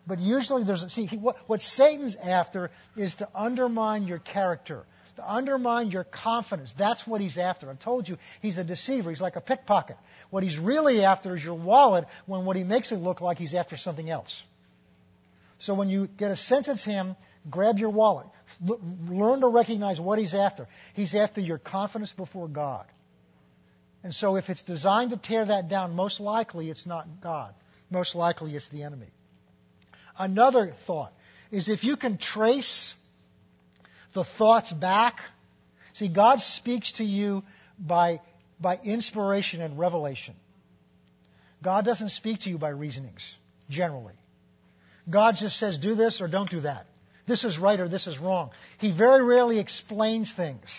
but 0.06 0.20
usually 0.20 0.64
there's, 0.64 0.86
see, 0.94 1.06
he, 1.06 1.18
what, 1.18 1.36
what 1.48 1.62
Satan's 1.62 2.16
after 2.16 2.72
is 2.96 3.16
to 3.16 3.28
undermine 3.36 4.04
your 4.04 4.20
character, 4.20 4.84
to 5.18 5.32
undermine 5.32 5.92
your 5.92 6.06
confidence. 6.06 6.74
That's 6.78 7.06
what 7.06 7.22
he's 7.22 7.38
after. 7.38 7.70
I've 7.70 7.80
told 7.80 8.08
you, 8.08 8.18
he's 8.42 8.58
a 8.58 8.64
deceiver. 8.64 9.10
He's 9.10 9.20
like 9.20 9.36
a 9.36 9.42
pickpocket. 9.42 9.98
What 10.30 10.44
he's 10.44 10.58
really 10.58 11.04
after 11.04 11.36
is 11.36 11.44
your 11.44 11.56
wallet 11.56 12.06
when 12.26 12.46
what 12.46 12.56
he 12.56 12.64
makes 12.64 12.92
it 12.92 12.98
look 12.98 13.20
like 13.20 13.38
he's 13.38 13.54
after 13.54 13.78
something 13.78 14.10
else. 14.10 14.34
So 15.60 15.74
when 15.74 15.90
you 15.90 16.08
get 16.08 16.32
a 16.32 16.36
sense 16.36 16.68
it's 16.68 16.84
him, 16.84 17.16
grab 17.50 17.78
your 17.78 17.90
wallet. 17.90 18.28
Learn 18.62 19.42
to 19.42 19.48
recognize 19.48 20.00
what 20.00 20.20
he's 20.20 20.34
after. 20.34 20.68
He's 20.94 21.16
after 21.16 21.42
your 21.42 21.58
confidence 21.58 22.12
before 22.12 22.48
God. 22.48 22.86
And 24.04 24.14
so 24.14 24.36
if 24.36 24.50
it's 24.50 24.62
designed 24.62 25.12
to 25.12 25.18
tear 25.18 25.46
that 25.46 25.70
down, 25.70 25.96
most 25.96 26.20
likely 26.20 26.70
it's 26.70 26.86
not 26.86 27.08
God. 27.22 27.54
Most 27.90 28.16
likely 28.16 28.56
it's 28.56 28.70
the 28.70 28.84
enemy. 28.84 29.08
Another 30.18 30.74
thought 30.86 31.14
is 31.52 31.70
if 31.70 31.84
you 31.84 31.98
can 31.98 32.18
trace 32.18 32.94
the 34.14 34.24
thoughts 34.24 34.72
back, 34.72 35.20
see, 35.94 36.08
God 36.08 36.42
speaks 36.42 36.94
to 36.94 37.04
you 37.04 37.44
by, 37.80 38.22
by 38.60 38.80
inspiration 38.84 39.62
and 39.62 39.78
revelation. 39.78 40.36
God 41.64 41.86
doesn't 41.86 42.10
speak 42.10 42.42
to 42.42 42.50
you 42.50 42.58
by 42.58 42.70
reasonings, 42.70 43.36
generally. 43.70 44.16
God 45.10 45.36
just 45.40 45.58
says, 45.58 45.78
do 45.78 45.96
this 45.96 46.22
or 46.22 46.28
don't 46.28 46.50
do 46.50 46.62
that. 46.62 46.86
This 47.28 47.44
is 47.44 47.60
right 47.60 47.80
or 47.80 47.88
this 47.90 48.08
is 48.08 48.18
wrong. 48.18 48.52
He 48.80 48.92
very 48.92 49.24
rarely 49.24 49.60
explains 49.60 50.34
things. 50.34 50.74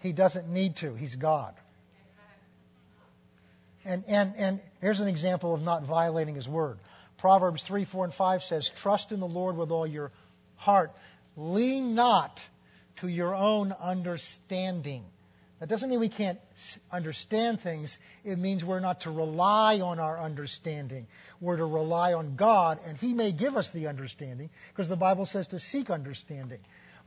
He 0.00 0.12
doesn't 0.12 0.48
need 0.48 0.76
to. 0.76 0.94
He's 0.94 1.14
God. 1.14 1.54
And, 3.84 4.04
and, 4.08 4.34
and 4.36 4.60
here's 4.80 5.00
an 5.00 5.08
example 5.08 5.54
of 5.54 5.62
not 5.62 5.86
violating 5.86 6.34
his 6.34 6.48
word. 6.48 6.78
Proverbs 7.18 7.62
3, 7.64 7.84
4, 7.84 8.06
and 8.06 8.14
5 8.14 8.42
says, 8.42 8.70
Trust 8.82 9.12
in 9.12 9.20
the 9.20 9.28
Lord 9.28 9.56
with 9.56 9.70
all 9.70 9.86
your 9.86 10.10
heart. 10.56 10.92
Lean 11.36 11.94
not 11.94 12.40
to 13.00 13.08
your 13.08 13.34
own 13.34 13.72
understanding. 13.72 15.04
That 15.60 15.68
doesn't 15.68 15.90
mean 15.90 16.00
we 16.00 16.08
can't 16.08 16.38
understand 16.90 17.60
things. 17.60 17.96
It 18.24 18.38
means 18.38 18.64
we're 18.64 18.80
not 18.80 19.02
to 19.02 19.10
rely 19.10 19.80
on 19.80 19.98
our 19.98 20.18
understanding. 20.18 21.06
We're 21.38 21.58
to 21.58 21.66
rely 21.66 22.14
on 22.14 22.34
God, 22.34 22.80
and 22.86 22.96
He 22.96 23.12
may 23.12 23.32
give 23.32 23.56
us 23.56 23.70
the 23.72 23.86
understanding, 23.86 24.48
because 24.70 24.88
the 24.88 24.96
Bible 24.96 25.26
says 25.26 25.46
to 25.48 25.60
seek 25.60 25.90
understanding. 25.90 26.60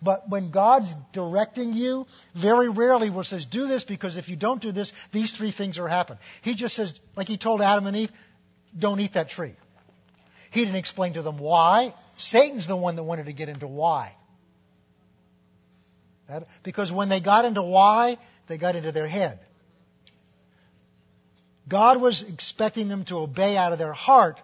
But 0.03 0.29
when 0.29 0.51
God's 0.51 0.93
directing 1.13 1.73
you, 1.73 2.05
very 2.39 2.69
rarely 2.69 3.09
will 3.09 3.23
says, 3.23 3.45
do 3.45 3.67
this 3.67 3.85
because 3.85 4.17
if 4.17 4.27
you 4.29 4.35
don't 4.35 4.61
do 4.61 4.71
this, 4.71 4.91
these 5.11 5.33
three 5.33 5.51
things 5.51 5.79
are 5.79 5.87
happen. 5.87 6.17
He 6.41 6.55
just 6.55 6.75
says, 6.75 6.93
like 7.15 7.27
he 7.27 7.37
told 7.37 7.61
Adam 7.61 7.87
and 7.87 7.95
Eve, 7.95 8.11
don't 8.77 8.99
eat 8.99 9.13
that 9.13 9.29
tree. 9.29 9.55
He 10.51 10.59
didn't 10.65 10.75
explain 10.75 11.13
to 11.13 11.23
them 11.23 11.39
why. 11.39 11.95
Satan's 12.17 12.67
the 12.67 12.75
one 12.75 12.97
that 12.97 13.03
wanted 13.03 13.25
to 13.25 13.33
get 13.33 13.49
into 13.49 13.67
why. 13.67 14.15
Because 16.63 16.91
when 16.91 17.09
they 17.09 17.21
got 17.21 17.45
into 17.45 17.61
why, 17.61 18.17
they 18.47 18.57
got 18.57 18.75
into 18.75 18.91
their 18.91 19.07
head. 19.07 19.39
God 21.67 22.01
was 22.01 22.21
expecting 22.21 22.89
them 22.89 23.05
to 23.05 23.17
obey 23.17 23.55
out 23.55 23.71
of 23.71 23.79
their 23.79 23.93
heart. 23.93 24.41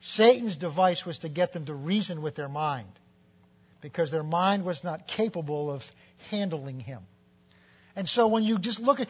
Satan's 0.00 0.56
device 0.56 1.04
was 1.04 1.18
to 1.18 1.28
get 1.28 1.52
them 1.52 1.66
to 1.66 1.74
reason 1.74 2.22
with 2.22 2.34
their 2.34 2.48
mind 2.48 2.88
because 3.80 4.10
their 4.10 4.24
mind 4.24 4.64
was 4.64 4.82
not 4.82 5.06
capable 5.06 5.70
of 5.70 5.82
handling 6.30 6.80
him. 6.80 7.02
And 7.94 8.08
so 8.08 8.26
when 8.28 8.42
you 8.42 8.58
just 8.58 8.78
look 8.78 9.00
at 9.00 9.08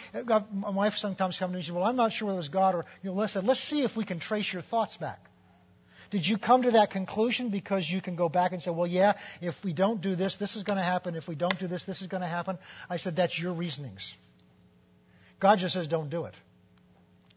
my 0.52 0.70
wife 0.70 0.94
sometimes 0.96 1.38
comes 1.38 1.38
to 1.38 1.48
me 1.48 1.56
and 1.56 1.64
says, 1.64 1.72
"Well, 1.72 1.84
I'm 1.84 1.96
not 1.96 2.12
sure 2.12 2.26
whether 2.26 2.36
it 2.36 2.38
was 2.38 2.48
God 2.48 2.74
or 2.74 2.84
you 3.02 3.10
know." 3.10 3.16
Listen, 3.16 3.44
let's 3.44 3.60
see 3.60 3.82
if 3.82 3.96
we 3.96 4.04
can 4.04 4.20
trace 4.20 4.52
your 4.52 4.62
thoughts 4.62 4.96
back. 4.96 5.18
Did 6.10 6.26
you 6.26 6.38
come 6.38 6.62
to 6.62 6.72
that 6.72 6.90
conclusion 6.90 7.50
because 7.50 7.88
you 7.88 8.00
can 8.00 8.16
go 8.16 8.28
back 8.28 8.52
and 8.52 8.62
say, 8.62 8.70
"Well, 8.70 8.86
yeah, 8.86 9.14
if 9.40 9.54
we 9.64 9.72
don't 9.72 10.00
do 10.00 10.16
this, 10.16 10.36
this 10.36 10.56
is 10.56 10.62
going 10.62 10.78
to 10.78 10.84
happen. 10.84 11.14
If 11.14 11.28
we 11.28 11.34
don't 11.34 11.58
do 11.58 11.66
this, 11.66 11.84
this 11.84 12.02
is 12.02 12.08
going 12.08 12.22
to 12.22 12.28
happen"? 12.28 12.58
I 12.88 12.96
said, 12.96 13.16
"That's 13.16 13.38
your 13.38 13.52
reasonings." 13.52 14.14
God 15.40 15.58
just 15.58 15.74
says, 15.74 15.88
"Don't 15.88 16.10
do 16.10 16.24
it." 16.24 16.34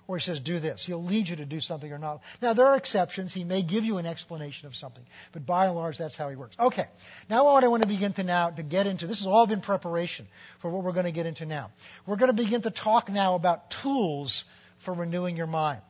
or 0.10 0.18
he 0.18 0.24
says, 0.24 0.40
do 0.40 0.60
this. 0.60 0.84
He'll 0.84 1.04
lead 1.04 1.28
you 1.28 1.36
to 1.36 1.46
do 1.46 1.60
something 1.60 1.92
or 1.94 2.00
not. 2.00 2.22
Now, 2.42 2.56
there 2.56 2.66
are 2.66 2.76
exceptions. 2.76 3.32
He 3.32 3.44
may 3.44 3.62
give 3.62 3.84
you 3.84 4.00
an 4.00 4.08
explanation 4.08 4.66
of 4.66 4.76
something. 4.76 5.04
But 5.34 5.46
by 5.46 5.68
and 5.68 5.76
large, 5.76 6.00
that's 6.00 6.18
how 6.18 6.30
he 6.30 6.36
works. 6.36 6.56
Okay. 6.60 6.86
Now, 7.30 7.46
what 7.46 7.64
I 7.64 7.68
want 7.68 7.84
to 7.84 7.88
begin 7.88 8.14
to 8.14 8.24
now, 8.24 8.50
to 8.50 8.64
get 8.64 8.88
into, 8.88 9.06
this 9.06 9.20
has 9.20 9.28
all 9.28 9.46
been 9.46 9.62
preparation 9.62 10.26
for 10.64 10.72
what 10.72 10.84
we're 10.84 10.94
going 10.94 11.06
to 11.06 11.12
get 11.12 11.28
into 11.28 11.46
now. 11.46 11.70
We're 12.08 12.16
going 12.16 12.36
to 12.36 12.44
begin 12.44 12.64
to 12.64 12.72
talk 12.72 13.08
now 13.08 13.36
about 13.36 13.70
tools 13.84 14.46
for 14.84 14.96
renewing 14.96 15.38
your 15.38 15.46
mind. 15.46 15.82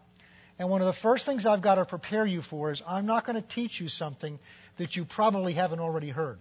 And 0.59 0.69
one 0.69 0.81
of 0.81 0.87
the 0.87 1.01
first 1.01 1.25
things 1.25 1.45
I've 1.45 1.61
got 1.61 1.75
to 1.75 1.85
prepare 1.85 2.25
you 2.25 2.41
for 2.41 2.71
is 2.71 2.81
I'm 2.85 3.05
not 3.05 3.25
going 3.25 3.41
to 3.41 3.47
teach 3.47 3.79
you 3.79 3.87
something 3.87 4.37
that 4.77 4.95
you 4.95 5.05
probably 5.05 5.53
haven't 5.53 5.79
already 5.79 6.09
heard. 6.09 6.37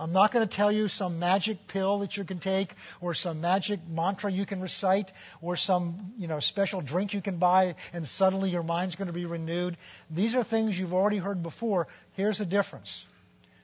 I'm 0.00 0.12
not 0.12 0.32
going 0.32 0.46
to 0.46 0.52
tell 0.52 0.72
you 0.72 0.88
some 0.88 1.20
magic 1.20 1.56
pill 1.68 2.00
that 2.00 2.16
you 2.16 2.24
can 2.24 2.40
take 2.40 2.74
or 3.00 3.14
some 3.14 3.40
magic 3.40 3.78
mantra 3.88 4.30
you 4.30 4.44
can 4.44 4.60
recite 4.60 5.12
or 5.40 5.56
some, 5.56 6.14
you 6.18 6.26
know, 6.26 6.40
special 6.40 6.80
drink 6.80 7.14
you 7.14 7.22
can 7.22 7.38
buy 7.38 7.76
and 7.92 8.04
suddenly 8.04 8.50
your 8.50 8.64
mind's 8.64 8.96
going 8.96 9.06
to 9.06 9.12
be 9.12 9.24
renewed. 9.24 9.76
These 10.10 10.34
are 10.34 10.42
things 10.42 10.76
you've 10.76 10.94
already 10.94 11.18
heard 11.18 11.44
before. 11.44 11.86
Here's 12.14 12.38
the 12.38 12.44
difference. 12.44 13.06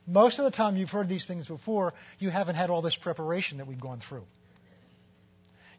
Most 0.07 0.39
of 0.39 0.45
the 0.45 0.53
time 0.53 0.77
you've 0.77 0.91
heard 0.91 1.09
these 1.09 1.25
things 1.25 1.47
before, 1.47 1.95
you 2.21 2.31
haven't 2.31 2.55
had 2.55 2.71
all 2.71 2.81
this 2.81 2.97
preparation 2.97 3.59
that 3.59 3.67
we've 3.67 3.81
gone 3.81 4.01
through. 4.01 4.25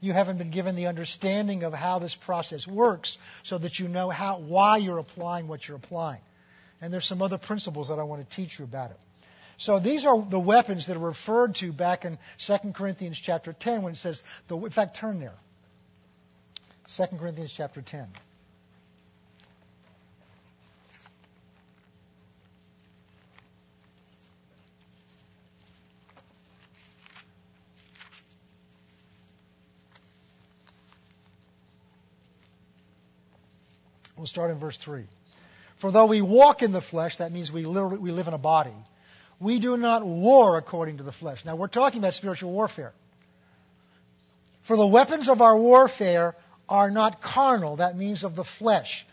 You 0.01 0.13
haven't 0.13 0.39
been 0.39 0.49
given 0.49 0.75
the 0.75 0.87
understanding 0.87 1.63
of 1.63 1.73
how 1.73 1.99
this 1.99 2.15
process 2.15 2.67
works 2.67 3.17
so 3.43 3.59
that 3.59 3.79
you 3.79 3.87
know 3.87 4.09
how, 4.09 4.39
why 4.39 4.77
you're 4.77 4.97
applying 4.97 5.47
what 5.47 5.67
you're 5.67 5.77
applying. 5.77 6.21
And 6.81 6.91
there's 6.91 7.05
some 7.05 7.21
other 7.21 7.37
principles 7.37 7.89
that 7.89 7.99
I 7.99 8.03
want 8.03 8.27
to 8.27 8.35
teach 8.35 8.57
you 8.57 8.65
about 8.65 8.89
it. 8.89 8.97
So 9.57 9.79
these 9.79 10.07
are 10.07 10.19
the 10.27 10.39
weapons 10.39 10.87
that 10.87 10.97
are 10.97 10.99
referred 10.99 11.55
to 11.57 11.71
back 11.71 12.03
in 12.03 12.17
2 12.47 12.73
Corinthians 12.73 13.21
chapter 13.23 13.53
10 13.53 13.83
when 13.83 13.93
it 13.93 13.97
says, 13.97 14.21
the, 14.47 14.57
in 14.57 14.71
fact, 14.71 14.97
turn 14.97 15.19
there. 15.19 15.35
2 16.97 17.17
Corinthians 17.17 17.53
chapter 17.55 17.83
10. 17.83 18.07
We'll 34.21 34.27
start 34.27 34.51
in 34.51 34.59
verse 34.59 34.77
3. 34.77 35.03
For 35.81 35.91
though 35.91 36.05
we 36.05 36.21
walk 36.21 36.61
in 36.61 36.71
the 36.71 36.81
flesh, 36.81 37.17
that 37.17 37.31
means 37.31 37.51
we, 37.51 37.65
literally, 37.65 37.97
we 37.97 38.11
live 38.11 38.27
in 38.27 38.33
a 38.33 38.37
body 38.37 38.73
we 39.41 39.59
do 39.59 39.75
not 39.75 40.05
war 40.05 40.57
according 40.57 40.97
to 40.97 41.03
the 41.03 41.11
flesh. 41.11 41.43
Now, 41.43 41.55
we're 41.55 41.67
talking 41.67 41.99
about 41.99 42.13
spiritual 42.13 42.51
warfare. 42.51 42.93
For 44.67 44.77
the 44.77 44.85
weapons 44.85 45.27
of 45.27 45.41
our 45.41 45.57
warfare 45.57 46.35
are 46.69 46.91
not 46.91 47.21
carnal, 47.21 47.77
that 47.77 47.97
means 47.97 48.23
of 48.23 48.35
the 48.35 48.43
flesh, 48.43 49.05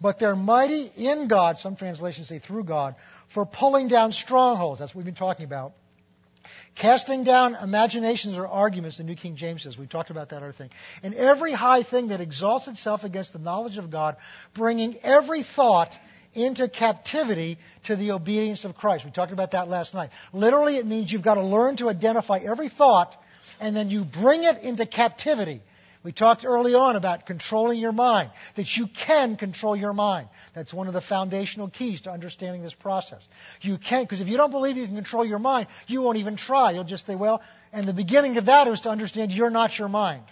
but 0.00 0.18
they're 0.18 0.34
mighty 0.34 0.90
in 0.96 1.28
God, 1.28 1.58
some 1.58 1.76
translations 1.76 2.28
say 2.28 2.40
through 2.40 2.64
God, 2.64 2.96
for 3.32 3.46
pulling 3.46 3.86
down 3.86 4.10
strongholds. 4.10 4.80
That's 4.80 4.92
what 4.92 5.04
we've 5.04 5.14
been 5.14 5.14
talking 5.14 5.44
about. 5.44 5.72
Casting 6.80 7.24
down 7.24 7.56
imaginations 7.56 8.38
or 8.38 8.46
arguments, 8.46 8.98
the 8.98 9.04
New 9.04 9.16
King 9.16 9.34
James 9.34 9.64
says. 9.64 9.76
We 9.76 9.86
talked 9.86 10.10
about 10.10 10.28
that 10.28 10.36
other 10.36 10.52
thing. 10.52 10.70
And 11.02 11.12
every 11.14 11.52
high 11.52 11.82
thing 11.82 12.08
that 12.08 12.20
exalts 12.20 12.68
itself 12.68 13.02
against 13.02 13.32
the 13.32 13.40
knowledge 13.40 13.78
of 13.78 13.90
God, 13.90 14.16
bringing 14.54 14.96
every 15.02 15.42
thought 15.42 15.92
into 16.34 16.68
captivity 16.68 17.58
to 17.86 17.96
the 17.96 18.12
obedience 18.12 18.64
of 18.64 18.76
Christ. 18.76 19.04
We 19.04 19.10
talked 19.10 19.32
about 19.32 19.52
that 19.52 19.68
last 19.68 19.92
night. 19.92 20.10
Literally, 20.32 20.76
it 20.76 20.86
means 20.86 21.10
you've 21.10 21.22
got 21.22 21.34
to 21.34 21.44
learn 21.44 21.76
to 21.78 21.88
identify 21.88 22.38
every 22.38 22.68
thought 22.68 23.16
and 23.60 23.74
then 23.74 23.90
you 23.90 24.04
bring 24.04 24.44
it 24.44 24.62
into 24.62 24.86
captivity. 24.86 25.62
We 26.04 26.12
talked 26.12 26.44
early 26.44 26.74
on 26.74 26.94
about 26.94 27.26
controlling 27.26 27.80
your 27.80 27.92
mind, 27.92 28.30
that 28.54 28.76
you 28.76 28.86
can 28.86 29.36
control 29.36 29.74
your 29.74 29.92
mind. 29.92 30.28
That's 30.54 30.72
one 30.72 30.86
of 30.86 30.94
the 30.94 31.00
foundational 31.00 31.68
keys 31.68 32.02
to 32.02 32.12
understanding 32.12 32.62
this 32.62 32.74
process. 32.74 33.26
You 33.60 33.78
can, 33.78 34.04
because 34.04 34.20
if 34.20 34.28
you 34.28 34.36
don't 34.36 34.52
believe 34.52 34.76
you 34.76 34.86
can 34.86 34.94
control 34.94 35.24
your 35.24 35.40
mind, 35.40 35.66
you 35.88 36.02
won't 36.02 36.18
even 36.18 36.36
try. 36.36 36.70
You'll 36.70 36.84
just 36.84 37.06
say, 37.06 37.16
well, 37.16 37.42
and 37.72 37.86
the 37.86 37.92
beginning 37.92 38.36
of 38.36 38.46
that 38.46 38.68
is 38.68 38.82
to 38.82 38.90
understand 38.90 39.32
you're 39.32 39.50
not 39.50 39.76
your 39.76 39.88
mind. 39.88 40.22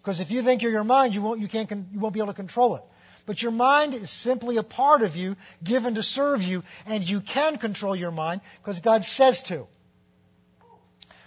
Because 0.00 0.20
if 0.20 0.30
you 0.30 0.42
think 0.42 0.62
you're 0.62 0.72
your 0.72 0.84
mind, 0.84 1.14
you 1.14 1.20
won't, 1.20 1.40
you, 1.40 1.48
can't, 1.48 1.70
you 1.92 2.00
won't 2.00 2.14
be 2.14 2.20
able 2.20 2.32
to 2.32 2.36
control 2.36 2.76
it. 2.76 2.82
But 3.26 3.42
your 3.42 3.50
mind 3.50 3.92
is 3.92 4.10
simply 4.10 4.56
a 4.56 4.62
part 4.62 5.02
of 5.02 5.16
you, 5.16 5.36
given 5.62 5.96
to 5.96 6.02
serve 6.02 6.40
you, 6.42 6.62
and 6.86 7.02
you 7.02 7.20
can 7.20 7.58
control 7.58 7.94
your 7.94 8.12
mind 8.12 8.40
because 8.62 8.80
God 8.80 9.04
says 9.04 9.42
to. 9.48 9.66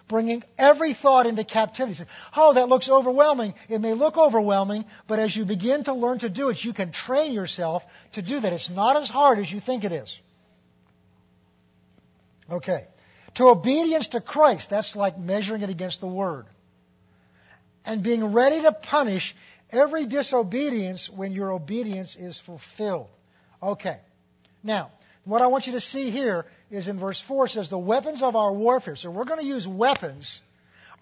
Bringing 0.10 0.44
every 0.58 0.94
thought 0.94 1.28
into 1.28 1.46
captivity. 1.46 2.04
Oh, 2.36 2.56
that 2.56 2.68
looks 2.68 2.90
overwhelming. 2.90 3.54
It 3.70 3.80
may 3.80 3.94
look 3.94 4.18
overwhelming, 4.18 4.84
but 5.08 5.20
as 5.20 5.34
you 5.34 5.46
begin 5.46 5.86
to 5.86 5.94
learn 5.94 6.20
to 6.20 6.30
do 6.30 6.50
it, 6.50 6.62
you 6.62 6.74
can 6.74 6.92
train 6.92 7.32
yourself 7.32 7.84
to 8.14 8.22
do 8.22 8.40
that. 8.42 8.52
It's 8.52 8.70
not 8.70 9.02
as 9.02 9.10
hard 9.10 9.40
as 9.40 9.50
you 9.50 9.62
think 9.62 9.86
it 9.86 9.94
is. 9.94 10.20
Okay. 12.52 12.88
To 13.36 13.46
obedience 13.46 14.10
to 14.10 14.20
Christ, 14.20 14.70
that's 14.72 14.96
like 14.96 15.18
measuring 15.18 15.62
it 15.62 15.70
against 15.70 16.02
the 16.02 16.08
Word. 16.08 16.48
And 17.86 18.04
being 18.04 18.34
ready 18.34 18.62
to 18.64 18.72
punish 18.72 19.36
every 19.72 20.08
disobedience 20.08 21.10
when 21.10 21.32
your 21.32 21.52
obedience 21.52 22.18
is 22.20 22.42
fulfilled. 22.44 23.08
Okay. 23.62 24.00
Now, 24.64 24.92
what 25.24 25.44
I 25.44 25.48
want 25.48 25.68
you 25.68 25.74
to 25.74 25.82
see 25.82 26.10
here 26.10 26.46
is 26.72 26.88
in 26.88 27.00
verse 27.00 27.22
4 27.28 27.46
it 27.46 27.50
says, 27.52 27.70
The 27.70 27.78
weapons 27.78 28.22
of 28.22 28.36
our 28.36 28.54
warfare. 28.54 28.96
So 28.96 29.12
we're 29.12 29.26
going 29.26 29.40
to 29.40 29.46
use 29.46 29.68
weapons, 29.68 30.40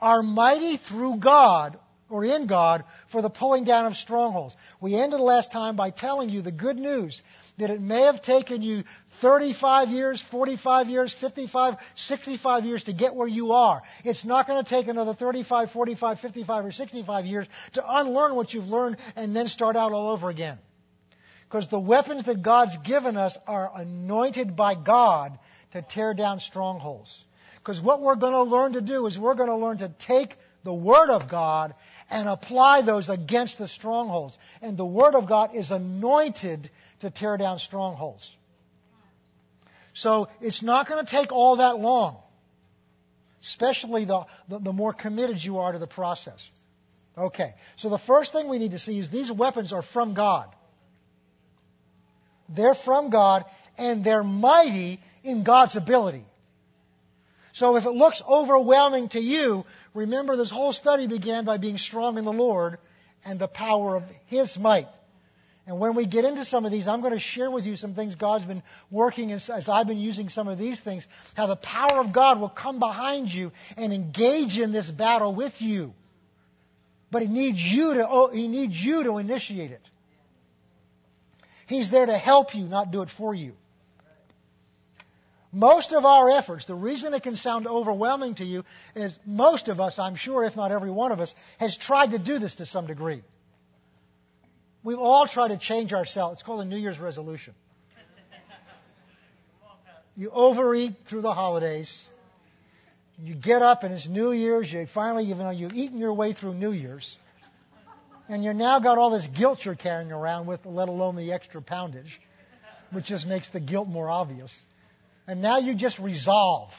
are 0.01 0.21
mighty 0.21 0.77
through 0.77 1.17
God 1.17 1.77
or 2.09 2.23
in 2.23 2.47
God 2.47 2.85
for 3.11 3.21
the 3.21 3.29
pulling 3.29 3.63
down 3.63 3.85
of 3.85 3.95
strongholds. 3.95 4.55
We 4.79 4.95
ended 4.95 5.19
last 5.19 5.51
time 5.51 5.75
by 5.75 5.89
telling 5.89 6.29
you 6.29 6.41
the 6.41 6.51
good 6.51 6.77
news 6.77 7.21
that 7.57 7.69
it 7.69 7.81
may 7.81 8.03
have 8.03 8.21
taken 8.21 8.61
you 8.61 8.83
35 9.21 9.89
years, 9.89 10.23
45 10.31 10.87
years, 10.87 11.15
55, 11.19 11.75
65 11.95 12.65
years 12.65 12.83
to 12.83 12.93
get 12.93 13.15
where 13.15 13.27
you 13.27 13.51
are. 13.53 13.81
It's 14.05 14.23
not 14.23 14.47
going 14.47 14.63
to 14.63 14.69
take 14.69 14.87
another 14.87 15.13
35, 15.13 15.71
45, 15.71 16.19
55, 16.19 16.65
or 16.65 16.71
65 16.71 17.25
years 17.25 17.47
to 17.73 17.83
unlearn 17.85 18.35
what 18.35 18.53
you've 18.53 18.67
learned 18.67 18.97
and 19.15 19.35
then 19.35 19.47
start 19.47 19.75
out 19.75 19.91
all 19.91 20.11
over 20.11 20.29
again. 20.29 20.59
Because 21.49 21.67
the 21.69 21.79
weapons 21.79 22.25
that 22.25 22.41
God's 22.41 22.77
given 22.85 23.15
us 23.17 23.37
are 23.47 23.71
anointed 23.73 24.55
by 24.55 24.75
God 24.75 25.39
to 25.71 25.81
tear 25.81 26.13
down 26.13 26.39
strongholds. 26.39 27.23
Because 27.57 27.81
what 27.81 28.01
we're 28.01 28.15
going 28.15 28.33
to 28.33 28.43
learn 28.43 28.73
to 28.73 28.81
do 28.81 29.05
is 29.07 29.17
we're 29.17 29.35
going 29.35 29.49
to 29.49 29.57
learn 29.57 29.79
to 29.79 29.89
take 29.99 30.35
the 30.63 30.73
Word 30.73 31.09
of 31.09 31.29
God 31.29 31.73
and 32.09 32.29
apply 32.29 32.81
those 32.81 33.09
against 33.09 33.57
the 33.57 33.67
strongholds. 33.67 34.37
And 34.61 34.77
the 34.77 34.85
Word 34.85 35.15
of 35.15 35.27
God 35.27 35.55
is 35.55 35.71
anointed 35.71 36.69
to 37.01 37.09
tear 37.09 37.37
down 37.37 37.59
strongholds. 37.59 38.29
So 39.93 40.29
it's 40.41 40.61
not 40.61 40.87
going 40.87 41.03
to 41.03 41.11
take 41.11 41.31
all 41.31 41.57
that 41.57 41.79
long, 41.79 42.17
especially 43.41 44.05
the, 44.05 44.25
the, 44.47 44.59
the, 44.59 44.71
more 44.71 44.93
committed 44.93 45.43
you 45.43 45.57
are 45.57 45.71
to 45.71 45.79
the 45.79 45.87
process. 45.87 46.47
Okay, 47.17 47.55
so 47.77 47.89
the 47.89 47.97
first 47.97 48.31
thing 48.31 48.47
we 48.47 48.59
need 48.59 48.71
to 48.71 48.79
see 48.79 48.99
is 48.99 49.09
these 49.09 49.31
weapons 49.31 49.73
are 49.73 49.81
from 49.81 50.13
God. 50.13 50.53
They're 52.47 52.75
from 52.75 53.09
God, 53.09 53.45
and 53.75 54.03
they're 54.03 54.23
mighty 54.23 54.99
in 55.23 55.43
God's 55.43 55.75
ability. 55.75 56.25
So 57.53 57.75
if 57.75 57.85
it 57.85 57.91
looks 57.91 58.21
overwhelming 58.27 59.09
to 59.09 59.19
you, 59.19 59.65
remember 59.93 60.35
this 60.35 60.51
whole 60.51 60.73
study 60.73 61.07
began 61.07 61.43
by 61.43 61.57
being 61.57 61.77
strong 61.77 62.17
in 62.17 62.25
the 62.25 62.31
Lord 62.31 62.77
and 63.25 63.39
the 63.39 63.47
power 63.47 63.95
of 63.95 64.03
His 64.27 64.57
might. 64.57 64.87
And 65.65 65.79
when 65.79 65.95
we 65.95 66.05
get 66.05 66.23
into 66.23 66.45
some 66.45 66.65
of 66.65 66.71
these, 66.71 66.87
I'm 66.87 67.01
going 67.01 67.13
to 67.13 67.19
share 67.19 67.51
with 67.51 67.65
you 67.65 67.75
some 67.75 67.93
things 67.93 68.15
God's 68.15 68.45
been 68.45 68.63
working 68.89 69.33
as, 69.33 69.49
as, 69.49 69.67
I've 69.67 69.87
been 69.87 69.97
using 69.97 70.29
some 70.29 70.47
of 70.47 70.57
these 70.57 70.79
things, 70.79 71.05
how 71.35 71.47
the 71.47 71.57
power 71.57 71.99
of 71.99 72.13
God 72.13 72.39
will 72.39 72.49
come 72.49 72.79
behind 72.79 73.29
you 73.29 73.51
and 73.75 73.91
engage 73.91 74.57
in 74.57 74.71
this 74.71 74.89
battle 74.89 75.35
with 75.35 75.61
you. 75.61 75.93
But 77.11 77.23
He 77.23 77.27
needs 77.27 77.61
you 77.61 77.95
to, 77.95 78.07
oh, 78.07 78.27
He 78.27 78.47
needs 78.47 78.81
you 78.81 79.03
to 79.03 79.17
initiate 79.17 79.71
it. 79.71 79.81
He's 81.67 81.91
there 81.91 82.05
to 82.05 82.17
help 82.17 82.55
you, 82.55 82.63
not 82.63 82.91
do 82.91 83.01
it 83.01 83.09
for 83.09 83.35
you. 83.35 83.53
Most 85.51 85.93
of 85.93 86.05
our 86.05 86.29
efforts, 86.29 86.65
the 86.65 86.75
reason 86.75 87.13
it 87.13 87.23
can 87.23 87.35
sound 87.35 87.67
overwhelming 87.67 88.35
to 88.35 88.45
you 88.45 88.63
is 88.95 89.15
most 89.25 89.69
of 89.69 89.79
us, 89.79 89.97
I'm 89.97 90.15
sure, 90.15 90.43
if 90.43 90.55
not 90.55 90.71
every 90.71 90.91
one 90.91 91.11
of 91.11 91.19
us, 91.19 91.33
has 91.57 91.77
tried 91.77 92.11
to 92.11 92.19
do 92.19 92.37
this 92.37 92.55
to 92.55 92.65
some 92.65 92.87
degree. 92.87 93.23
We've 94.83 94.99
all 94.99 95.27
tried 95.27 95.49
to 95.49 95.57
change 95.57 95.93
ourselves. 95.93 96.35
It's 96.35 96.43
called 96.43 96.61
a 96.61 96.65
New 96.65 96.77
Year's 96.77 96.99
resolution. 96.99 97.53
You 100.15 100.31
overeat 100.31 100.95
through 101.07 101.21
the 101.21 101.33
holidays. 101.33 102.03
You 103.19 103.35
get 103.35 103.61
up 103.61 103.83
and 103.83 103.93
it's 103.93 104.07
New 104.07 104.31
Year's. 104.31 104.71
You 104.71 104.87
finally, 104.87 105.25
you 105.25 105.35
know, 105.35 105.51
you've 105.51 105.73
eaten 105.73 105.99
your 105.99 106.13
way 106.13 106.33
through 106.33 106.55
New 106.55 106.71
Year's. 106.71 107.15
And 108.27 108.43
you've 108.43 108.55
now 108.55 108.79
got 108.79 108.97
all 108.97 109.11
this 109.11 109.27
guilt 109.27 109.59
you're 109.63 109.75
carrying 109.75 110.11
around 110.11 110.47
with, 110.47 110.65
let 110.65 110.89
alone 110.89 111.15
the 111.15 111.31
extra 111.31 111.61
poundage, 111.61 112.19
which 112.91 113.05
just 113.05 113.25
makes 113.27 113.49
the 113.49 113.59
guilt 113.59 113.87
more 113.87 114.09
obvious. 114.09 114.51
And 115.27 115.41
now 115.41 115.57
you 115.59 115.75
just 115.75 115.99
resolve. 115.99 116.69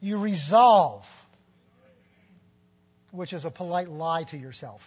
You 0.00 0.18
resolve, 0.18 1.04
which 3.12 3.32
is 3.32 3.44
a 3.44 3.50
polite 3.50 3.88
lie 3.88 4.24
to 4.24 4.36
yourself. 4.36 4.80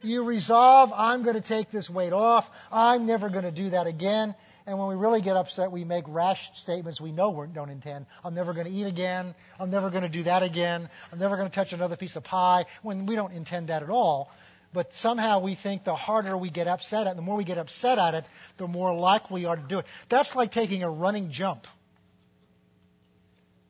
You 0.00 0.24
resolve, 0.24 0.90
I'm 0.94 1.24
going 1.24 1.34
to 1.34 1.46
take 1.46 1.72
this 1.72 1.90
weight 1.90 2.12
off. 2.12 2.46
I'm 2.70 3.04
never 3.04 3.28
going 3.30 3.44
to 3.44 3.50
do 3.50 3.70
that 3.70 3.88
again. 3.88 4.34
And 4.64 4.78
when 4.78 4.88
we 4.88 4.94
really 4.94 5.22
get 5.22 5.36
upset, 5.36 5.72
we 5.72 5.84
make 5.84 6.04
rash 6.06 6.50
statements 6.54 7.00
we 7.00 7.10
know 7.10 7.30
we 7.30 7.46
don't 7.48 7.70
intend. 7.70 8.06
I'm 8.22 8.34
never 8.34 8.52
going 8.52 8.66
to 8.66 8.72
eat 8.72 8.86
again. 8.86 9.34
I'm 9.58 9.70
never 9.70 9.90
going 9.90 10.02
to 10.02 10.08
do 10.08 10.22
that 10.24 10.42
again. 10.42 10.88
I'm 11.10 11.18
never 11.18 11.36
going 11.36 11.48
to 11.48 11.54
touch 11.54 11.72
another 11.72 11.96
piece 11.96 12.16
of 12.16 12.22
pie 12.22 12.66
when 12.82 13.06
we 13.06 13.16
don't 13.16 13.32
intend 13.32 13.70
that 13.70 13.82
at 13.82 13.90
all. 13.90 14.30
But 14.72 14.92
somehow 14.92 15.40
we 15.40 15.54
think 15.54 15.84
the 15.84 15.94
harder 15.94 16.36
we 16.36 16.50
get 16.50 16.68
upset 16.68 17.06
at 17.06 17.12
it, 17.12 17.16
the 17.16 17.22
more 17.22 17.36
we 17.36 17.44
get 17.44 17.58
upset 17.58 17.98
at 17.98 18.14
it, 18.14 18.24
the 18.58 18.66
more 18.66 18.94
likely 18.94 19.42
we 19.42 19.46
are 19.46 19.56
to 19.56 19.62
do 19.62 19.78
it. 19.78 19.86
That's 20.08 20.34
like 20.34 20.52
taking 20.52 20.82
a 20.82 20.90
running 20.90 21.30
jump 21.30 21.66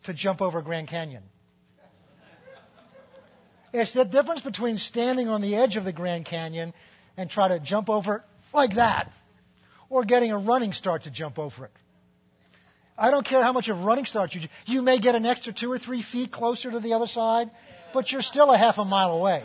to 0.04 0.14
jump 0.14 0.42
over 0.42 0.60
Grand 0.60 0.88
Canyon. 0.88 1.22
It's 3.72 3.92
the 3.92 4.04
difference 4.04 4.40
between 4.40 4.78
standing 4.78 5.28
on 5.28 5.42
the 5.42 5.54
edge 5.54 5.76
of 5.76 5.84
the 5.84 5.92
Grand 5.92 6.24
Canyon 6.24 6.72
and 7.16 7.28
try 7.28 7.48
to 7.48 7.60
jump 7.60 7.90
over 7.90 8.16
it 8.16 8.22
like 8.52 8.74
that 8.76 9.12
or 9.90 10.04
getting 10.04 10.32
a 10.32 10.38
running 10.38 10.72
start 10.72 11.04
to 11.04 11.10
jump 11.10 11.38
over 11.38 11.66
it. 11.66 11.72
I 12.96 13.10
don't 13.10 13.24
care 13.24 13.42
how 13.42 13.52
much 13.52 13.68
of 13.68 13.78
a 13.78 13.82
running 13.82 14.06
start 14.06 14.34
you. 14.34 14.40
You 14.66 14.82
may 14.82 14.98
get 14.98 15.14
an 15.14 15.24
extra 15.24 15.52
two 15.52 15.70
or 15.70 15.78
three 15.78 16.02
feet 16.02 16.32
closer 16.32 16.70
to 16.70 16.80
the 16.80 16.94
other 16.94 17.06
side, 17.06 17.50
but 17.92 18.10
you're 18.10 18.22
still 18.22 18.50
a 18.50 18.58
half 18.58 18.78
a 18.78 18.84
mile 18.84 19.12
away. 19.12 19.44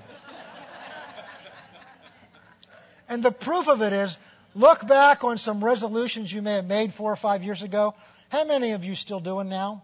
And 3.13 3.21
the 3.21 3.32
proof 3.32 3.67
of 3.67 3.82
it 3.84 3.93
is, 3.93 4.17
look 4.56 4.88
back 4.88 5.23
on 5.23 5.38
some 5.38 5.63
resolutions 5.63 6.34
you 6.34 6.41
may 6.41 6.56
have 6.56 6.65
made 6.65 6.95
four 6.95 7.13
or 7.13 7.15
five 7.15 7.43
years 7.43 7.62
ago. 7.62 7.93
How 8.30 8.43
many 8.43 8.71
of 8.71 8.84
you 8.84 8.95
still 8.95 9.19
doing 9.19 9.49
now? 9.49 9.84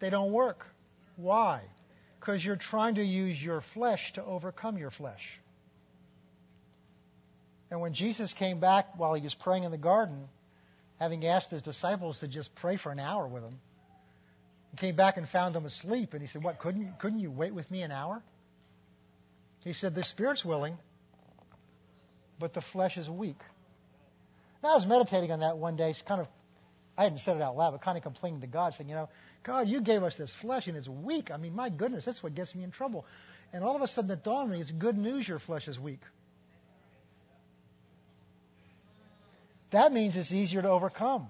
They 0.00 0.10
don't 0.10 0.32
work. 0.32 0.66
Why? 1.16 1.62
Because 2.18 2.44
you're 2.44 2.56
trying 2.56 2.96
to 2.96 3.02
use 3.02 3.42
your 3.42 3.62
flesh 3.72 4.12
to 4.14 4.24
overcome 4.24 4.76
your 4.76 4.90
flesh. 4.90 5.40
And 7.70 7.80
when 7.80 7.94
Jesus 7.94 8.34
came 8.34 8.60
back 8.60 8.98
while 8.98 9.14
he 9.14 9.22
was 9.22 9.34
praying 9.34 9.64
in 9.64 9.70
the 9.70 9.78
garden, 9.78 10.28
having 10.98 11.24
asked 11.24 11.50
his 11.50 11.62
disciples 11.62 12.18
to 12.20 12.28
just 12.28 12.54
pray 12.56 12.76
for 12.76 12.92
an 12.92 12.98
hour 12.98 13.26
with 13.26 13.44
him, 13.44 13.58
he 14.70 14.76
came 14.76 14.96
back 14.96 15.16
and 15.16 15.28
found 15.28 15.54
them 15.54 15.66
asleep. 15.66 16.12
And 16.12 16.22
he 16.22 16.28
said, 16.28 16.42
What, 16.42 16.58
couldn't, 16.58 16.98
couldn't 16.98 17.20
you 17.20 17.30
wait 17.30 17.54
with 17.54 17.70
me 17.70 17.82
an 17.82 17.90
hour? 17.90 18.22
He 19.64 19.72
said, 19.72 19.94
The 19.94 20.04
spirit's 20.04 20.44
willing, 20.44 20.76
but 22.38 22.54
the 22.54 22.60
flesh 22.60 22.96
is 22.96 23.08
weak. 23.08 23.38
Now, 24.62 24.70
I 24.70 24.74
was 24.74 24.86
meditating 24.86 25.32
on 25.32 25.40
that 25.40 25.58
one 25.58 25.76
day, 25.76 25.94
kind 26.06 26.20
of, 26.20 26.28
I 26.96 27.04
hadn't 27.04 27.20
said 27.20 27.36
it 27.36 27.42
out 27.42 27.56
loud, 27.56 27.72
but 27.72 27.82
kind 27.82 27.96
of 27.96 28.04
complaining 28.04 28.42
to 28.42 28.46
God, 28.46 28.74
saying, 28.74 28.88
You 28.88 28.94
know, 28.94 29.08
God, 29.42 29.68
you 29.68 29.80
gave 29.80 30.02
us 30.02 30.16
this 30.16 30.32
flesh 30.40 30.66
and 30.66 30.76
it's 30.76 30.88
weak. 30.88 31.30
I 31.30 31.36
mean, 31.36 31.54
my 31.54 31.70
goodness, 31.70 32.04
that's 32.04 32.22
what 32.22 32.34
gets 32.34 32.54
me 32.54 32.62
in 32.62 32.70
trouble. 32.70 33.06
And 33.52 33.64
all 33.64 33.74
of 33.74 33.82
a 33.82 33.88
sudden 33.88 34.10
it 34.10 34.22
dawned 34.22 34.50
on 34.50 34.50
me, 34.50 34.60
it's 34.60 34.70
good 34.70 34.96
news 34.96 35.26
your 35.26 35.38
flesh 35.38 35.66
is 35.66 35.78
weak. 35.78 36.00
That 39.70 39.92
means 39.92 40.16
it's 40.16 40.32
easier 40.32 40.62
to 40.62 40.68
overcome. 40.68 41.28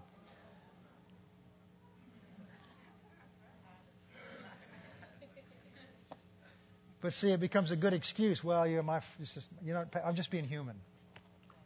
But 7.01 7.13
see, 7.13 7.31
it 7.33 7.41
becomes 7.41 7.71
a 7.71 7.77
good 7.77 7.95
excuse. 7.95 8.45
Well, 8.45 8.67
you're 8.67 8.83
my, 8.83 9.01
just, 9.19 9.49
you 9.65 9.73
know, 9.73 9.85
I'm 10.05 10.17
just 10.17 10.31
being 10.31 10.45
human. 10.45 10.77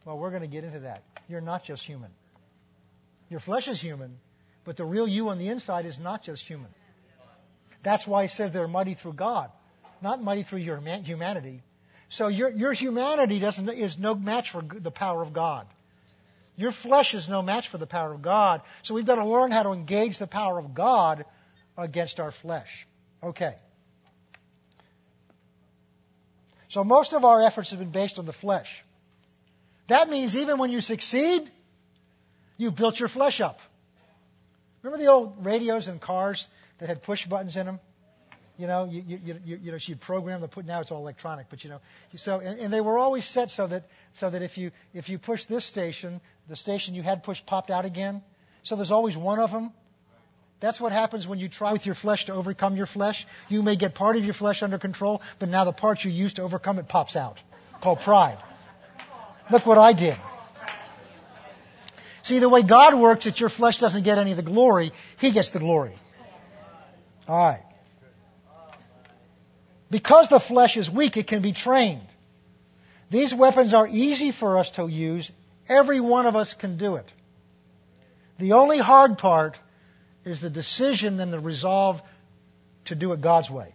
Well, 0.05 0.19
we're 0.19 0.31
going 0.31 0.43
to 0.43 0.49
get 0.49 0.65
into 0.65 0.81
that. 0.81 1.03
You're 1.29 1.41
not 1.41 1.65
just 1.65 1.85
human. 1.85 2.11
Your 3.31 3.41
flesh 3.41 3.69
is 3.69 3.81
human, 3.81 4.19
but 4.65 4.77
the 4.77 4.85
real 4.85 5.09
you 5.09 5.31
on 5.31 5.39
the 5.39 5.49
inside 5.49 5.87
is 5.87 5.99
not 5.99 6.23
just 6.23 6.45
human. 6.45 6.69
That's 7.83 8.07
why 8.07 8.23
he 8.23 8.29
says 8.29 8.53
they're 8.53 8.69
mighty 8.69 8.95
through 8.95 9.15
God, 9.15 9.51
not 10.03 10.23
mighty 10.23 10.43
through 10.43 10.61
your 10.61 10.79
humanity. 10.79 11.63
So 12.11 12.29
your, 12.29 12.51
your 12.51 12.73
humanity 12.73 13.41
doesn't, 13.41 13.69
is 13.71 13.99
no 13.99 14.15
match 14.15 14.53
for 14.53 14.63
the 14.63 14.91
power 14.91 15.23
of 15.23 15.33
God. 15.33 15.67
Your 16.57 16.71
flesh 16.71 17.15
is 17.15 17.29
no 17.29 17.43
match 17.43 17.69
for 17.69 17.79
the 17.79 17.87
power 17.87 18.13
of 18.13 18.23
God. 18.23 18.63
So 18.85 18.95
we've 18.95 19.07
got 19.07 19.17
to 19.17 19.27
learn 19.27 19.51
how 19.51 19.65
to 19.65 19.73
engage 19.73 20.19
the 20.19 20.27
power 20.27 20.59
of 20.59 20.75
God 20.75 21.25
against 21.77 22.21
our 22.21 22.31
flesh. 22.31 22.87
Okay. 23.23 23.57
So 26.75 26.83
most 26.83 27.13
of 27.13 27.25
our 27.25 27.41
efforts 27.41 27.71
have 27.71 27.79
been 27.79 27.93
based 27.93 28.19
on 28.19 28.27
the 28.27 28.33
flesh. 28.33 28.69
That 29.89 30.09
means 30.09 30.35
even 30.35 30.59
when 30.59 30.71
you 30.73 30.81
succeed, 30.81 31.43
You 32.57 32.71
built 32.71 32.99
your 33.01 33.09
flesh 33.09 33.41
up. 33.41 33.59
Remember 34.83 35.03
the 35.05 35.11
old 35.11 35.45
radios 35.45 35.87
and 35.89 36.01
cars 36.01 36.47
that 36.79 36.89
had 36.89 37.03
push 37.03 37.27
buttons 37.27 37.57
in 37.57 37.67
them? 37.67 37.81
You 38.57 38.69
know, 38.69 38.85
you, 38.85 39.03
you, 39.07 39.19
you, 39.45 39.57
you 39.65 39.73
know, 39.73 39.79
she'd 39.79 40.01
program 40.01 40.41
the 40.41 40.47
put. 40.47 40.65
Now 40.65 40.81
it's 40.81 40.93
all 40.93 41.01
electronic, 41.01 41.47
but 41.51 41.65
you 41.65 41.71
know, 41.71 41.81
so 42.17 42.39
and, 42.39 42.61
and 42.61 42.73
they 42.73 42.81
were 42.81 42.99
always 42.99 43.25
set 43.25 43.51
so 43.51 43.67
that 43.67 43.85
so 44.21 44.31
that 44.31 44.43
if 44.43 44.57
you 44.57 44.71
if 44.93 45.09
you 45.09 45.19
push 45.19 45.45
this 45.47 45.65
station, 45.65 46.21
the 46.49 46.55
station 46.55 46.95
you 46.95 47.03
had 47.03 47.25
pushed 47.25 47.45
popped 47.47 47.71
out 47.71 47.85
again. 47.85 48.23
So 48.63 48.77
there's 48.77 48.93
always 48.93 49.17
one 49.17 49.41
of 49.41 49.51
them. 49.51 49.73
That's 50.61 50.81
what 50.81 50.93
happens 50.93 51.27
when 51.27 51.39
you 51.39 51.49
try 51.49 51.73
with 51.73 51.85
your 51.85 51.95
flesh 51.95 52.27
to 52.27 52.33
overcome 52.33 52.77
your 52.77 52.87
flesh. 52.87 53.27
You 53.49 53.63
may 53.63 53.77
get 53.77 53.95
part 53.95 54.17
of 54.17 54.25
your 54.25 54.35
flesh 54.35 54.63
under 54.63 54.79
control, 54.79 55.21
but 55.39 55.49
now 55.49 55.65
the 55.65 55.73
part 55.73 56.05
you 56.05 56.11
used 56.11 56.37
to 56.37 56.43
overcome 56.43 56.79
it 56.79 56.89
pops 56.89 57.17
out, 57.17 57.39
called 57.83 58.01
pride. 58.01 58.39
Look 59.51 59.67
what 59.67 59.79
I 59.79 59.93
did. 59.93 60.17
See, 62.23 62.39
the 62.39 62.49
way 62.49 62.63
God 62.63 62.99
works, 62.99 63.27
that 63.27 63.39
your 63.39 63.51
flesh 63.51 63.79
doesn't 63.79 64.03
get 64.03 64.17
any 64.17 64.31
of 64.31 64.39
the 64.39 64.43
glory, 64.43 64.93
He 65.19 65.33
gets 65.33 65.51
the 65.51 65.59
glory. 65.59 65.95
All 67.29 67.37
right. 67.37 67.63
Because 69.91 70.29
the 70.29 70.41
flesh 70.41 70.77
is 70.77 70.91
weak, 70.91 71.17
it 71.19 71.27
can 71.27 71.43
be 71.43 71.53
trained. 71.53 72.07
These 73.11 73.35
weapons 73.35 73.75
are 73.75 73.87
easy 73.87 74.33
for 74.33 74.59
us 74.59 74.71
to 74.73 74.89
use. 74.89 75.31
Every 75.69 76.01
one 76.01 76.27
of 76.27 76.35
us 76.35 76.55
can 76.55 76.79
do 76.79 76.97
it. 76.97 77.07
The 78.39 78.53
only 78.53 78.79
hard 78.79 79.19
part 79.19 79.59
is 80.25 80.41
the 80.41 80.51
decision 80.51 81.21
and 81.21 81.33
the 81.33 81.41
resolve 81.41 82.01
to 82.87 82.95
do 82.95 83.13
it 83.13 83.21
God's 83.21 83.51
way. 83.51 83.73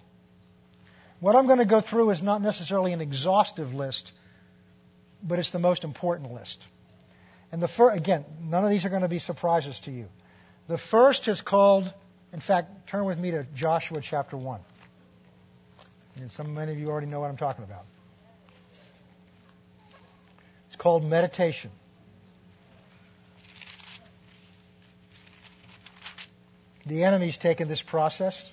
What 1.20 1.36
I'm 1.36 1.48
going 1.48 1.60
to 1.60 1.66
go 1.66 1.82
through 1.82 2.12
is 2.12 2.22
not 2.22 2.42
necessarily 2.42 2.94
an 2.94 3.02
exhaustive 3.02 3.74
list, 3.74 4.12
but 5.22 5.40
it's 5.40 5.52
the 5.52 5.60
most 5.60 5.84
important 5.84 6.32
list. 6.32 6.64
And 7.52 7.62
the 7.62 7.88
again, 7.92 8.26
none 8.42 8.64
of 8.64 8.70
these 8.70 8.86
are 8.86 8.90
going 8.90 9.02
to 9.02 9.10
be 9.10 9.20
surprises 9.20 9.80
to 9.82 9.92
you. 9.92 10.06
The 10.68 10.78
first 10.78 11.28
is 11.28 11.42
called, 11.42 11.92
in 12.32 12.42
fact, 12.42 12.88
turn 12.88 13.06
with 13.06 13.18
me 13.18 13.32
to 13.32 13.46
Joshua 13.56 14.02
chapter 14.02 14.38
1. 14.38 14.62
And 16.22 16.32
some 16.32 16.54
many 16.54 16.72
of 16.72 16.78
you 16.78 16.90
already 16.90 17.08
know 17.08 17.20
what 17.20 17.30
I'm 17.30 17.38
talking 17.38 17.64
about. 17.64 17.86
It's 20.68 20.76
called 20.76 21.04
meditation. 21.04 21.72
The 26.90 27.04
enemy's 27.04 27.38
taken 27.38 27.68
this 27.68 27.84
process 27.84 28.50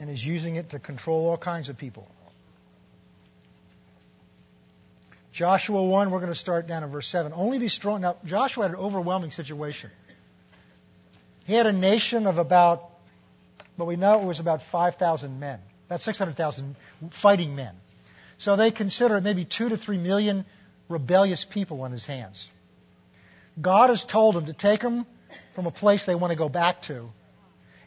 and 0.00 0.10
is 0.10 0.24
using 0.24 0.56
it 0.56 0.70
to 0.70 0.80
control 0.80 1.28
all 1.28 1.38
kinds 1.38 1.68
of 1.68 1.78
people. 1.78 2.08
Joshua 5.32 5.84
1, 5.84 6.10
we're 6.10 6.18
going 6.18 6.32
to 6.32 6.38
start 6.38 6.66
down 6.66 6.82
at 6.82 6.90
verse 6.90 7.06
7. 7.06 7.32
Only 7.32 7.60
be 7.60 7.68
strong. 7.68 8.00
Now, 8.00 8.16
Joshua 8.24 8.64
had 8.64 8.72
an 8.72 8.76
overwhelming 8.76 9.30
situation. 9.30 9.90
He 11.44 11.54
had 11.54 11.66
a 11.66 11.72
nation 11.72 12.26
of 12.26 12.38
about, 12.38 12.82
but 13.78 13.84
we 13.84 13.94
know 13.94 14.20
it 14.20 14.26
was 14.26 14.40
about 14.40 14.62
5,000 14.72 15.38
men. 15.38 15.60
That's 15.88 16.04
600,000 16.04 16.74
fighting 17.22 17.54
men. 17.54 17.74
So 18.38 18.56
they 18.56 18.72
consider 18.72 19.20
maybe 19.20 19.44
2 19.44 19.68
to 19.68 19.76
3 19.76 19.96
million 19.98 20.44
rebellious 20.88 21.46
people 21.48 21.82
on 21.82 21.92
his 21.92 22.04
hands. 22.04 22.48
God 23.60 23.90
has 23.90 24.04
told 24.04 24.36
him 24.36 24.46
to 24.46 24.54
take 24.54 24.80
them 24.80 25.06
from 25.54 25.66
a 25.66 25.70
place 25.70 26.06
they 26.06 26.14
want 26.14 26.30
to 26.30 26.36
go 26.36 26.48
back 26.48 26.82
to 26.82 27.08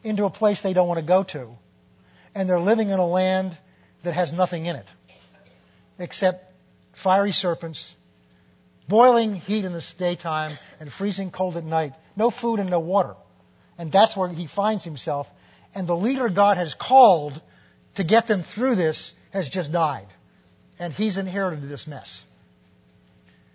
into 0.06 0.26
a 0.26 0.30
place 0.30 0.62
they 0.62 0.74
don't 0.74 0.88
want 0.88 1.00
to 1.00 1.06
go 1.06 1.24
to. 1.24 1.50
And 2.36 2.48
they're 2.48 2.60
living 2.60 2.90
in 2.90 3.00
a 3.00 3.08
land 3.08 3.58
that 4.04 4.14
has 4.14 4.32
nothing 4.32 4.66
in 4.68 4.76
it 4.76 4.86
except 5.98 6.52
fiery 7.04 7.32
serpents, 7.32 7.94
boiling 8.88 9.34
heat 9.34 9.66
in 9.66 9.74
the 9.74 9.84
daytime, 9.98 10.52
and 10.80 10.92
freezing 10.92 11.32
cold 11.32 11.58
at 11.58 11.64
night. 11.64 11.94
No 12.16 12.30
food 12.30 12.60
and 12.60 12.70
no 12.70 12.80
water. 12.80 13.16
And 13.78 13.92
that's 13.92 14.16
where 14.16 14.30
he 14.30 14.48
finds 14.48 14.84
himself. 14.84 15.28
And 15.74 15.88
the 15.88 15.96
leader 15.96 16.30
God 16.30 16.58
has 16.58 16.74
called 16.74 17.42
to 17.96 18.04
get 18.04 18.28
them 18.28 18.44
through 18.44 18.76
this 18.76 19.12
has 19.32 19.50
just 19.50 19.72
died. 19.72 20.08
And 20.78 20.94
he's 20.94 21.18
inherited 21.18 21.68
this 21.68 21.88
mess. 21.88 22.22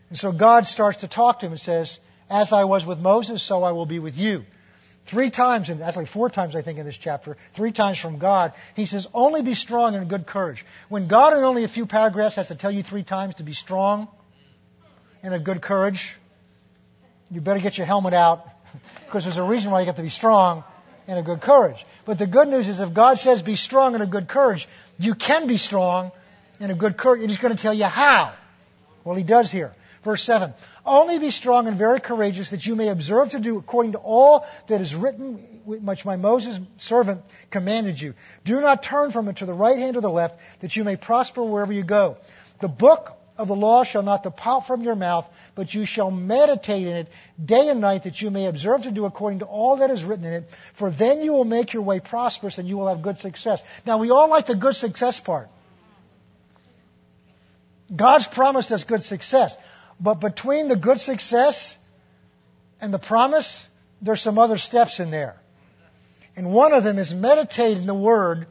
And 0.08 0.18
so 0.18 0.32
God 0.32 0.66
starts 0.66 1.00
to 1.00 1.08
talk 1.08 1.40
to 1.40 1.46
him 1.46 1.52
and 1.52 1.60
says, 1.60 1.98
as 2.30 2.52
I 2.52 2.64
was 2.64 2.86
with 2.86 2.98
Moses, 2.98 3.46
so 3.46 3.64
I 3.64 3.72
will 3.72 3.86
be 3.86 3.98
with 3.98 4.14
you. 4.14 4.44
Three 5.06 5.30
times, 5.30 5.68
and 5.68 5.82
actually 5.82 6.06
four 6.06 6.30
times, 6.30 6.54
I 6.54 6.62
think, 6.62 6.78
in 6.78 6.86
this 6.86 6.96
chapter, 6.96 7.36
three 7.56 7.72
times 7.72 7.98
from 7.98 8.18
God, 8.18 8.52
he 8.76 8.86
says, 8.86 9.08
only 9.12 9.42
be 9.42 9.54
strong 9.54 9.96
and 9.96 10.08
good 10.08 10.26
courage. 10.26 10.64
When 10.88 11.08
God, 11.08 11.36
in 11.36 11.42
only 11.42 11.64
a 11.64 11.68
few 11.68 11.86
paragraphs, 11.86 12.36
has 12.36 12.48
to 12.48 12.54
tell 12.54 12.70
you 12.70 12.84
three 12.84 13.02
times 13.02 13.34
to 13.36 13.42
be 13.42 13.52
strong 13.52 14.08
and 15.22 15.34
of 15.34 15.42
good 15.42 15.60
courage, 15.60 16.16
you 17.30 17.40
better 17.40 17.60
get 17.60 17.76
your 17.76 17.86
helmet 17.86 18.14
out 18.14 18.44
because 19.06 19.24
there's 19.24 19.38
a 19.38 19.42
reason 19.42 19.72
why 19.72 19.80
you 19.80 19.86
have 19.86 19.96
to 19.96 20.02
be 20.02 20.10
strong 20.10 20.62
and 21.08 21.18
of 21.18 21.24
good 21.24 21.40
courage. 21.40 21.84
But 22.06 22.18
the 22.18 22.26
good 22.28 22.46
news 22.46 22.68
is 22.68 22.78
if 22.78 22.94
God 22.94 23.18
says 23.18 23.42
be 23.42 23.56
strong 23.56 23.94
and 23.94 24.02
of 24.02 24.10
good 24.10 24.28
courage, 24.28 24.68
you 24.98 25.14
can 25.14 25.48
be 25.48 25.58
strong 25.58 26.12
and 26.60 26.70
of 26.70 26.78
good 26.78 26.96
courage, 26.96 27.28
He's 27.28 27.38
going 27.38 27.56
to 27.56 27.60
tell 27.60 27.74
you 27.74 27.86
how. 27.86 28.34
Well, 29.02 29.16
He 29.16 29.24
does 29.24 29.50
here. 29.50 29.72
Verse 30.02 30.24
7. 30.24 30.54
Only 30.84 31.18
be 31.18 31.30
strong 31.30 31.66
and 31.66 31.76
very 31.76 32.00
courageous 32.00 32.50
that 32.50 32.64
you 32.64 32.74
may 32.74 32.88
observe 32.88 33.30
to 33.30 33.40
do 33.40 33.58
according 33.58 33.92
to 33.92 33.98
all 33.98 34.46
that 34.68 34.80
is 34.80 34.94
written, 34.94 35.60
which 35.64 36.04
my 36.04 36.16
Moses 36.16 36.58
servant 36.78 37.20
commanded 37.50 38.00
you. 38.00 38.14
Do 38.44 38.60
not 38.60 38.82
turn 38.82 39.12
from 39.12 39.28
it 39.28 39.38
to 39.38 39.46
the 39.46 39.52
right 39.52 39.78
hand 39.78 39.96
or 39.96 40.00
the 40.00 40.10
left, 40.10 40.36
that 40.62 40.74
you 40.74 40.84
may 40.84 40.96
prosper 40.96 41.44
wherever 41.44 41.72
you 41.72 41.84
go. 41.84 42.16
The 42.62 42.68
book 42.68 43.10
of 43.36 43.48
the 43.48 43.56
law 43.56 43.84
shall 43.84 44.02
not 44.02 44.22
depart 44.22 44.66
from 44.66 44.82
your 44.82 44.94
mouth, 44.94 45.26
but 45.54 45.72
you 45.72 45.84
shall 45.84 46.10
meditate 46.10 46.86
in 46.86 46.96
it 46.96 47.08
day 47.42 47.68
and 47.68 47.80
night, 47.80 48.04
that 48.04 48.20
you 48.22 48.30
may 48.30 48.46
observe 48.46 48.82
to 48.82 48.90
do 48.90 49.04
according 49.04 49.40
to 49.40 49.46
all 49.46 49.78
that 49.78 49.90
is 49.90 50.02
written 50.02 50.24
in 50.24 50.32
it. 50.32 50.44
For 50.78 50.90
then 50.90 51.20
you 51.20 51.32
will 51.32 51.44
make 51.44 51.74
your 51.74 51.82
way 51.82 52.00
prosperous 52.00 52.56
and 52.56 52.66
you 52.66 52.78
will 52.78 52.88
have 52.88 53.02
good 53.02 53.18
success. 53.18 53.62
Now, 53.86 53.98
we 53.98 54.10
all 54.10 54.30
like 54.30 54.46
the 54.46 54.56
good 54.56 54.76
success 54.76 55.20
part. 55.20 55.48
God's 57.94 58.26
promised 58.26 58.70
us 58.72 58.84
good 58.84 59.02
success. 59.02 59.56
But 60.00 60.14
between 60.14 60.68
the 60.68 60.76
good 60.76 60.98
success 60.98 61.76
and 62.80 62.92
the 62.92 62.98
promise, 62.98 63.62
there's 64.00 64.22
some 64.22 64.38
other 64.38 64.56
steps 64.56 64.98
in 64.98 65.10
there. 65.10 65.36
And 66.36 66.52
one 66.52 66.72
of 66.72 66.84
them 66.84 66.98
is 66.98 67.12
meditate 67.12 67.76
in 67.76 67.86
the 67.86 67.94
Word 67.94 68.46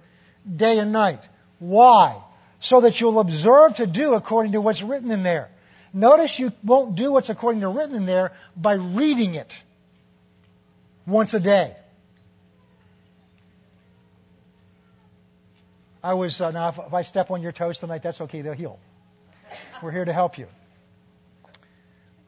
day 0.56 0.78
and 0.78 0.92
night. 0.92 1.22
Why? 1.58 2.24
So 2.62 2.82
that 2.82 3.02
you'll 3.02 3.20
observe 3.20 3.76
to 3.76 3.88
do 3.88 4.14
according 4.14 4.52
to 4.52 4.62
what's 4.62 4.84
written 4.84 5.10
in 5.12 5.24
there. 5.24 5.50
Notice 5.92 6.38
you 6.38 6.52
won't 6.64 6.96
do 6.96 7.12
what's 7.12 7.30
according 7.30 7.62
to 7.62 7.70
written 7.70 7.96
in 7.96 8.06
there 8.06 8.34
by 8.56 8.74
reading 8.74 9.34
it 9.36 9.52
once 11.08 11.34
a 11.34 11.40
day. 11.40 11.76
I 16.04 16.14
was, 16.14 16.40
uh, 16.40 16.52
now 16.52 16.70
if 16.70 16.94
I 16.94 17.02
step 17.02 17.32
on 17.32 17.42
your 17.42 17.52
toes 17.52 17.80
tonight, 17.80 18.04
that's 18.04 18.22
okay, 18.22 18.42
they'll 18.42 18.54
heal. 18.54 18.80
We're 19.82 19.92
here 19.92 20.06
to 20.06 20.14
help 20.14 20.38
you. 20.38 20.46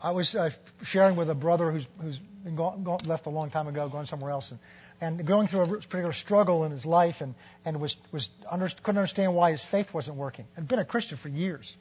I 0.01 0.11
was 0.11 0.33
uh, 0.33 0.49
sharing 0.83 1.15
with 1.15 1.29
a 1.29 1.35
brother 1.35 1.71
who's, 1.71 1.85
who's 2.01 2.17
been 2.43 2.55
gone, 2.55 2.83
gone, 2.83 3.01
left 3.05 3.27
a 3.27 3.29
long 3.29 3.51
time 3.51 3.67
ago, 3.67 3.87
gone 3.87 4.07
somewhere 4.07 4.31
else, 4.31 4.51
and, 4.99 5.19
and 5.19 5.27
going 5.27 5.47
through 5.47 5.61
a 5.61 5.67
particular 5.67 6.13
struggle 6.13 6.63
in 6.63 6.71
his 6.71 6.85
life, 6.85 7.17
and, 7.21 7.35
and 7.65 7.79
was, 7.79 7.95
was 8.11 8.27
under, 8.49 8.67
couldn't 8.67 8.97
understand 8.97 9.35
why 9.35 9.51
his 9.51 9.63
faith 9.63 9.93
wasn't 9.93 10.17
working. 10.17 10.45
Had 10.55 10.67
been 10.67 10.79
a 10.79 10.85
Christian 10.85 11.17
for 11.17 11.29
years. 11.29 11.75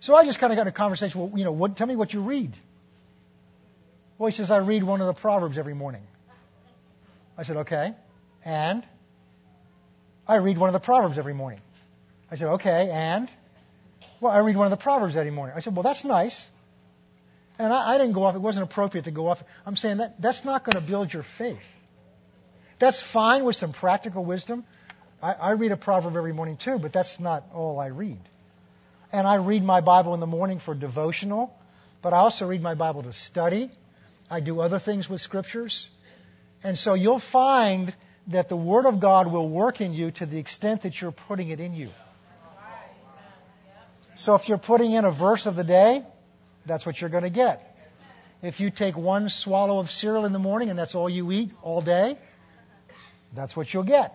So 0.00 0.14
I 0.14 0.24
just 0.24 0.38
kind 0.38 0.52
of 0.52 0.56
got 0.56 0.62
in 0.62 0.68
a 0.68 0.72
conversation. 0.72 1.20
Well, 1.20 1.32
you 1.34 1.44
know, 1.44 1.52
what, 1.52 1.76
tell 1.76 1.86
me 1.86 1.96
what 1.96 2.12
you 2.12 2.22
read. 2.22 2.54
Well, 4.18 4.30
he 4.30 4.36
says 4.36 4.50
I 4.50 4.58
read 4.58 4.84
one 4.84 5.00
of 5.00 5.06
the 5.06 5.18
Proverbs 5.18 5.56
every 5.56 5.74
morning. 5.74 6.02
I 7.38 7.44
said, 7.44 7.56
okay, 7.58 7.94
and 8.44 8.86
I 10.28 10.36
read 10.36 10.58
one 10.58 10.68
of 10.68 10.74
the 10.74 10.84
Proverbs 10.84 11.18
every 11.18 11.32
morning. 11.32 11.60
I 12.30 12.36
said, 12.36 12.48
okay, 12.48 12.90
and 12.92 13.30
well, 14.20 14.30
I 14.30 14.40
read 14.40 14.56
one 14.56 14.70
of 14.70 14.78
the 14.78 14.82
Proverbs 14.82 15.16
every 15.16 15.30
morning. 15.30 15.54
I 15.56 15.60
said, 15.60 15.74
well, 15.74 15.82
that's 15.82 16.04
nice. 16.04 16.38
And 17.60 17.74
I, 17.74 17.94
I 17.94 17.98
didn't 17.98 18.14
go 18.14 18.22
off, 18.24 18.34
it 18.34 18.40
wasn't 18.40 18.64
appropriate 18.64 19.04
to 19.04 19.10
go 19.10 19.28
off. 19.28 19.38
I'm 19.66 19.76
saying 19.76 19.98
that 19.98 20.14
that's 20.18 20.46
not 20.46 20.64
going 20.64 20.82
to 20.82 20.90
build 20.90 21.12
your 21.12 21.24
faith. 21.36 21.58
That's 22.78 23.02
fine 23.12 23.44
with 23.44 23.54
some 23.54 23.74
practical 23.74 24.24
wisdom. 24.24 24.64
I, 25.22 25.32
I 25.32 25.50
read 25.52 25.70
a 25.70 25.76
proverb 25.76 26.16
every 26.16 26.32
morning 26.32 26.56
too, 26.56 26.78
but 26.78 26.94
that's 26.94 27.20
not 27.20 27.44
all 27.52 27.78
I 27.78 27.88
read. 27.88 28.18
And 29.12 29.26
I 29.26 29.34
read 29.34 29.62
my 29.62 29.82
Bible 29.82 30.14
in 30.14 30.20
the 30.20 30.26
morning 30.26 30.58
for 30.58 30.74
devotional, 30.74 31.52
but 32.00 32.14
I 32.14 32.16
also 32.16 32.46
read 32.46 32.62
my 32.62 32.74
Bible 32.74 33.02
to 33.02 33.12
study. 33.12 33.70
I 34.30 34.40
do 34.40 34.60
other 34.60 34.78
things 34.78 35.10
with 35.10 35.20
scriptures. 35.20 35.86
And 36.62 36.78
so 36.78 36.94
you'll 36.94 37.20
find 37.30 37.94
that 38.28 38.48
the 38.48 38.56
Word 38.56 38.86
of 38.86 39.00
God 39.00 39.30
will 39.30 39.50
work 39.50 39.82
in 39.82 39.92
you 39.92 40.12
to 40.12 40.24
the 40.24 40.38
extent 40.38 40.84
that 40.84 40.98
you're 40.98 41.12
putting 41.12 41.50
it 41.50 41.60
in 41.60 41.74
you. 41.74 41.90
So 44.14 44.34
if 44.34 44.48
you're 44.48 44.56
putting 44.56 44.92
in 44.92 45.04
a 45.04 45.12
verse 45.12 45.44
of 45.44 45.56
the 45.56 45.64
day, 45.64 46.06
that's 46.66 46.84
what 46.86 47.00
you're 47.00 47.10
going 47.10 47.24
to 47.24 47.30
get. 47.30 47.66
If 48.42 48.60
you 48.60 48.70
take 48.70 48.96
one 48.96 49.28
swallow 49.28 49.78
of 49.78 49.90
cereal 49.90 50.24
in 50.24 50.32
the 50.32 50.38
morning 50.38 50.70
and 50.70 50.78
that's 50.78 50.94
all 50.94 51.10
you 51.10 51.30
eat 51.30 51.50
all 51.62 51.82
day, 51.82 52.16
that's 53.34 53.54
what 53.54 53.72
you'll 53.72 53.84
get. 53.84 54.12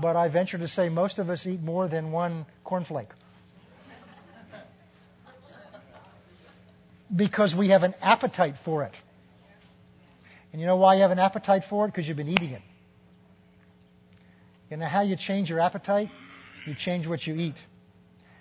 But 0.00 0.16
I 0.16 0.28
venture 0.28 0.58
to 0.58 0.68
say 0.68 0.88
most 0.88 1.18
of 1.18 1.30
us 1.30 1.46
eat 1.46 1.62
more 1.62 1.88
than 1.88 2.12
one 2.12 2.44
cornflake. 2.64 3.08
Because 7.14 7.54
we 7.54 7.68
have 7.68 7.84
an 7.84 7.94
appetite 8.02 8.56
for 8.64 8.82
it. 8.82 8.92
And 10.52 10.60
you 10.60 10.66
know 10.66 10.76
why 10.76 10.96
you 10.96 11.02
have 11.02 11.12
an 11.12 11.20
appetite 11.20 11.64
for 11.70 11.84
it? 11.84 11.88
Because 11.88 12.08
you've 12.08 12.16
been 12.16 12.28
eating 12.28 12.50
it. 12.50 12.62
You 14.70 14.76
know 14.78 14.86
how 14.86 15.02
you 15.02 15.16
change 15.16 15.48
your 15.48 15.60
appetite? 15.60 16.10
You 16.66 16.74
change 16.74 17.06
what 17.06 17.24
you 17.26 17.36
eat. 17.36 17.54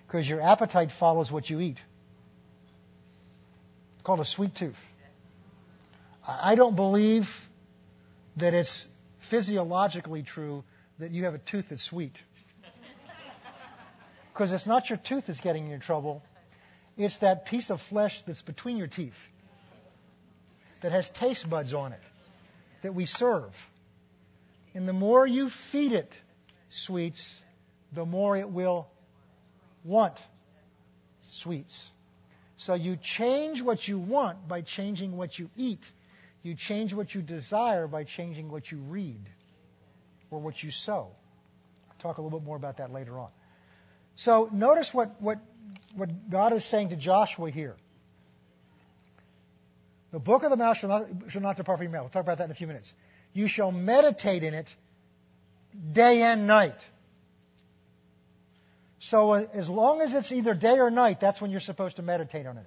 Because 0.07 0.27
your 0.27 0.41
appetite 0.41 0.89
follows 0.99 1.31
what 1.31 1.49
you 1.49 1.59
eat. 1.59 1.77
Called 4.05 4.19
a 4.19 4.25
sweet 4.25 4.53
tooth. 4.53 4.77
I 6.27 6.53
don't 6.53 6.75
believe 6.75 7.23
that 8.37 8.53
it's 8.53 8.87
physiologically 9.31 10.21
true 10.21 10.63
that 10.99 11.09
you 11.09 11.23
have 11.25 11.33
a 11.33 11.39
tooth 11.39 11.65
that's 11.69 11.83
sweet. 11.83 12.13
Because 14.31 14.51
it's 14.51 14.67
not 14.67 14.89
your 14.89 14.99
tooth 14.99 15.27
that's 15.27 15.39
getting 15.39 15.67
you 15.67 15.73
in 15.73 15.79
trouble, 15.79 16.21
it's 16.97 17.17
that 17.19 17.45
piece 17.45 17.69
of 17.69 17.79
flesh 17.89 18.21
that's 18.27 18.41
between 18.41 18.77
your 18.77 18.87
teeth 18.87 19.13
that 20.83 20.91
has 20.91 21.09
taste 21.09 21.49
buds 21.49 21.73
on 21.73 21.93
it 21.93 22.01
that 22.83 22.93
we 22.93 23.05
serve. 23.05 23.53
And 24.75 24.87
the 24.87 24.93
more 24.93 25.25
you 25.25 25.49
feed 25.71 25.93
it 25.93 26.13
sweets, 26.69 27.39
the 27.93 28.05
more 28.05 28.37
it 28.37 28.49
will 28.49 28.87
want 29.83 30.19
sweets. 31.21 31.89
So 32.65 32.73
you 32.73 32.97
change 32.97 33.61
what 33.61 33.87
you 33.87 33.99
want 33.99 34.47
by 34.47 34.61
changing 34.61 35.15
what 35.15 35.37
you 35.37 35.51
eat. 35.55 35.85
You 36.41 36.55
change 36.55 36.95
what 36.95 37.13
you 37.13 37.21
desire 37.21 37.87
by 37.87 38.05
changing 38.05 38.49
what 38.49 38.71
you 38.71 38.79
read 38.79 39.21
or 40.31 40.39
what 40.39 40.63
you 40.63 40.71
sow. 40.71 41.09
I'll 41.89 41.95
talk 41.99 42.17
a 42.17 42.23
little 42.23 42.39
bit 42.39 42.45
more 42.45 42.57
about 42.57 42.77
that 42.77 42.91
later 42.91 43.19
on. 43.19 43.29
So 44.15 44.49
notice 44.51 44.91
what, 44.91 45.21
what, 45.21 45.37
what 45.95 46.09
God 46.31 46.53
is 46.53 46.65
saying 46.65 46.89
to 46.89 46.95
Joshua 46.95 47.51
here. 47.51 47.75
The 50.11 50.19
book 50.19 50.41
of 50.41 50.49
the 50.49 50.57
mouth 50.57 50.77
shall 50.77 50.89
not, 50.89 51.07
shall 51.29 51.43
not 51.43 51.57
depart 51.57 51.77
from 51.77 51.83
your 51.83 51.91
mouth. 51.91 52.03
We'll 52.05 52.09
talk 52.09 52.23
about 52.23 52.39
that 52.39 52.45
in 52.45 52.51
a 52.51 52.55
few 52.55 52.67
minutes. 52.67 52.91
You 53.33 53.47
shall 53.47 53.71
meditate 53.71 54.43
in 54.43 54.55
it 54.55 54.73
day 55.91 56.23
and 56.23 56.47
night. 56.47 56.79
So 59.09 59.33
uh, 59.33 59.45
as 59.53 59.69
long 59.69 60.01
as 60.01 60.13
it's 60.13 60.31
either 60.31 60.55
day 60.55 60.79
or 60.79 60.89
night, 60.89 61.19
that's 61.21 61.39
when 61.39 61.51
you're 61.51 61.59
supposed 61.59 61.97
to 61.97 62.01
meditate 62.01 62.47
on 62.47 62.57
it. 62.57 62.65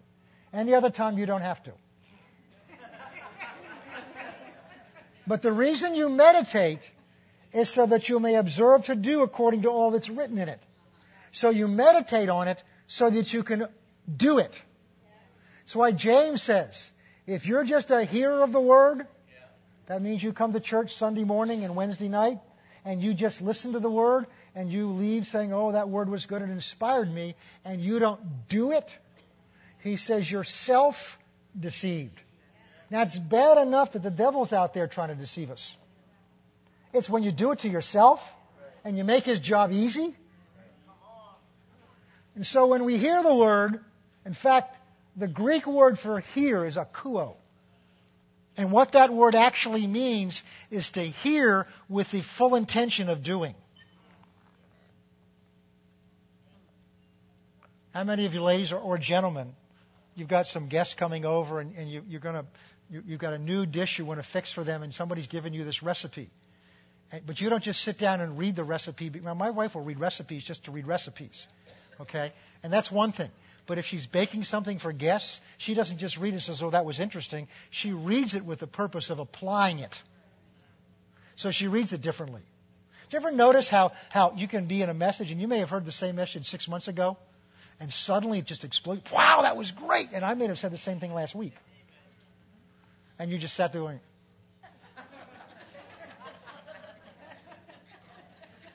Any 0.52 0.72
other 0.72 0.90
time, 0.90 1.18
you 1.18 1.26
don't 1.26 1.40
have 1.40 1.62
to. 1.64 1.72
but 5.26 5.42
the 5.42 5.52
reason 5.52 5.96
you 5.96 6.08
meditate 6.08 6.80
is 7.52 7.72
so 7.74 7.86
that 7.86 8.08
you 8.08 8.20
may 8.20 8.36
observe 8.36 8.84
to 8.84 8.94
do 8.94 9.22
according 9.22 9.62
to 9.62 9.68
all 9.68 9.90
that's 9.90 10.08
written 10.08 10.38
in 10.38 10.48
it. 10.48 10.60
So 11.32 11.50
you 11.50 11.66
meditate 11.66 12.28
on 12.28 12.46
it 12.46 12.62
so 12.86 13.10
that 13.10 13.32
you 13.32 13.42
can 13.42 13.66
do 14.16 14.38
it. 14.38 14.54
That's 15.64 15.74
why 15.74 15.90
James 15.92 16.42
says, 16.42 16.90
if 17.26 17.46
you're 17.46 17.64
just 17.64 17.90
a 17.90 18.04
hearer 18.04 18.44
of 18.44 18.52
the 18.52 18.60
word, 18.60 19.06
that 19.88 20.02
means 20.02 20.22
you 20.22 20.32
come 20.32 20.52
to 20.52 20.60
church 20.60 20.94
Sunday 20.94 21.24
morning 21.24 21.64
and 21.64 21.74
Wednesday 21.74 22.08
night, 22.08 22.38
and 22.84 23.02
you 23.02 23.12
just 23.12 23.42
listen 23.42 23.72
to 23.72 23.80
the 23.80 23.90
word, 23.90 24.26
and 24.58 24.70
you 24.70 24.88
leave 24.88 25.26
saying, 25.26 25.52
oh, 25.52 25.72
that 25.72 25.88
word 25.88 26.08
was 26.08 26.26
good 26.26 26.42
and 26.42 26.50
inspired 26.50 27.08
me, 27.08 27.36
and 27.64 27.80
you 27.80 27.98
don't 27.98 28.20
do 28.48 28.72
it, 28.72 28.84
he 29.82 29.96
says 29.96 30.30
you're 30.30 30.44
self 30.44 30.96
deceived. 31.58 32.20
Now, 32.90 33.02
it's 33.02 33.18
bad 33.18 33.58
enough 33.58 33.92
that 33.92 34.02
the 34.02 34.10
devil's 34.10 34.52
out 34.52 34.74
there 34.74 34.86
trying 34.86 35.08
to 35.08 35.14
deceive 35.14 35.50
us. 35.50 35.76
It's 36.92 37.08
when 37.08 37.22
you 37.22 37.32
do 37.32 37.52
it 37.52 37.60
to 37.60 37.68
yourself 37.68 38.20
and 38.84 38.96
you 38.96 39.04
make 39.04 39.24
his 39.24 39.40
job 39.40 39.72
easy 39.72 40.16
and 42.38 42.46
so 42.46 42.68
when 42.68 42.84
we 42.84 42.98
hear 42.98 43.20
the 43.20 43.34
word, 43.34 43.80
in 44.24 44.32
fact, 44.32 44.72
the 45.16 45.26
Greek 45.26 45.66
word 45.66 45.98
for 45.98 46.20
hear 46.20 46.64
is 46.64 46.76
akouo. 46.76 47.34
And 48.56 48.70
what 48.70 48.92
that 48.92 49.12
word 49.12 49.34
actually 49.34 49.88
means 49.88 50.40
is 50.70 50.88
to 50.90 51.00
hear 51.00 51.66
with 51.88 52.12
the 52.12 52.22
full 52.22 52.54
intention 52.54 53.08
of 53.08 53.24
doing. 53.24 53.56
How 57.98 58.04
many 58.04 58.26
of 58.26 58.32
you 58.32 58.42
ladies 58.42 58.72
or, 58.72 58.78
or 58.78 58.96
gentlemen, 58.96 59.56
you've 60.14 60.28
got 60.28 60.46
some 60.46 60.68
guests 60.68 60.94
coming 60.94 61.24
over 61.24 61.58
and, 61.58 61.74
and 61.74 61.90
you, 61.90 62.04
you're 62.06 62.20
going 62.20 62.36
to, 62.36 62.44
you, 62.88 63.02
you've 63.04 63.20
got 63.20 63.32
a 63.32 63.38
new 63.38 63.66
dish 63.66 63.98
you 63.98 64.04
want 64.04 64.22
to 64.22 64.26
fix 64.30 64.52
for 64.52 64.62
them 64.62 64.84
and 64.84 64.94
somebody's 64.94 65.26
given 65.26 65.52
you 65.52 65.64
this 65.64 65.82
recipe. 65.82 66.30
And, 67.10 67.26
but 67.26 67.40
you 67.40 67.50
don't 67.50 67.64
just 67.64 67.82
sit 67.82 67.98
down 67.98 68.20
and 68.20 68.38
read 68.38 68.54
the 68.54 68.62
recipe. 68.62 69.10
Now, 69.10 69.34
My 69.34 69.50
wife 69.50 69.74
will 69.74 69.82
read 69.82 69.98
recipes 69.98 70.44
just 70.44 70.66
to 70.66 70.70
read 70.70 70.86
recipes. 70.86 71.44
Okay? 72.00 72.32
And 72.62 72.72
that's 72.72 72.88
one 72.88 73.10
thing. 73.10 73.32
But 73.66 73.78
if 73.78 73.84
she's 73.84 74.06
baking 74.06 74.44
something 74.44 74.78
for 74.78 74.92
guests, 74.92 75.40
she 75.56 75.74
doesn't 75.74 75.98
just 75.98 76.18
read 76.18 76.28
it 76.28 76.34
and 76.34 76.42
says, 76.42 76.62
oh, 76.62 76.70
that 76.70 76.84
was 76.84 77.00
interesting. 77.00 77.48
She 77.70 77.90
reads 77.90 78.34
it 78.34 78.44
with 78.44 78.60
the 78.60 78.68
purpose 78.68 79.10
of 79.10 79.18
applying 79.18 79.80
it. 79.80 79.94
So 81.34 81.50
she 81.50 81.66
reads 81.66 81.92
it 81.92 82.02
differently. 82.02 82.42
Do 83.10 83.16
you 83.16 83.26
ever 83.26 83.32
notice 83.32 83.68
how, 83.68 83.90
how 84.08 84.34
you 84.36 84.46
can 84.46 84.68
be 84.68 84.82
in 84.82 84.88
a 84.88 84.94
message, 84.94 85.32
and 85.32 85.40
you 85.40 85.48
may 85.48 85.58
have 85.58 85.70
heard 85.70 85.84
the 85.84 85.90
same 85.90 86.14
message 86.14 86.44
six 86.44 86.68
months 86.68 86.86
ago, 86.86 87.16
and 87.80 87.92
suddenly 87.92 88.38
it 88.40 88.46
just 88.46 88.64
explodes? 88.64 89.02
Wow, 89.12 89.42
that 89.42 89.56
was 89.56 89.70
great! 89.70 90.08
And 90.12 90.24
I 90.24 90.34
may 90.34 90.46
have 90.46 90.58
said 90.58 90.72
the 90.72 90.78
same 90.78 91.00
thing 91.00 91.12
last 91.12 91.34
week. 91.34 91.54
And 93.18 93.30
you 93.30 93.38
just 93.38 93.56
sat 93.56 93.72
there 93.72 93.82
going, 93.82 94.00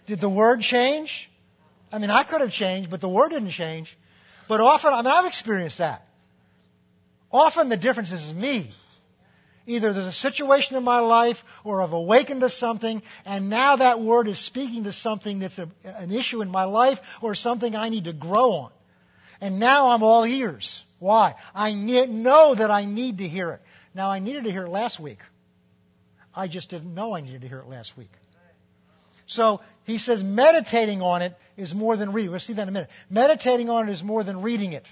Did 0.06 0.20
the 0.20 0.30
word 0.30 0.60
change? 0.62 1.30
I 1.92 1.98
mean, 1.98 2.10
I 2.10 2.24
could 2.24 2.42
have 2.42 2.52
changed, 2.52 2.90
but 2.90 3.00
the 3.00 3.08
word 3.08 3.30
didn't 3.30 3.52
change. 3.52 3.96
But 4.50 4.60
often, 4.60 4.94
I 4.94 4.98
mean, 4.98 5.08
I've 5.08 5.26
experienced 5.26 5.78
that. 5.78 6.02
Often 7.32 7.70
the 7.70 7.78
difference 7.78 8.12
is 8.12 8.34
me. 8.34 8.72
Either 9.66 9.94
there's 9.94 10.06
a 10.06 10.12
situation 10.12 10.76
in 10.76 10.84
my 10.84 11.00
life 11.00 11.38
or 11.64 11.82
I've 11.82 11.94
awakened 11.94 12.42
to 12.42 12.50
something 12.50 13.02
and 13.26 13.50
now 13.50 13.78
that 13.78 14.02
word 14.02 14.28
is 14.28 14.38
speaking 14.38 14.84
to 14.84 14.92
something 14.92 15.40
that's 15.40 15.58
a, 15.58 15.70
an 15.86 16.12
issue 16.12 16.42
in 16.42 16.50
my 16.50 16.66
life 16.66 17.00
or 17.22 17.34
something 17.34 17.74
I 17.74 17.88
need 17.88 18.04
to 18.04 18.14
grow 18.14 18.52
on. 18.52 18.72
And 19.44 19.60
now 19.60 19.90
I'm 19.90 20.04
all 20.04 20.26
ears. 20.26 20.82
Why? 21.00 21.36
I 21.54 21.74
know 21.74 22.56
that 22.56 22.72
I 22.72 22.86
need 22.86 23.18
to 23.18 23.28
hear 23.28 23.52
it. 23.52 23.62
Now 23.94 24.10
I 24.10 24.20
needed 24.20 24.46
to 24.46 24.52
hear 24.52 24.64
it 24.64 24.70
last 24.70 25.02
week. 25.02 25.20
I 26.34 26.48
just 26.48 26.70
didn't 26.70 26.96
know 26.96 27.14
I 27.14 27.20
needed 27.20 27.42
to 27.42 27.50
hear 27.50 27.60
it 27.60 27.68
last 27.68 27.98
week. 27.98 28.12
So 29.28 29.60
he 29.84 29.98
says 29.98 30.24
meditating 30.24 31.02
on 31.02 31.22
it 31.24 31.34
is 31.58 31.74
more 31.74 31.98
than 31.98 32.14
reading. 32.14 32.32
We'll 32.32 32.40
see 32.40 32.54
that 32.54 32.62
in 32.62 32.70
a 32.70 32.72
minute. 32.72 32.90
Meditating 33.10 33.70
on 33.70 33.90
it 33.90 33.92
is 33.92 34.02
more 34.02 34.24
than 34.24 34.42
reading 34.42 34.72
it. 34.72 34.88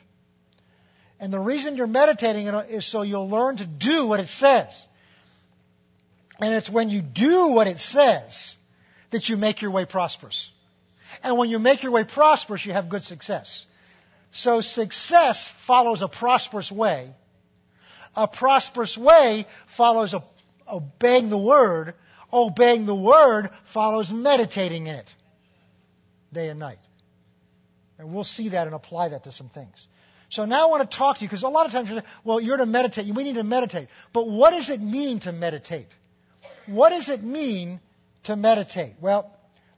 And 1.18 1.32
the 1.32 1.40
reason 1.40 1.78
you're 1.78 1.88
meditating 1.88 2.50
on 2.50 2.66
it 2.66 2.72
is 2.72 2.86
so 2.86 3.04
you'll 3.04 3.30
learn 3.30 3.56
to 3.56 3.66
do 3.66 4.06
what 4.06 4.20
it 4.20 4.28
says. 4.28 4.68
And 6.42 6.54
it's 6.54 6.70
when 6.70 6.90
you 6.90 7.02
do 7.02 7.48
what 7.48 7.68
it 7.68 7.80
says 7.80 8.54
that 9.12 9.30
you 9.30 9.38
make 9.38 9.62
your 9.62 9.72
way 9.72 9.86
prosperous. 9.86 10.52
And 11.24 11.38
when 11.38 11.50
you 11.50 11.58
make 11.58 11.84
your 11.84 11.94
way 11.94 12.04
prosperous, 12.04 12.66
you 12.66 12.74
have 12.74 12.90
good 12.90 13.04
success. 13.04 13.66
So 14.32 14.62
success 14.62 15.52
follows 15.68 16.02
a 16.02 16.08
prosperous 16.08 16.72
way. 16.72 17.14
A 18.16 18.28
prosperous 18.28 18.98
way 18.98 19.46
follows 19.78 20.14
a, 20.14 20.24
obeying 20.68 21.30
the 21.30 21.38
word, 21.38 21.94
Obeying 22.34 22.86
the 22.86 22.96
word 22.96 23.50
follows 23.74 24.10
meditating 24.10 24.88
in 24.88 24.96
it 24.96 25.10
day 26.32 26.50
and 26.50 26.60
night. 26.60 26.80
And 28.00 28.14
we'll 28.14 28.24
see 28.24 28.50
that 28.50 28.68
and 28.68 28.76
apply 28.76 29.10
that 29.10 29.26
to 29.26 29.32
some 29.32 29.50
things. 29.50 29.88
So 30.30 30.46
now 30.46 30.68
I 30.68 30.70
want 30.70 30.90
to 30.90 30.98
talk 30.98 31.18
to 31.18 31.24
you 31.24 31.28
because 31.28 31.44
a 31.44 31.50
lot 31.50 31.66
of 31.66 31.74
times 31.74 31.90
you're 31.90 32.04
well, 32.24 32.40
you're 32.40 32.58
to 32.58 32.66
meditate. 32.66 33.14
We 33.14 33.24
need 33.24 33.36
to 33.36 33.44
meditate. 33.44 33.90
But 34.14 34.30
what 34.30 34.52
does 34.52 34.70
it 34.70 34.82
mean 34.82 35.20
to 35.22 35.34
meditate? 35.34 35.88
What 36.68 36.92
does 36.92 37.10
it 37.10 37.22
mean 37.22 37.82
to 38.24 38.38
meditate? 38.38 38.94
Well, 39.02 39.30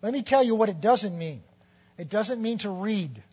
let 0.04 0.14
me 0.14 0.22
tell 0.22 0.44
you 0.44 0.54
what 0.54 0.70
it 0.70 0.80
doesn't 0.80 1.18
mean. 1.18 1.42
It 1.98 2.10
doesn't 2.10 2.40
mean 2.40 2.60
to 2.60 2.70
read. 2.70 3.24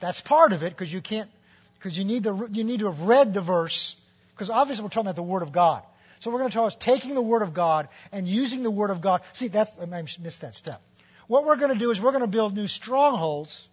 That's 0.00 0.20
part 0.20 0.52
of 0.52 0.62
it 0.62 0.70
because 0.70 0.92
you 0.92 1.00
can't, 1.00 1.30
because 1.78 1.96
you 1.96 2.04
need 2.04 2.24
the, 2.24 2.48
you 2.52 2.64
need 2.64 2.80
to 2.80 2.90
have 2.90 3.00
read 3.06 3.34
the 3.34 3.42
verse 3.42 3.96
because 4.38 4.50
obviously 4.50 4.84
we're 4.84 4.90
talking 4.90 5.06
about 5.06 5.16
the 5.16 5.22
Word 5.22 5.42
of 5.42 5.52
God. 5.52 5.82
So 6.20 6.30
we're 6.30 6.38
going 6.38 6.50
to 6.50 6.54
talk 6.54 6.72
about 6.72 6.80
taking 6.80 7.14
the 7.14 7.22
Word 7.22 7.42
of 7.42 7.54
God 7.54 7.88
and 8.12 8.28
using 8.28 8.62
the 8.62 8.70
Word 8.70 8.90
of 8.90 9.00
God. 9.00 9.22
See, 9.34 9.48
that's, 9.48 9.70
I 9.80 9.86
missed 9.86 10.40
that 10.42 10.54
step. 10.54 10.80
What 11.26 11.44
we're 11.44 11.56
going 11.56 11.72
to 11.72 11.78
do 11.78 11.90
is 11.90 12.00
we're 12.00 12.12
going 12.12 12.22
to 12.22 12.28
build 12.28 12.54
new 12.54 12.68
strongholds. 12.68 13.66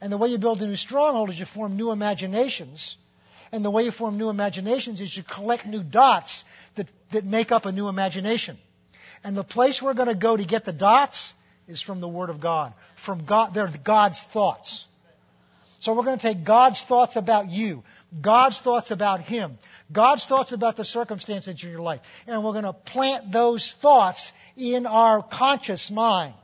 And 0.00 0.12
the 0.12 0.18
way 0.18 0.28
you 0.28 0.38
build 0.38 0.62
a 0.62 0.66
new 0.66 0.76
stronghold 0.76 1.30
is 1.30 1.38
you 1.38 1.46
form 1.46 1.76
new 1.76 1.90
imaginations. 1.90 2.96
And 3.52 3.64
the 3.64 3.70
way 3.70 3.82
you 3.82 3.90
form 3.90 4.18
new 4.18 4.28
imaginations 4.28 5.00
is 5.00 5.14
you 5.14 5.22
collect 5.22 5.66
new 5.66 5.82
dots 5.82 6.44
that, 6.76 6.88
that 7.12 7.24
make 7.24 7.50
up 7.50 7.66
a 7.66 7.72
new 7.72 7.88
imagination. 7.88 8.58
And 9.24 9.36
the 9.36 9.44
place 9.44 9.82
we're 9.82 9.94
going 9.94 10.08
to 10.08 10.14
go 10.14 10.36
to 10.36 10.44
get 10.44 10.64
the 10.64 10.72
dots 10.72 11.32
is 11.66 11.82
from 11.82 12.00
the 12.00 12.08
Word 12.08 12.30
of 12.30 12.40
God. 12.40 12.72
From 13.04 13.24
God, 13.24 13.52
they're 13.54 13.70
God's 13.84 14.22
thoughts. 14.32 14.86
So 15.80 15.94
we're 15.94 16.04
going 16.04 16.18
to 16.18 16.22
take 16.22 16.44
God's 16.44 16.82
thoughts 16.84 17.16
about 17.16 17.48
you, 17.48 17.82
God's 18.20 18.60
thoughts 18.60 18.90
about 18.90 19.20
Him, 19.22 19.58
God's 19.90 20.26
thoughts 20.26 20.52
about 20.52 20.76
the 20.76 20.84
circumstances 20.84 21.62
in 21.62 21.70
your 21.70 21.80
life. 21.80 22.00
And 22.26 22.44
we're 22.44 22.52
going 22.52 22.64
to 22.64 22.74
plant 22.74 23.32
those 23.32 23.74
thoughts 23.80 24.30
in 24.56 24.86
our 24.86 25.22
conscious 25.22 25.90
mind. 25.90 26.34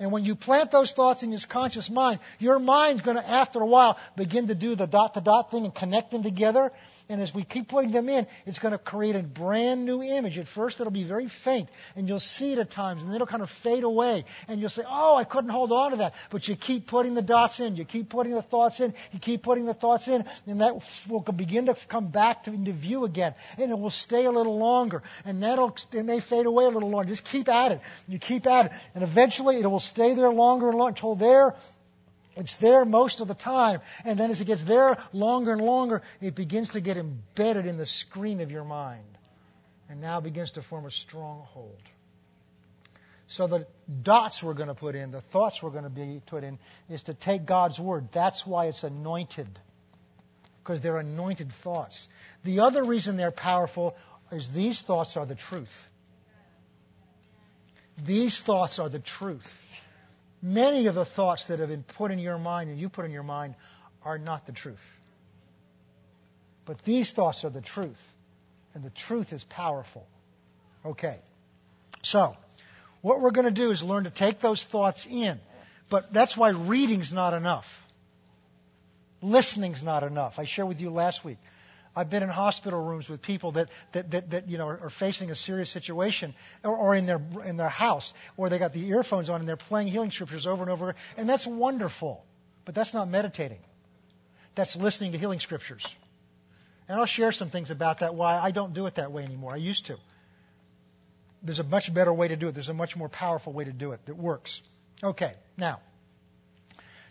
And 0.00 0.10
when 0.10 0.24
you 0.24 0.34
plant 0.34 0.72
those 0.72 0.92
thoughts 0.92 1.22
in 1.22 1.30
your 1.30 1.38
conscious 1.48 1.88
mind, 1.88 2.18
your 2.40 2.58
mind's 2.58 3.02
going 3.02 3.16
to, 3.16 3.28
after 3.28 3.60
a 3.60 3.66
while, 3.66 3.96
begin 4.16 4.48
to 4.48 4.54
do 4.56 4.74
the 4.74 4.86
dot 4.86 5.14
to 5.14 5.20
dot 5.20 5.52
thing 5.52 5.64
and 5.64 5.72
connect 5.72 6.10
them 6.10 6.24
together. 6.24 6.72
And 7.12 7.20
as 7.20 7.34
we 7.34 7.44
keep 7.44 7.68
putting 7.68 7.92
them 7.92 8.08
in, 8.08 8.26
it's 8.46 8.58
going 8.58 8.72
to 8.72 8.78
create 8.78 9.16
a 9.16 9.22
brand 9.22 9.84
new 9.84 10.02
image. 10.02 10.38
At 10.38 10.48
first, 10.48 10.80
it'll 10.80 10.90
be 10.90 11.04
very 11.04 11.28
faint, 11.44 11.68
and 11.94 12.08
you'll 12.08 12.20
see 12.20 12.54
it 12.54 12.58
at 12.58 12.70
times, 12.70 13.02
and 13.02 13.10
then 13.10 13.16
it'll 13.16 13.26
kind 13.26 13.42
of 13.42 13.50
fade 13.62 13.84
away. 13.84 14.24
And 14.48 14.58
you'll 14.58 14.70
say, 14.70 14.82
Oh, 14.88 15.14
I 15.14 15.24
couldn't 15.24 15.50
hold 15.50 15.72
on 15.72 15.90
to 15.90 15.96
that. 15.98 16.14
But 16.30 16.48
you 16.48 16.56
keep 16.56 16.86
putting 16.86 17.12
the 17.12 17.20
dots 17.20 17.60
in, 17.60 17.76
you 17.76 17.84
keep 17.84 18.08
putting 18.08 18.32
the 18.32 18.40
thoughts 18.40 18.80
in, 18.80 18.94
you 19.12 19.18
keep 19.18 19.42
putting 19.42 19.66
the 19.66 19.74
thoughts 19.74 20.08
in, 20.08 20.24
and 20.46 20.62
that 20.62 20.80
will 21.06 21.20
begin 21.20 21.66
to 21.66 21.76
come 21.90 22.10
back 22.10 22.44
to, 22.44 22.50
into 22.50 22.72
view 22.72 23.04
again. 23.04 23.34
And 23.58 23.70
it 23.70 23.78
will 23.78 23.90
stay 23.90 24.24
a 24.24 24.30
little 24.30 24.58
longer. 24.58 25.02
And 25.26 25.42
that'll, 25.42 25.76
it 25.92 26.04
may 26.06 26.20
fade 26.20 26.46
away 26.46 26.64
a 26.64 26.70
little 26.70 26.88
longer. 26.88 27.10
Just 27.10 27.26
keep 27.26 27.50
at 27.50 27.72
it. 27.72 27.82
You 28.08 28.20
keep 28.20 28.46
at 28.46 28.66
it. 28.66 28.72
And 28.94 29.04
eventually, 29.04 29.60
it 29.60 29.66
will 29.66 29.80
stay 29.80 30.14
there 30.14 30.30
longer 30.30 30.70
and 30.70 30.78
longer 30.78 30.96
until 30.96 31.16
there 31.16 31.56
it's 32.36 32.56
there 32.58 32.84
most 32.84 33.20
of 33.20 33.28
the 33.28 33.34
time. 33.34 33.80
And 34.04 34.18
then 34.18 34.30
as 34.30 34.40
it 34.40 34.46
gets 34.46 34.64
there 34.64 34.96
longer 35.12 35.52
and 35.52 35.60
longer, 35.60 36.02
it 36.20 36.34
begins 36.34 36.70
to 36.70 36.80
get 36.80 36.96
embedded 36.96 37.66
in 37.66 37.76
the 37.76 37.86
screen 37.86 38.40
of 38.40 38.50
your 38.50 38.64
mind. 38.64 39.04
And 39.88 40.00
now 40.00 40.20
begins 40.20 40.52
to 40.52 40.62
form 40.62 40.86
a 40.86 40.90
stronghold. 40.90 41.76
So 43.28 43.46
the 43.46 43.66
dots 44.02 44.42
we're 44.42 44.54
going 44.54 44.68
to 44.68 44.74
put 44.74 44.94
in, 44.94 45.10
the 45.10 45.20
thoughts 45.20 45.60
we're 45.62 45.70
going 45.70 45.84
to 45.84 45.90
be 45.90 46.22
put 46.26 46.44
in, 46.44 46.58
is 46.88 47.02
to 47.04 47.14
take 47.14 47.46
God's 47.46 47.78
word. 47.78 48.08
That's 48.12 48.46
why 48.46 48.66
it's 48.66 48.82
anointed. 48.82 49.48
Because 50.62 50.80
they're 50.80 50.98
anointed 50.98 51.50
thoughts. 51.62 52.00
The 52.44 52.60
other 52.60 52.84
reason 52.84 53.16
they're 53.16 53.30
powerful 53.30 53.96
is 54.30 54.48
these 54.54 54.80
thoughts 54.82 55.16
are 55.16 55.26
the 55.26 55.34
truth. 55.34 55.68
These 58.06 58.40
thoughts 58.40 58.78
are 58.78 58.88
the 58.88 59.00
truth. 59.00 59.46
Many 60.42 60.86
of 60.88 60.96
the 60.96 61.04
thoughts 61.04 61.46
that 61.46 61.60
have 61.60 61.68
been 61.68 61.84
put 61.84 62.10
in 62.10 62.18
your 62.18 62.38
mind 62.38 62.68
and 62.68 62.78
you 62.78 62.88
put 62.88 63.04
in 63.04 63.12
your 63.12 63.22
mind 63.22 63.54
are 64.04 64.18
not 64.18 64.44
the 64.46 64.52
truth. 64.52 64.82
But 66.66 66.82
these 66.84 67.12
thoughts 67.12 67.44
are 67.44 67.50
the 67.50 67.60
truth. 67.60 68.00
And 68.74 68.82
the 68.82 68.90
truth 68.90 69.32
is 69.32 69.44
powerful. 69.44 70.06
Okay. 70.84 71.18
So, 72.02 72.34
what 73.02 73.20
we're 73.20 73.30
going 73.30 73.44
to 73.44 73.50
do 73.50 73.70
is 73.70 73.82
learn 73.82 74.04
to 74.04 74.10
take 74.10 74.40
those 74.40 74.64
thoughts 74.64 75.06
in. 75.08 75.38
But 75.90 76.12
that's 76.12 76.36
why 76.36 76.50
reading's 76.50 77.12
not 77.12 77.34
enough. 77.34 77.66
Listening's 79.20 79.82
not 79.82 80.02
enough. 80.02 80.34
I 80.38 80.46
shared 80.46 80.68
with 80.68 80.80
you 80.80 80.90
last 80.90 81.24
week. 81.24 81.38
I've 81.94 82.08
been 82.08 82.22
in 82.22 82.28
hospital 82.30 82.82
rooms 82.82 83.08
with 83.08 83.20
people 83.20 83.52
that, 83.52 83.68
that, 83.92 84.10
that, 84.12 84.30
that 84.30 84.48
you 84.48 84.56
know, 84.56 84.66
are, 84.66 84.90
facing 84.90 85.30
a 85.30 85.36
serious 85.36 85.70
situation, 85.70 86.34
or, 86.64 86.74
or, 86.74 86.94
in, 86.94 87.06
their, 87.06 87.20
in 87.44 87.56
their 87.58 87.68
house, 87.68 88.12
or 88.36 88.48
they 88.48 88.58
got 88.58 88.72
the 88.72 88.86
earphones 88.88 89.28
on 89.28 89.40
and 89.40 89.48
they're 89.48 89.56
playing 89.56 89.88
healing 89.88 90.10
scriptures 90.10 90.46
over 90.46 90.62
and 90.62 90.70
over, 90.70 90.94
and 91.16 91.28
that's 91.28 91.46
wonderful. 91.46 92.24
But 92.64 92.74
that's 92.74 92.94
not 92.94 93.08
meditating. 93.08 93.58
That's 94.54 94.74
listening 94.76 95.12
to 95.12 95.18
healing 95.18 95.40
scriptures. 95.40 95.84
And 96.88 96.98
I'll 96.98 97.06
share 97.06 97.32
some 97.32 97.50
things 97.50 97.70
about 97.70 98.00
that, 98.00 98.14
why 98.14 98.38
I 98.38 98.50
don't 98.50 98.72
do 98.72 98.86
it 98.86 98.94
that 98.96 99.12
way 99.12 99.24
anymore. 99.24 99.52
I 99.52 99.56
used 99.56 99.86
to. 99.86 99.96
There's 101.42 101.58
a 101.58 101.64
much 101.64 101.92
better 101.92 102.12
way 102.12 102.28
to 102.28 102.36
do 102.36 102.48
it. 102.48 102.52
There's 102.52 102.68
a 102.68 102.74
much 102.74 102.96
more 102.96 103.08
powerful 103.08 103.52
way 103.52 103.64
to 103.64 103.72
do 103.72 103.92
it 103.92 104.00
that 104.06 104.16
works. 104.16 104.60
Okay, 105.02 105.34
now. 105.56 105.80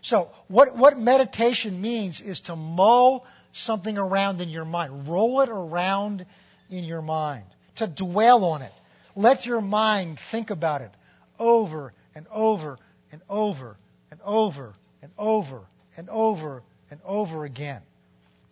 So, 0.00 0.30
what, 0.48 0.76
what 0.76 0.98
meditation 0.98 1.80
means 1.80 2.20
is 2.20 2.40
to 2.42 2.56
mull 2.56 3.24
something 3.52 3.96
around 3.96 4.40
in 4.40 4.48
your 4.48 4.64
mind. 4.64 5.08
Roll 5.08 5.40
it 5.42 5.48
around 5.48 6.26
in 6.70 6.84
your 6.84 7.02
mind. 7.02 7.44
To 7.76 7.86
dwell 7.86 8.44
on 8.44 8.62
it. 8.62 8.72
Let 9.14 9.46
your 9.46 9.60
mind 9.60 10.18
think 10.30 10.50
about 10.50 10.80
it 10.80 10.90
over 11.38 11.92
and 12.14 12.26
over 12.30 12.78
and 13.10 13.20
over 13.28 13.76
and 14.10 14.20
over 14.24 14.74
and 15.02 15.10
over 15.18 15.62
and 15.96 16.08
over 16.08 16.62
and 16.90 17.00
over 17.04 17.44
again. 17.44 17.82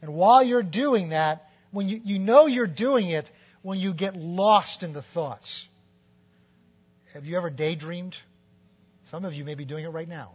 And 0.03 0.15
while 0.15 0.43
you're 0.43 0.63
doing 0.63 1.11
that, 1.11 1.43
when 1.71 1.89
you, 1.89 2.01
you 2.05 2.19
know 2.19 2.47
you're 2.47 2.67
doing 2.67 3.11
it 3.11 3.31
when 3.63 3.79
you 3.79 3.93
get 3.93 4.17
lost 4.17 4.83
in 4.83 4.93
the 4.93 5.03
thoughts. 5.03 5.67
Have 7.15 7.25
you 7.25 7.37
ever 7.37 7.51
daydreamed? 7.51 8.15
Some 9.11 9.25
of 9.25 9.35
you 9.35 9.45
may 9.45 9.55
be 9.55 9.65
doing 9.65 9.85
it 9.85 9.89
right 9.89 10.09
now 10.09 10.33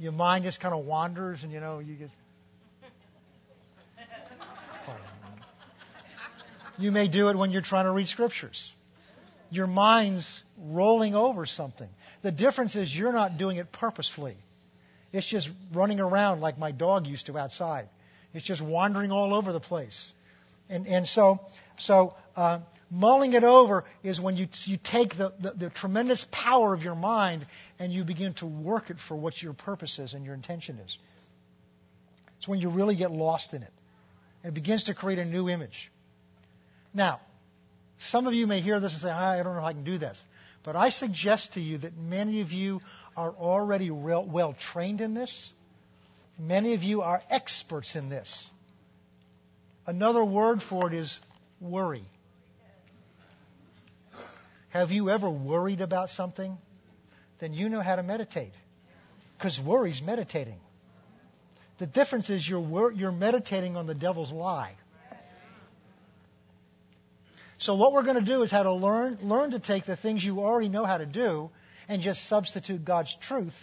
your 0.00 0.12
mind 0.12 0.44
just 0.44 0.60
kind 0.60 0.74
of 0.74 0.84
wanders 0.86 1.42
and 1.44 1.52
you 1.52 1.60
know 1.60 1.78
you 1.78 1.94
just 1.94 2.14
you 6.78 6.90
may 6.90 7.06
do 7.06 7.28
it 7.28 7.36
when 7.36 7.50
you're 7.50 7.60
trying 7.60 7.84
to 7.84 7.92
read 7.92 8.08
scriptures. 8.08 8.72
Your 9.50 9.66
mind's 9.66 10.42
rolling 10.58 11.14
over 11.14 11.44
something. 11.44 11.88
The 12.22 12.32
difference 12.32 12.74
is 12.74 12.96
you're 12.96 13.12
not 13.12 13.36
doing 13.36 13.58
it 13.58 13.70
purposefully. 13.70 14.36
It's 15.12 15.26
just 15.26 15.50
running 15.74 16.00
around 16.00 16.40
like 16.40 16.56
my 16.56 16.72
dog 16.72 17.06
used 17.06 17.26
to 17.26 17.36
outside. 17.36 17.88
It's 18.32 18.46
just 18.46 18.62
wandering 18.62 19.10
all 19.10 19.34
over 19.34 19.52
the 19.52 19.60
place. 19.60 20.10
And 20.70 20.86
and 20.86 21.06
so 21.06 21.40
so 21.78 22.14
uh, 22.36 22.60
mulling 22.90 23.34
it 23.34 23.44
over 23.44 23.84
is 24.02 24.20
when 24.20 24.36
you, 24.36 24.48
you 24.64 24.78
take 24.82 25.16
the, 25.16 25.32
the, 25.40 25.52
the, 25.52 25.70
tremendous 25.70 26.26
power 26.32 26.74
of 26.74 26.82
your 26.82 26.96
mind 26.96 27.46
and 27.78 27.92
you 27.92 28.04
begin 28.04 28.34
to 28.34 28.46
work 28.46 28.90
it 28.90 28.96
for 29.08 29.16
what 29.16 29.40
your 29.40 29.52
purpose 29.52 29.98
is 29.98 30.12
and 30.12 30.24
your 30.24 30.34
intention 30.34 30.78
is. 30.78 30.98
It's 32.38 32.48
when 32.48 32.58
you 32.58 32.70
really 32.70 32.96
get 32.96 33.10
lost 33.10 33.54
in 33.54 33.62
it. 33.62 33.72
It 34.42 34.54
begins 34.54 34.84
to 34.84 34.94
create 34.94 35.18
a 35.18 35.24
new 35.24 35.48
image. 35.48 35.90
Now, 36.92 37.20
some 37.98 38.26
of 38.26 38.34
you 38.34 38.46
may 38.46 38.60
hear 38.60 38.80
this 38.80 38.92
and 38.92 39.02
say, 39.02 39.10
I 39.10 39.42
don't 39.42 39.54
know 39.54 39.60
if 39.60 39.64
I 39.64 39.72
can 39.72 39.84
do 39.84 39.98
this. 39.98 40.18
But 40.64 40.76
I 40.76 40.90
suggest 40.90 41.54
to 41.54 41.60
you 41.60 41.78
that 41.78 41.96
many 41.96 42.40
of 42.40 42.50
you 42.50 42.80
are 43.16 43.30
already 43.30 43.90
real, 43.90 44.26
well 44.26 44.54
trained 44.72 45.00
in 45.00 45.14
this. 45.14 45.48
Many 46.38 46.74
of 46.74 46.82
you 46.82 47.02
are 47.02 47.20
experts 47.30 47.94
in 47.94 48.08
this. 48.08 48.46
Another 49.86 50.24
word 50.24 50.62
for 50.62 50.86
it 50.88 50.94
is 50.94 51.18
worry. 51.60 52.04
Have 54.70 54.90
you 54.90 55.10
ever 55.10 55.28
worried 55.28 55.80
about 55.80 56.10
something? 56.10 56.56
Then 57.40 57.52
you 57.54 57.68
know 57.68 57.80
how 57.80 57.96
to 57.96 58.02
meditate. 58.02 58.52
Because 59.36 59.60
worry's 59.60 60.00
meditating. 60.02 60.60
The 61.78 61.86
difference 61.86 62.28
is 62.30 62.48
you're, 62.48 62.60
wor- 62.60 62.92
you're 62.92 63.12
meditating 63.12 63.76
on 63.76 63.86
the 63.86 63.94
devil's 63.94 64.30
lie. 64.30 64.74
So 67.58 67.74
what 67.74 67.92
we're 67.92 68.04
going 68.04 68.18
to 68.18 68.24
do 68.24 68.42
is 68.42 68.50
how 68.50 68.62
to 68.62 68.72
learn, 68.72 69.18
learn 69.22 69.50
to 69.50 69.58
take 69.58 69.84
the 69.84 69.96
things 69.96 70.24
you 70.24 70.40
already 70.40 70.68
know 70.68 70.84
how 70.84 70.98
to 70.98 71.06
do 71.06 71.50
and 71.88 72.00
just 72.00 72.26
substitute 72.26 72.84
God's 72.84 73.14
truth 73.20 73.54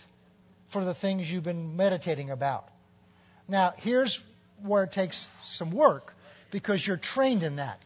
for 0.72 0.84
the 0.84 0.93
things 0.93 1.30
you've 1.30 1.43
been 1.43 1.76
meditating 1.78 2.30
about. 2.30 2.66
Now, 3.47 3.74
here's 3.78 4.20
where 4.62 4.84
it 4.84 4.91
takes 4.91 5.26
some 5.53 5.72
work 5.72 6.14
because 6.51 6.86
you're 6.86 6.97
trained 6.97 7.43
in 7.43 7.55
that. 7.55 7.80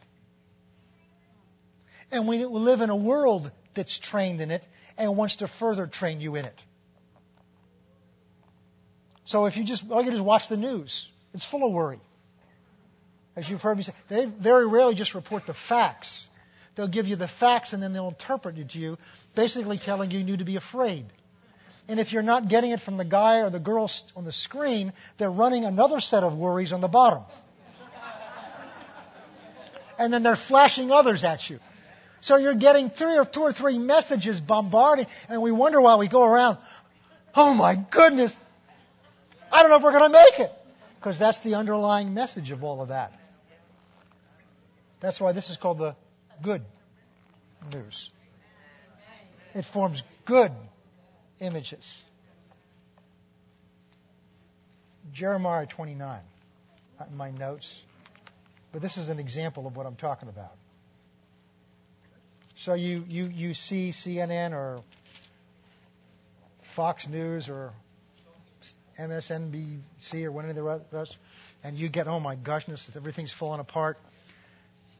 And 2.12 2.28
we 2.28 2.44
live 2.44 2.82
in 2.82 2.90
a 2.90 2.96
world 2.96 3.50
that's 3.74 3.98
trained 3.98 4.40
in 4.40 4.50
it 4.50 4.64
and 4.98 5.16
wants 5.16 5.36
to 5.36 5.48
further 5.48 5.86
train 5.86 6.20
you 6.20 6.36
in 6.36 6.44
it. 6.44 6.60
So 9.24 9.46
if 9.46 9.56
you 9.56 9.64
just, 9.64 9.84
all 9.90 10.04
you 10.04 10.10
is 10.10 10.20
watch 10.20 10.48
the 10.48 10.58
news. 10.58 11.08
It's 11.32 11.44
full 11.44 11.64
of 11.66 11.72
worry. 11.72 12.00
As 13.34 13.48
you've 13.48 13.62
heard 13.62 13.78
me 13.78 13.82
say, 13.82 13.94
they 14.10 14.26
very 14.26 14.66
rarely 14.66 14.94
just 14.94 15.14
report 15.14 15.46
the 15.46 15.54
facts. 15.54 16.26
They'll 16.76 16.86
give 16.86 17.06
you 17.06 17.16
the 17.16 17.28
facts 17.28 17.72
and 17.72 17.82
then 17.82 17.94
they'll 17.94 18.08
interpret 18.08 18.58
it 18.58 18.70
to 18.70 18.78
you, 18.78 18.98
basically 19.34 19.78
telling 19.78 20.10
you 20.10 20.18
you 20.18 20.24
need 20.24 20.40
to 20.40 20.44
be 20.44 20.56
afraid. 20.56 21.06
And 21.88 21.98
if 21.98 22.12
you're 22.12 22.22
not 22.22 22.48
getting 22.48 22.72
it 22.72 22.80
from 22.80 22.98
the 22.98 23.06
guy 23.06 23.38
or 23.38 23.48
the 23.48 23.58
girl 23.58 23.90
on 24.14 24.24
the 24.24 24.32
screen, 24.32 24.92
they're 25.18 25.30
running 25.30 25.64
another 25.64 26.00
set 26.00 26.22
of 26.22 26.36
worries 26.36 26.72
on 26.72 26.82
the 26.82 26.88
bottom. 26.88 27.24
and 29.98 30.12
then 30.12 30.22
they're 30.22 30.36
flashing 30.36 30.90
others 30.90 31.24
at 31.24 31.48
you. 31.48 31.58
So 32.22 32.36
you're 32.36 32.54
getting 32.54 32.88
three 32.88 33.18
or 33.18 33.24
two 33.24 33.40
or 33.40 33.52
three 33.52 33.78
messages 33.78 34.40
bombarding, 34.40 35.06
and 35.28 35.42
we 35.42 35.50
wonder 35.50 35.80
why 35.80 35.96
we 35.96 36.08
go 36.08 36.22
around, 36.22 36.58
oh 37.34 37.52
my 37.52 37.74
goodness, 37.90 38.34
I 39.50 39.62
don't 39.62 39.70
know 39.70 39.76
if 39.76 39.82
we're 39.82 39.90
going 39.90 40.04
to 40.04 40.08
make 40.08 40.38
it. 40.38 40.50
Because 40.98 41.18
that's 41.18 41.42
the 41.42 41.56
underlying 41.56 42.14
message 42.14 42.52
of 42.52 42.62
all 42.62 42.80
of 42.80 42.88
that. 42.88 43.12
That's 45.00 45.20
why 45.20 45.32
this 45.32 45.50
is 45.50 45.56
called 45.56 45.78
the 45.78 45.96
good 46.44 46.62
news. 47.72 48.08
It 49.52 49.64
forms 49.72 50.00
good 50.24 50.52
images. 51.40 51.84
Jeremiah 55.12 55.66
29, 55.66 56.20
not 57.00 57.08
in 57.08 57.16
my 57.16 57.32
notes, 57.32 57.82
but 58.72 58.80
this 58.80 58.96
is 58.96 59.08
an 59.08 59.18
example 59.18 59.66
of 59.66 59.76
what 59.76 59.86
I'm 59.86 59.96
talking 59.96 60.28
about. 60.28 60.52
So 62.64 62.74
you, 62.74 63.04
you, 63.08 63.24
you 63.24 63.54
see 63.54 63.90
CNN 63.90 64.52
or 64.52 64.82
Fox 66.76 67.08
News 67.08 67.48
or 67.48 67.72
MSNBC 69.00 70.24
or 70.24 70.30
one 70.30 70.48
of 70.48 70.54
the 70.54 70.80
rest, 70.92 71.16
and 71.64 71.76
you 71.76 71.88
get, 71.88 72.06
oh 72.06 72.20
my 72.20 72.36
goodness, 72.36 72.88
everything's 72.94 73.32
falling 73.32 73.58
apart. 73.58 73.98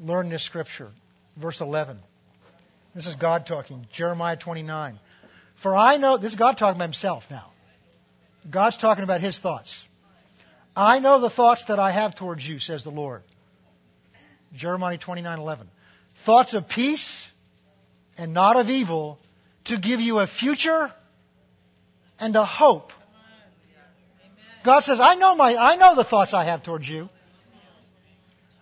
Learn 0.00 0.28
this 0.28 0.44
scripture. 0.44 0.90
Verse 1.40 1.60
11. 1.60 1.98
This 2.96 3.06
is 3.06 3.14
God 3.14 3.46
talking. 3.46 3.86
Jeremiah 3.92 4.36
29. 4.36 4.98
For 5.62 5.76
I 5.76 5.98
know, 5.98 6.18
this 6.18 6.32
is 6.32 6.38
God 6.38 6.58
talking 6.58 6.76
about 6.76 6.86
himself 6.86 7.22
now. 7.30 7.52
God's 8.50 8.76
talking 8.76 9.04
about 9.04 9.20
his 9.20 9.38
thoughts. 9.38 9.80
I 10.74 10.98
know 10.98 11.20
the 11.20 11.30
thoughts 11.30 11.66
that 11.66 11.78
I 11.78 11.92
have 11.92 12.16
towards 12.16 12.44
you, 12.44 12.58
says 12.58 12.82
the 12.82 12.90
Lord. 12.90 13.22
Jeremiah 14.52 14.98
29:11. 14.98 15.68
Thoughts 16.26 16.54
of 16.54 16.68
peace 16.68 17.26
and 18.16 18.34
not 18.34 18.56
of 18.56 18.68
evil 18.68 19.18
to 19.64 19.78
give 19.78 20.00
you 20.00 20.18
a 20.18 20.26
future 20.26 20.92
and 22.18 22.36
a 22.36 22.44
hope. 22.44 22.90
God 24.64 24.80
says, 24.80 25.00
I 25.00 25.14
know 25.16 25.34
my 25.34 25.56
I 25.56 25.76
know 25.76 25.96
the 25.96 26.04
thoughts 26.04 26.34
I 26.34 26.44
have 26.44 26.62
towards 26.62 26.88
you. 26.88 27.08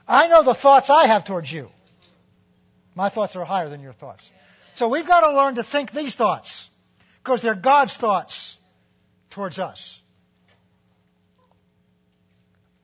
I 0.08 0.28
know 0.28 0.42
the 0.42 0.54
thoughts 0.54 0.90
I 0.90 1.06
have 1.06 1.24
towards 1.24 1.52
you. 1.52 1.68
My 2.94 3.10
thoughts 3.10 3.36
are 3.36 3.44
higher 3.44 3.68
than 3.68 3.80
your 3.80 3.92
thoughts. 3.92 4.28
So 4.74 4.88
we've 4.88 5.06
got 5.06 5.20
to 5.20 5.36
learn 5.36 5.56
to 5.56 5.62
think 5.62 5.92
these 5.92 6.14
thoughts 6.14 6.68
because 7.22 7.42
they're 7.42 7.54
God's 7.54 7.96
thoughts 7.96 8.56
towards 9.30 9.58
us. 9.58 9.98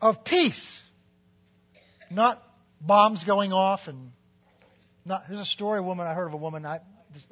Of 0.01 0.25
peace, 0.25 0.79
not 2.11 2.43
bombs 2.81 3.25
going 3.25 3.53
off 3.53 3.89
and 3.89 4.13
not. 5.07 5.25
There's 5.29 5.41
a 5.41 5.45
story. 5.45 5.79
A 5.79 5.83
woman 5.83 6.07
I 6.07 6.15
heard 6.15 6.27
of 6.27 6.35
a 6.35 6.39
woman. 6.39 6.67
I, 6.67 6.81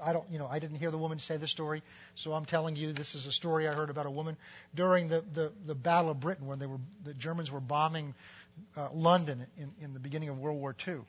I 0.02 0.12
don't. 0.12 0.28
You 0.30 0.38
know, 0.38 0.46
I 0.46 0.58
didn't 0.58 0.76
hear 0.76 0.90
the 0.90 0.98
woman 0.98 1.18
say 1.18 1.36
the 1.36 1.48
story, 1.48 1.82
so 2.14 2.32
I'm 2.32 2.44
telling 2.44 2.76
you 2.76 2.92
this 2.92 3.14
is 3.14 3.26
a 3.26 3.32
story 3.32 3.68
I 3.68 3.74
heard 3.74 3.90
about 3.90 4.06
a 4.06 4.10
woman 4.10 4.36
during 4.74 5.08
the 5.08 5.24
the, 5.34 5.52
the 5.66 5.74
Battle 5.74 6.10
of 6.10 6.20
Britain 6.20 6.46
when 6.46 6.58
they 6.58 6.66
were 6.66 6.78
the 7.04 7.14
Germans 7.14 7.50
were 7.50 7.60
bombing 7.60 8.14
uh, 8.76 8.88
London 8.92 9.46
in, 9.58 9.72
in 9.80 9.94
the 9.94 10.00
beginning 10.00 10.28
of 10.28 10.38
World 10.38 10.60
War 10.60 10.74
II, 10.86 11.00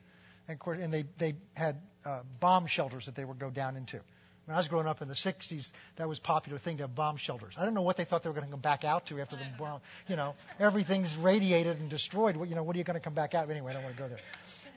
and, 0.48 0.60
course, 0.60 0.80
and 0.82 0.94
they 0.94 1.06
they 1.18 1.36
had 1.54 1.78
uh, 2.04 2.22
bomb 2.40 2.68
shelters 2.68 3.06
that 3.06 3.16
they 3.16 3.26
would 3.26 3.40
go 3.40 3.50
down 3.50 3.78
into. 3.78 4.02
When 4.46 4.54
I 4.54 4.60
was 4.60 4.68
growing 4.68 4.86
up 4.86 5.02
in 5.02 5.08
the 5.08 5.16
60s, 5.16 5.72
that 5.98 6.08
was 6.08 6.20
a 6.20 6.22
popular 6.22 6.60
thing 6.60 6.78
to 6.78 6.84
have 6.84 6.94
bomb 6.94 7.18
shelters. 7.18 7.56
I 7.58 7.66
don't 7.66 7.74
know 7.74 7.82
what 7.82 7.98
they 7.98 8.06
thought 8.06 8.22
they 8.22 8.30
were 8.30 8.36
going 8.36 8.46
to 8.46 8.52
come 8.52 8.62
back 8.62 8.84
out 8.84 9.08
to 9.08 9.20
after 9.20 9.36
the 9.36 9.44
bomb. 9.58 9.82
You 10.08 10.16
know, 10.16 10.36
everything's 10.60 11.16
radiated 11.18 11.80
and 11.80 11.90
destroyed. 11.90 12.38
What, 12.38 12.48
you 12.48 12.54
know, 12.54 12.62
what 12.62 12.76
are 12.76 12.80
you 12.80 12.86
going 12.86 13.00
to 13.00 13.04
come 13.04 13.16
back 13.16 13.34
out? 13.34 13.50
Anyway, 13.50 13.72
I 13.72 13.74
don't 13.74 13.84
want 13.84 13.96
to 13.96 14.02
go 14.02 14.08
there. 14.08 14.20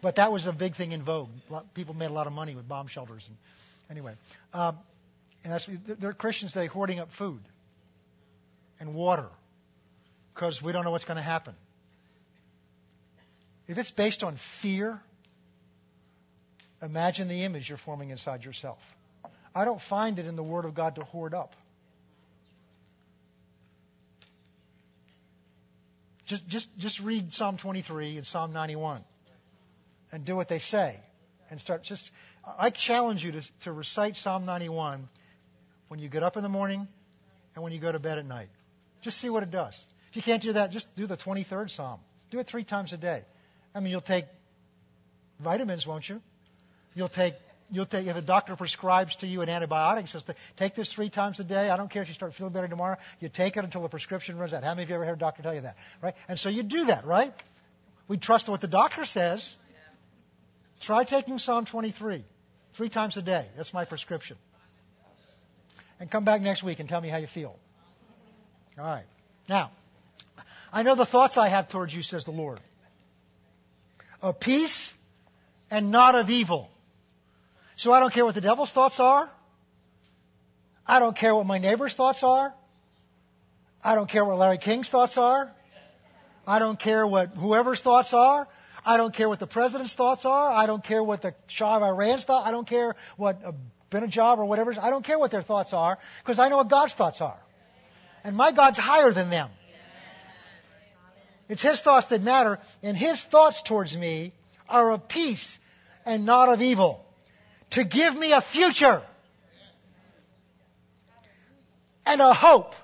But 0.00 0.16
that 0.16 0.30
was 0.30 0.46
a 0.46 0.52
big 0.52 0.76
thing 0.76 0.92
in 0.92 1.02
vogue. 1.02 1.30
People 1.74 1.94
made 1.94 2.10
a 2.10 2.12
lot 2.12 2.26
of 2.26 2.32
money 2.32 2.54
with 2.54 2.68
bomb 2.68 2.86
shelters. 2.86 3.26
And 3.28 3.36
anyway, 3.90 4.14
um, 4.52 4.78
and 5.44 5.52
that's 5.52 5.68
there 6.00 6.10
are 6.10 6.14
Christians 6.14 6.52
today 6.52 6.66
hoarding 6.66 7.00
up 7.00 7.08
food 7.12 7.40
and 8.80 8.94
water 8.94 9.28
because 10.34 10.62
we 10.62 10.72
don't 10.72 10.84
know 10.84 10.90
what's 10.90 11.04
going 11.04 11.16
to 11.16 11.22
happen. 11.22 11.54
If 13.66 13.76
it's 13.76 13.90
based 13.90 14.22
on 14.22 14.38
fear, 14.62 15.00
imagine 16.80 17.28
the 17.28 17.44
image 17.44 17.68
you're 17.68 17.78
forming 17.78 18.10
inside 18.10 18.44
yourself. 18.44 18.78
I 19.54 19.64
don't 19.64 19.80
find 19.80 20.18
it 20.18 20.26
in 20.26 20.36
the 20.36 20.42
Word 20.42 20.64
of 20.64 20.74
God 20.74 20.94
to 20.94 21.04
hoard 21.04 21.34
up. 21.34 21.54
Just, 26.24 26.46
just, 26.46 26.68
just 26.78 27.00
read 27.00 27.32
Psalm 27.32 27.56
23 27.56 28.18
and 28.18 28.26
Psalm 28.26 28.52
91 28.52 29.02
and 30.12 30.24
do 30.24 30.36
what 30.36 30.48
they 30.48 30.58
say. 30.58 30.98
And 31.50 31.60
start 31.60 31.82
just, 31.82 32.10
I 32.58 32.70
challenge 32.70 33.24
you 33.24 33.32
to, 33.32 33.42
to 33.64 33.72
recite 33.72 34.16
Psalm 34.16 34.44
91 34.44 35.08
when 35.88 36.00
you 36.00 36.08
get 36.08 36.22
up 36.22 36.36
in 36.36 36.42
the 36.42 36.48
morning 36.48 36.86
and 37.54 37.64
when 37.64 37.72
you 37.72 37.80
go 37.80 37.90
to 37.90 37.98
bed 37.98 38.18
at 38.18 38.26
night. 38.26 38.48
Just 39.02 39.20
see 39.20 39.30
what 39.30 39.42
it 39.42 39.50
does. 39.50 39.74
If 40.10 40.16
you 40.16 40.22
can't 40.22 40.42
do 40.42 40.54
that, 40.54 40.70
just 40.70 40.86
do 40.96 41.06
the 41.06 41.16
23rd 41.16 41.70
Psalm. 41.70 42.00
Do 42.30 42.38
it 42.38 42.46
three 42.46 42.64
times 42.64 42.92
a 42.92 42.96
day. 42.96 43.24
I 43.74 43.80
mean, 43.80 43.90
you'll 43.90 44.00
take 44.00 44.26
vitamins, 45.40 45.86
won't 45.86 46.08
you? 46.08 46.20
You'll 46.94 47.08
take 47.08 47.34
you'll 47.70 47.86
take, 47.86 48.06
if 48.06 48.16
a 48.16 48.22
doctor 48.22 48.56
prescribes 48.56 49.16
to 49.16 49.26
you 49.26 49.42
an 49.42 49.48
antibiotic, 49.48 50.08
says, 50.08 50.24
take 50.56 50.74
this 50.74 50.92
three 50.92 51.10
times 51.10 51.40
a 51.40 51.44
day. 51.44 51.70
I 51.70 51.76
don't 51.76 51.90
care 51.90 52.02
if 52.02 52.08
you 52.08 52.14
start 52.14 52.34
feeling 52.34 52.52
better 52.52 52.68
tomorrow. 52.68 52.96
You 53.20 53.28
take 53.28 53.56
it 53.56 53.64
until 53.64 53.82
the 53.82 53.88
prescription 53.88 54.38
runs 54.38 54.52
out. 54.52 54.64
How 54.64 54.70
many 54.70 54.84
of 54.84 54.88
you 54.88 54.94
ever 54.94 55.04
heard 55.04 55.16
a 55.16 55.20
doctor 55.20 55.42
tell 55.42 55.54
you 55.54 55.62
that? 55.62 55.76
Right? 56.02 56.14
And 56.28 56.38
so 56.38 56.48
you 56.48 56.62
do 56.62 56.86
that, 56.86 57.06
right? 57.06 57.32
We 58.08 58.16
trust 58.16 58.48
what 58.48 58.60
the 58.60 58.68
doctor 58.68 59.04
says. 59.04 59.54
Try 60.80 61.04
taking 61.04 61.38
Psalm 61.38 61.66
23 61.66 62.24
three 62.76 62.88
times 62.88 63.16
a 63.16 63.22
day. 63.22 63.46
That's 63.56 63.72
my 63.72 63.84
prescription. 63.84 64.36
And 66.00 66.10
come 66.10 66.24
back 66.24 66.40
next 66.40 66.62
week 66.62 66.78
and 66.78 66.88
tell 66.88 67.00
me 67.00 67.08
how 67.08 67.18
you 67.18 67.26
feel. 67.26 67.56
All 68.78 68.84
right. 68.84 69.04
Now, 69.48 69.72
I 70.72 70.82
know 70.82 70.94
the 70.94 71.06
thoughts 71.06 71.36
I 71.36 71.48
have 71.48 71.68
towards 71.68 71.92
you, 71.92 72.02
says 72.02 72.24
the 72.24 72.30
Lord. 72.30 72.60
Of 74.22 74.38
peace 74.38 74.92
and 75.70 75.90
not 75.90 76.14
of 76.14 76.30
evil 76.30 76.70
so 77.78 77.92
I 77.92 78.00
don't 78.00 78.12
care 78.12 78.24
what 78.24 78.34
the 78.34 78.40
devil's 78.40 78.72
thoughts 78.72 78.98
are. 78.98 79.30
I 80.84 80.98
don't 80.98 81.16
care 81.16 81.34
what 81.34 81.46
my 81.46 81.58
neighbor's 81.58 81.94
thoughts 81.94 82.24
are. 82.24 82.52
I 83.84 83.94
don't 83.94 84.10
care 84.10 84.24
what 84.24 84.36
Larry 84.36 84.58
King's 84.58 84.90
thoughts 84.90 85.16
are. 85.16 85.52
I 86.44 86.58
don't 86.58 86.78
care 86.78 87.06
what 87.06 87.36
whoever's 87.36 87.80
thoughts 87.80 88.12
are. 88.12 88.48
I 88.84 88.96
don't 88.96 89.14
care 89.14 89.28
what 89.28 89.40
the 89.40 89.46
president's 89.46 89.94
thoughts 89.94 90.24
are. 90.24 90.52
I 90.52 90.66
don't 90.66 90.82
care 90.82 91.02
what 91.02 91.22
the 91.22 91.34
Shah 91.46 91.76
of 91.76 91.82
Iran's 91.82 92.24
thought. 92.24 92.46
I 92.46 92.50
don't 92.50 92.66
care 92.68 92.94
what 93.16 93.38
uh, 93.44 93.52
Benajab 93.90 94.38
or 94.38 94.44
whatever. 94.44 94.74
I 94.80 94.90
don't 94.90 95.04
care 95.04 95.18
what 95.18 95.30
their 95.30 95.42
thoughts 95.42 95.72
are 95.72 95.98
because 96.22 96.38
I 96.38 96.48
know 96.48 96.58
what 96.58 96.70
God's 96.70 96.94
thoughts 96.94 97.20
are. 97.20 97.38
And 98.24 98.36
my 98.36 98.52
God's 98.52 98.78
higher 98.78 99.12
than 99.12 99.30
them. 99.30 99.50
It's 101.48 101.62
His 101.62 101.80
thoughts 101.80 102.08
that 102.08 102.22
matter, 102.22 102.58
and 102.82 102.96
His 102.96 103.22
thoughts 103.24 103.62
towards 103.62 103.96
me 103.96 104.32
are 104.68 104.92
of 104.92 105.08
peace 105.08 105.58
and 106.04 106.26
not 106.26 106.48
of 106.50 106.60
evil 106.60 107.04
to 107.70 107.84
give 107.84 108.14
me 108.14 108.32
a 108.32 108.42
future 108.42 109.02
and 112.04 112.20
a 112.20 112.34
hope. 112.34 112.74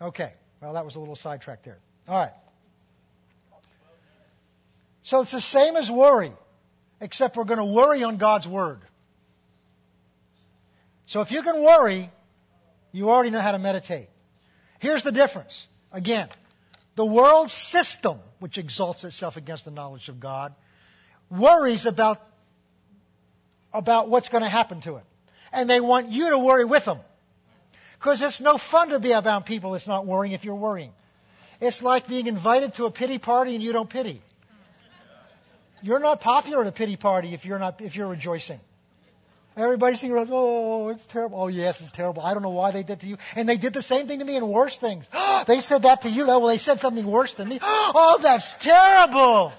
Okay, 0.00 0.32
well, 0.60 0.74
that 0.74 0.84
was 0.84 0.96
a 0.96 1.00
little 1.00 1.16
sidetrack 1.16 1.62
there. 1.62 1.78
All 2.06 2.18
right. 2.18 2.32
So 5.06 5.20
it's 5.20 5.30
the 5.30 5.40
same 5.40 5.76
as 5.76 5.88
worry, 5.88 6.32
except 7.00 7.36
we're 7.36 7.44
going 7.44 7.60
to 7.60 7.64
worry 7.64 8.02
on 8.02 8.18
God's 8.18 8.48
Word. 8.48 8.80
So 11.06 11.20
if 11.20 11.30
you 11.30 11.42
can 11.42 11.62
worry, 11.62 12.10
you 12.90 13.08
already 13.08 13.30
know 13.30 13.40
how 13.40 13.52
to 13.52 13.58
meditate. 13.58 14.08
Here's 14.80 15.04
the 15.04 15.12
difference. 15.12 15.64
Again, 15.92 16.28
the 16.96 17.06
world 17.06 17.50
system, 17.50 18.18
which 18.40 18.58
exalts 18.58 19.04
itself 19.04 19.36
against 19.36 19.64
the 19.64 19.70
knowledge 19.70 20.08
of 20.08 20.18
God, 20.18 20.54
worries 21.30 21.86
about, 21.86 22.18
about 23.72 24.10
what's 24.10 24.28
going 24.28 24.42
to 24.42 24.50
happen 24.50 24.80
to 24.82 24.96
it. 24.96 25.04
And 25.52 25.70
they 25.70 25.80
want 25.80 26.08
you 26.08 26.30
to 26.30 26.38
worry 26.40 26.64
with 26.64 26.84
them. 26.84 26.98
Because 27.96 28.20
it's 28.22 28.40
no 28.40 28.58
fun 28.58 28.88
to 28.88 28.98
be 28.98 29.12
around 29.12 29.44
people 29.44 29.70
that's 29.70 29.86
not 29.86 30.04
worrying 30.04 30.34
if 30.34 30.42
you're 30.42 30.56
worrying. 30.56 30.90
It's 31.60 31.80
like 31.80 32.08
being 32.08 32.26
invited 32.26 32.74
to 32.74 32.86
a 32.86 32.90
pity 32.90 33.18
party 33.18 33.54
and 33.54 33.62
you 33.62 33.72
don't 33.72 33.88
pity. 33.88 34.20
You're 35.86 35.98
not 35.98 36.20
popular 36.20 36.62
at 36.62 36.66
a 36.66 36.72
pity 36.72 36.96
party 36.96 37.34
if 37.34 37.44
you're 37.44 37.58
not 37.58 37.80
if 37.80 37.96
you're 37.96 38.08
rejoicing. 38.08 38.60
Everybody's 39.56 40.04
around, 40.04 40.28
oh, 40.30 40.90
it's 40.90 41.06
terrible. 41.08 41.40
Oh, 41.40 41.48
yes, 41.48 41.80
it's 41.80 41.92
terrible. 41.92 42.20
I 42.20 42.34
don't 42.34 42.42
know 42.42 42.50
why 42.50 42.72
they 42.72 42.82
did 42.82 43.00
to 43.00 43.06
you. 43.06 43.16
And 43.34 43.48
they 43.48 43.56
did 43.56 43.72
the 43.72 43.82
same 43.82 44.06
thing 44.06 44.18
to 44.18 44.24
me 44.26 44.36
and 44.36 44.50
worse 44.50 44.76
things. 44.76 45.08
they 45.46 45.60
said 45.60 45.82
that 45.82 46.02
to 46.02 46.10
you. 46.10 46.26
Well, 46.26 46.46
they 46.48 46.58
said 46.58 46.78
something 46.80 47.06
worse 47.06 47.32
to 47.34 47.44
me. 47.44 47.58
Oh, 47.62 48.18
that's 48.20 48.54
terrible 48.60 49.54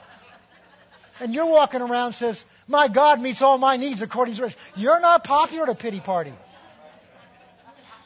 and 1.19 1.33
you're 1.33 1.45
walking 1.45 1.81
around 1.81 2.13
says, 2.13 2.43
my 2.67 2.87
God 2.87 3.21
meets 3.21 3.41
all 3.41 3.57
my 3.57 3.77
needs 3.77 4.01
according 4.01 4.35
to 4.35 4.43
his. 4.43 4.55
You're 4.75 4.99
not 4.99 5.23
popular 5.23 5.63
at 5.63 5.69
a 5.69 5.75
pity 5.75 5.99
party. 5.99 6.33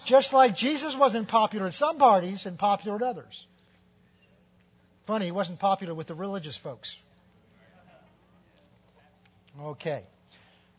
Just 0.05 0.33
like 0.33 0.55
Jesus 0.55 0.95
wasn't 0.97 1.27
popular 1.27 1.67
at 1.67 1.73
some 1.73 1.97
parties 1.97 2.45
and 2.45 2.57
popular 2.57 2.97
at 2.97 3.01
others. 3.03 3.45
Funny, 5.07 5.25
he 5.25 5.31
wasn't 5.31 5.59
popular 5.59 5.93
with 5.93 6.07
the 6.07 6.15
religious 6.15 6.57
folks. 6.57 6.95
Okay. 9.59 10.03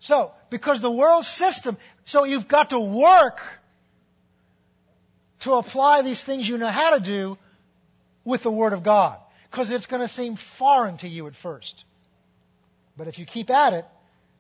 So, 0.00 0.32
because 0.50 0.80
the 0.80 0.90
world 0.90 1.24
system, 1.24 1.76
so 2.04 2.24
you've 2.24 2.48
got 2.48 2.70
to 2.70 2.80
work 2.80 3.38
to 5.40 5.52
apply 5.54 6.02
these 6.02 6.22
things 6.22 6.48
you 6.48 6.58
know 6.58 6.68
how 6.68 6.96
to 6.96 7.00
do 7.00 7.36
with 8.24 8.42
the 8.42 8.50
Word 8.50 8.72
of 8.72 8.82
God. 8.82 9.18
Because 9.50 9.70
it's 9.70 9.86
going 9.86 10.02
to 10.02 10.08
seem 10.08 10.36
foreign 10.58 10.98
to 10.98 11.08
you 11.08 11.26
at 11.26 11.36
first. 11.36 11.84
But 12.96 13.06
if 13.06 13.18
you 13.18 13.26
keep 13.26 13.50
at 13.50 13.74
it, 13.74 13.84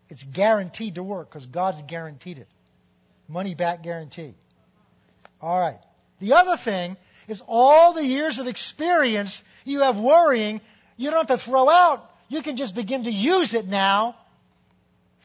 it's 0.08 0.22
guaranteed 0.22 0.96
to 0.96 1.02
work 1.02 1.30
because 1.30 1.46
God's 1.46 1.82
guaranteed 1.82 2.38
it. 2.38 2.48
Money 3.28 3.54
back 3.54 3.82
guarantee. 3.82 4.34
All 5.40 5.58
right. 5.58 5.78
The 6.18 6.34
other 6.34 6.56
thing 6.62 6.96
is 7.28 7.42
all 7.46 7.94
the 7.94 8.04
years 8.04 8.38
of 8.38 8.46
experience 8.46 9.42
you 9.64 9.80
have 9.80 9.96
worrying, 9.96 10.60
you 10.96 11.10
don't 11.10 11.28
have 11.28 11.38
to 11.38 11.44
throw 11.44 11.68
out. 11.68 12.10
You 12.28 12.42
can 12.42 12.56
just 12.56 12.74
begin 12.74 13.04
to 13.04 13.10
use 13.10 13.54
it 13.54 13.66
now 13.66 14.16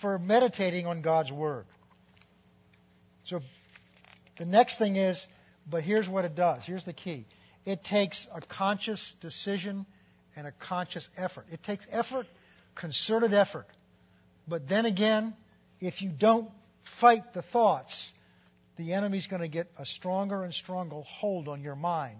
for 0.01 0.19
meditating 0.19 0.85
on 0.85 1.01
God's 1.01 1.31
Word. 1.31 1.65
So 3.25 3.41
the 4.37 4.45
next 4.45 4.77
thing 4.77 4.95
is, 4.95 5.25
but 5.69 5.83
here's 5.83 6.07
what 6.07 6.25
it 6.25 6.35
does. 6.35 6.63
Here's 6.65 6.85
the 6.85 6.93
key. 6.93 7.25
It 7.65 7.83
takes 7.83 8.27
a 8.33 8.41
conscious 8.41 9.15
decision 9.21 9.85
and 10.35 10.47
a 10.47 10.51
conscious 10.51 11.07
effort. 11.17 11.45
It 11.51 11.63
takes 11.63 11.85
effort 11.91 12.27
concerted 12.75 13.33
effort 13.33 13.65
But 14.47 14.69
then 14.69 14.85
again, 14.85 15.35
if 15.81 16.01
you 16.01 16.09
don't 16.09 16.49
fight 17.01 17.33
the 17.33 17.41
thoughts, 17.41 18.11
the 18.77 18.93
enemy's 18.93 19.27
going 19.27 19.41
to 19.41 19.47
get 19.47 19.67
a 19.77 19.85
stronger 19.85 20.43
and 20.43 20.53
stronger 20.53 21.01
hold 21.01 21.47
on 21.47 21.61
your 21.61 21.75
mind. 21.75 22.19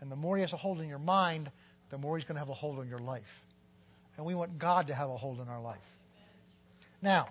And 0.00 0.10
the 0.10 0.16
more 0.16 0.36
he 0.36 0.42
has 0.42 0.52
a 0.52 0.56
hold 0.56 0.78
on 0.78 0.88
your 0.88 0.98
mind, 0.98 1.50
the 1.90 1.98
more 1.98 2.16
he's 2.16 2.24
going 2.24 2.36
to 2.36 2.40
have 2.40 2.48
a 2.48 2.54
hold 2.54 2.78
on 2.78 2.88
your 2.88 3.00
life. 3.00 3.22
And 4.16 4.24
we 4.24 4.34
want 4.34 4.58
God 4.58 4.86
to 4.86 4.94
have 4.94 5.10
a 5.10 5.16
hold 5.16 5.40
on 5.40 5.48
our 5.48 5.60
life. 5.60 5.78
Now, 7.00 7.28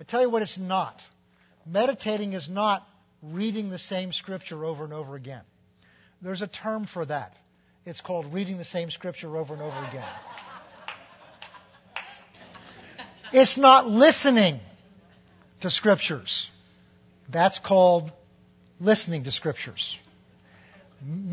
I 0.00 0.04
tell 0.04 0.22
you 0.22 0.30
what 0.30 0.42
it's 0.42 0.58
not. 0.58 1.00
Meditating 1.66 2.32
is 2.32 2.48
not 2.48 2.86
reading 3.22 3.70
the 3.70 3.78
same 3.78 4.12
scripture 4.12 4.64
over 4.64 4.84
and 4.84 4.92
over 4.92 5.16
again. 5.16 5.42
There's 6.22 6.42
a 6.42 6.46
term 6.46 6.86
for 6.86 7.04
that. 7.06 7.36
It's 7.84 8.00
called 8.00 8.32
reading 8.32 8.58
the 8.58 8.64
same 8.64 8.90
scripture 8.90 9.36
over 9.36 9.52
and 9.52 9.62
over 9.62 9.78
again. 9.88 10.08
It's 13.32 13.56
not 13.56 13.86
listening 13.86 14.60
to 15.60 15.70
scriptures. 15.70 16.48
That's 17.30 17.58
called 17.58 18.12
listening 18.80 19.24
to 19.24 19.30
scriptures. 19.30 19.98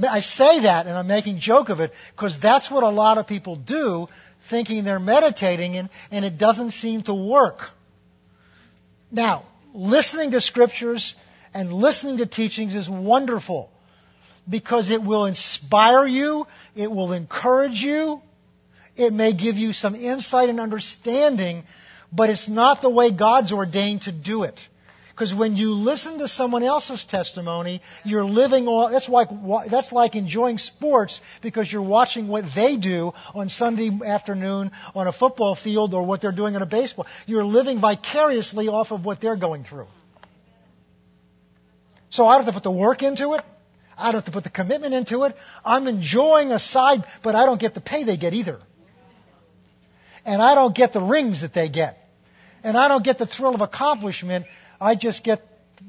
I 0.08 0.20
say 0.20 0.62
that 0.62 0.88
and 0.88 0.98
I'm 0.98 1.08
making 1.08 1.40
joke 1.40 1.70
of 1.70 1.80
it 1.80 1.92
because 2.16 2.38
that's 2.40 2.70
what 2.70 2.84
a 2.84 2.90
lot 2.90 3.18
of 3.18 3.28
people 3.28 3.56
do 3.56 4.08
thinking 4.50 4.84
they're 4.84 5.00
meditating 5.00 5.78
and, 5.78 5.90
and 6.12 6.26
it 6.26 6.38
doesn't 6.38 6.72
seem 6.72 7.04
to 7.04 7.14
work. 7.14 7.60
Now, 9.12 9.46
listening 9.74 10.32
to 10.32 10.42
scriptures 10.42 11.14
and 11.54 11.72
listening 11.72 12.18
to 12.18 12.26
teachings 12.26 12.76
is 12.76 12.90
wonderful 12.90 13.70
because 14.50 14.92
it 14.92 15.02
will 15.02 15.26
inspire 15.26 16.06
you, 16.06 16.46
it 16.76 16.92
will 16.92 17.14
encourage 17.14 17.82
you, 17.82 18.22
it 18.96 19.14
may 19.14 19.34
give 19.34 19.56
you 19.56 19.74
some 19.74 19.96
insight 19.96 20.50
and 20.50 20.60
understanding, 20.60 21.64
but 22.12 22.30
it's 22.30 22.50
not 22.50 22.82
the 22.82 22.90
way 22.90 23.12
God's 23.12 23.52
ordained 23.52 24.04
to 24.04 24.12
do 24.12 24.44
it. 24.44 24.60
Because 25.14 25.34
when 25.34 25.56
you 25.56 25.74
listen 25.74 26.18
to 26.20 26.28
someone 26.28 26.64
else's 26.64 27.06
testimony, 27.06 27.82
you're 28.04 28.26
living 28.26 28.68
all, 28.68 28.90
that's 28.90 29.08
like, 29.08 29.30
that's 29.70 29.92
like 29.92 30.16
enjoying 30.16 30.58
sports 30.58 31.22
because 31.44 31.72
you're 31.72 31.84
watching 31.84 32.28
what 32.28 32.46
they 32.56 32.78
do 32.78 33.12
on 33.36 33.50
Sunday 33.50 33.92
afternoon 34.04 34.72
on 34.96 35.08
a 35.08 35.14
football 35.14 35.56
field 35.56 35.94
or 35.94 36.02
what 36.04 36.20
they're 36.20 36.32
doing 36.32 36.56
in 36.56 36.64
a 36.64 36.66
baseball. 36.66 37.06
You're 37.28 37.46
living 37.46 37.80
vicariously 37.80 38.70
off 38.70 38.92
of 38.92 39.06
what 39.06 39.22
they're 39.22 39.36
going 39.36 39.66
through. 39.66 39.86
So 42.10 42.26
I 42.26 42.38
don't 42.38 42.46
have 42.46 42.54
to 42.56 42.60
put 42.60 42.64
the 42.64 42.72
work 42.72 43.04
into 43.04 43.34
it. 43.34 43.42
I 43.96 44.06
don't 44.06 44.22
have 44.22 44.26
to 44.26 44.32
put 44.32 44.44
the 44.44 44.50
commitment 44.50 44.96
into 44.96 45.26
it. 45.26 45.36
I'm 45.64 45.86
enjoying 45.86 46.52
a 46.52 46.58
side, 46.58 47.04
but 47.22 47.36
I 47.36 47.46
don't 47.46 47.62
get 47.62 47.76
the 47.76 47.82
pay 47.82 48.04
they 48.04 48.18
get 48.18 48.34
either. 48.34 48.60
And 50.26 50.42
I 50.42 50.56
don't 50.56 50.76
get 50.76 50.92
the 50.92 51.02
rings 51.02 51.42
that 51.42 51.54
they 51.54 51.70
get. 51.70 52.00
And 52.64 52.78
I 52.78 52.88
don't 52.88 53.04
get 53.04 53.20
the 53.20 53.28
thrill 53.28 53.54
of 53.54 53.62
accomplishment 53.62 54.46
I 54.84 54.96
just 54.96 55.24
get, 55.24 55.42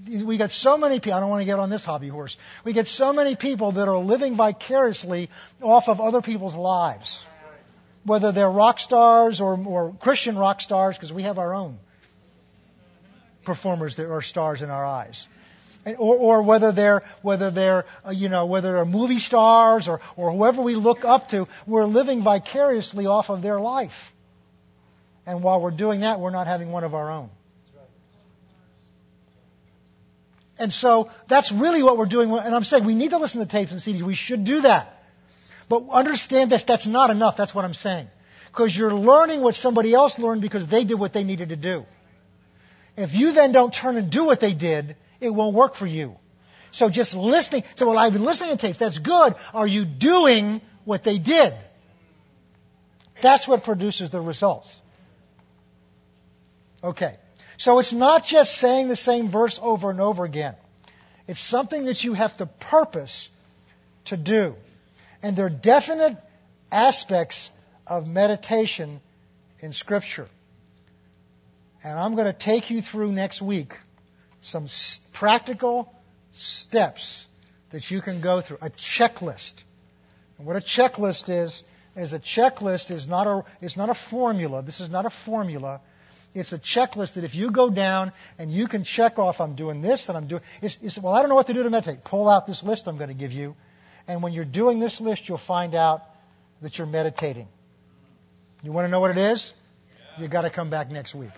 we 0.07 0.39
get 0.39 0.53
so 0.53 0.79
many 0.79 1.01
people, 1.01 1.15
I 1.15 1.21
don't 1.21 1.29
want 1.29 1.41
to 1.41 1.47
get 1.47 1.59
on 1.59 1.69
this 1.69 1.85
hobby 1.85 2.09
horse. 2.09 2.37
We 2.65 2.73
get 2.73 2.87
so 2.87 3.13
many 3.13 3.35
people 3.35 3.73
that 3.73 3.89
are 3.89 3.99
living 3.99 4.37
vicariously 4.37 5.31
off 5.61 5.89
of 5.89 6.01
other 6.01 6.23
people's 6.23 6.55
lives. 6.55 7.21
Whether 8.05 8.31
they're 8.31 8.51
rock 8.51 8.79
stars 8.79 9.41
or, 9.41 9.59
or 9.59 9.97
Christian 10.01 10.39
rock 10.39 10.61
stars, 10.61 10.97
because 10.97 11.13
we 11.13 11.25
have 11.25 11.39
our 11.39 11.55
own 11.55 11.79
performers 13.45 13.97
that 13.97 14.09
are 14.09 14.23
stars 14.23 14.63
in 14.63 14.71
our 14.71 14.87
eyes. 14.87 15.27
And, 15.85 15.97
or, 15.97 16.17
or 16.17 16.43
whether 16.45 16.71
they're 16.71 17.03
whether 17.23 17.51
they're 17.51 17.85
uh, 18.07 18.11
you 18.11 18.29
know 18.29 18.47
whether 18.47 18.73
they're 18.73 18.85
movie 18.85 19.19
stars 19.19 19.89
or 19.89 20.01
or 20.17 20.33
whoever 20.33 20.63
we 20.63 20.77
look 20.77 21.05
up 21.05 21.29
to, 21.31 21.47
we're 21.67 21.87
living 21.87 22.23
vicariously 22.23 23.07
off 23.07 23.29
of 23.29 23.43
their 23.43 23.59
life. 23.59 23.99
And 25.27 25.43
while 25.43 25.61
we're 25.61 25.77
doing 25.77 26.01
that, 26.01 26.21
we're 26.21 26.31
not 26.31 26.47
having 26.47 26.71
one 26.71 26.85
of 26.85 26.95
our 26.95 27.11
own. 27.11 27.31
And 30.59 30.73
so 30.73 31.11
that's 31.29 31.51
really 31.53 31.83
what 31.83 31.99
we're 31.99 32.07
doing. 32.07 32.31
And 32.31 32.55
I'm 32.55 32.65
saying 32.65 32.85
we 32.85 32.95
need 32.95 33.11
to 33.11 33.19
listen 33.19 33.41
to 33.41 33.47
tapes 33.47 33.73
and 33.73 33.81
CDs. 33.81 34.03
We 34.03 34.15
should 34.15 34.45
do 34.45 34.61
that. 34.63 34.89
But 35.69 35.89
understand 35.91 36.53
this, 36.53 36.63
that's 36.65 36.87
not 36.87 37.11
enough. 37.11 37.37
That's 37.37 37.55
what 37.55 37.65
I'm 37.65 37.75
saying. 37.75 38.09
Because 38.51 38.77
you're 38.77 38.95
learning 38.95 39.41
what 39.41 39.57
somebody 39.57 39.95
else 39.95 40.19
learned 40.19 40.43
because 40.43 40.67
they 40.67 40.85
did 40.85 40.99
what 40.99 41.13
they 41.13 41.25
needed 41.25 41.49
to 41.49 41.57
do. 41.57 41.85
If 42.97 43.13
you 43.13 43.33
then 43.33 43.51
don't 43.51 43.73
turn 43.73 43.97
and 43.97 44.11
do 44.11 44.25
what 44.25 44.41
they 44.41 44.55
did, 44.55 44.97
it 45.21 45.31
won't 45.31 45.57
work 45.57 45.75
for 45.75 45.87
you. 45.87 46.15
So 46.71 46.91
just 46.91 47.15
listening, 47.15 47.65
so 47.75 47.89
well, 47.89 47.99
I've 47.99 48.13
been 48.13 48.25
listening 48.25 48.51
to 48.51 48.57
tapes, 48.57 48.79
that's 48.79 48.99
good. 48.99 49.35
Are 49.53 49.67
you 49.67 49.85
doing 49.85 50.61
what 50.85 51.03
they 51.03 51.19
did? 51.19 51.55
That's 53.23 53.49
what 53.49 53.65
produces 53.65 54.11
the 54.11 54.21
results. 54.21 54.69
Okay. 56.83 57.17
So 57.59 57.79
it's 57.79 57.93
not 57.93 58.25
just 58.25 58.57
saying 58.57 58.89
the 58.89 58.97
same 58.97 59.31
verse 59.31 59.59
over 59.63 59.91
and 59.91 60.01
over 60.01 60.25
again. 60.25 60.55
It's 61.27 61.41
something 61.41 61.87
that 61.87 62.05
you 62.05 62.15
have 62.15 62.37
to 62.39 62.47
purpose 62.47 63.29
to 64.07 64.17
do. 64.17 64.55
And 65.23 65.37
there 65.37 65.47
are 65.47 65.51
definite 65.51 66.19
aspects 66.71 67.51
of 67.87 68.07
meditation 68.07 69.01
in 69.61 69.73
Scripture. 69.73 70.29
And 71.83 71.99
I'm 71.99 72.15
going 72.15 72.27
to 72.27 72.39
take 72.39 72.71
you 72.71 72.83
through 72.83 73.13
next 73.13 73.41
week 73.41 73.75
some 74.43 74.69
practical 75.15 75.93
steps 76.35 77.25
that 77.71 77.91
you 77.91 78.03
can 78.03 78.21
go 78.21 78.41
through, 78.41 78.59
a 78.61 78.71
checklist. 78.71 79.55
And 80.39 80.47
what 80.47 80.57
a 80.57 80.61
checklist 80.61 81.29
is, 81.29 81.63
is 81.97 82.13
a 82.13 82.19
checklist 82.19 82.91
is 82.91 83.07
not 83.07 83.27
a, 83.27 83.45
it's 83.61 83.77
not 83.77 83.89
a 83.89 83.95
formula. 83.95 84.63
This 84.63 84.81
is 84.81 84.91
not 84.91 85.07
a 85.07 85.11
formula. 85.25 85.81
It's 86.35 86.53
a 86.53 86.59
checklist 86.59 87.15
that 87.15 87.23
if 87.23 87.35
you 87.35 87.53
go 87.53 87.71
down 87.71 88.13
and 88.39 88.53
you 88.53 88.67
can 88.67 88.83
check 88.83 89.19
off, 89.21 89.41
I'm 89.41 89.55
doing 89.55 89.83
this 89.83 90.09
and 90.09 90.17
I'm 90.17 90.27
doing, 90.27 90.43
it's, 90.61 90.77
it's, 90.83 90.99
well, 90.99 91.13
I 91.13 91.21
don't 91.21 91.29
know 91.29 91.37
what 91.37 91.47
to 91.47 91.55
do 91.55 91.63
to 91.63 91.71
meditate. 91.71 92.05
Pull 92.05 92.29
out 92.29 92.47
this 92.47 92.65
list 92.65 92.89
I'm 92.89 92.97
going 92.97 93.09
to 93.09 93.15
give 93.15 93.31
you. 93.31 93.55
And 94.09 94.23
when 94.23 94.33
you're 94.33 94.45
doing 94.45 94.81
this 94.81 95.01
list, 95.01 95.29
you'll 95.29 95.39
find 95.39 95.75
out 95.75 96.03
that 96.61 96.77
you're 96.77 96.89
meditating. 96.89 97.47
You 98.63 98.73
want 98.73 98.87
to 98.87 98.91
know 98.91 99.01
what 99.01 99.13
it 99.13 99.19
is? 99.19 99.53
You've 100.19 100.31
got 100.31 100.43
to 100.43 100.51
come 100.51 100.71
back 100.71 100.91
next 100.91 101.15
week. 101.15 101.31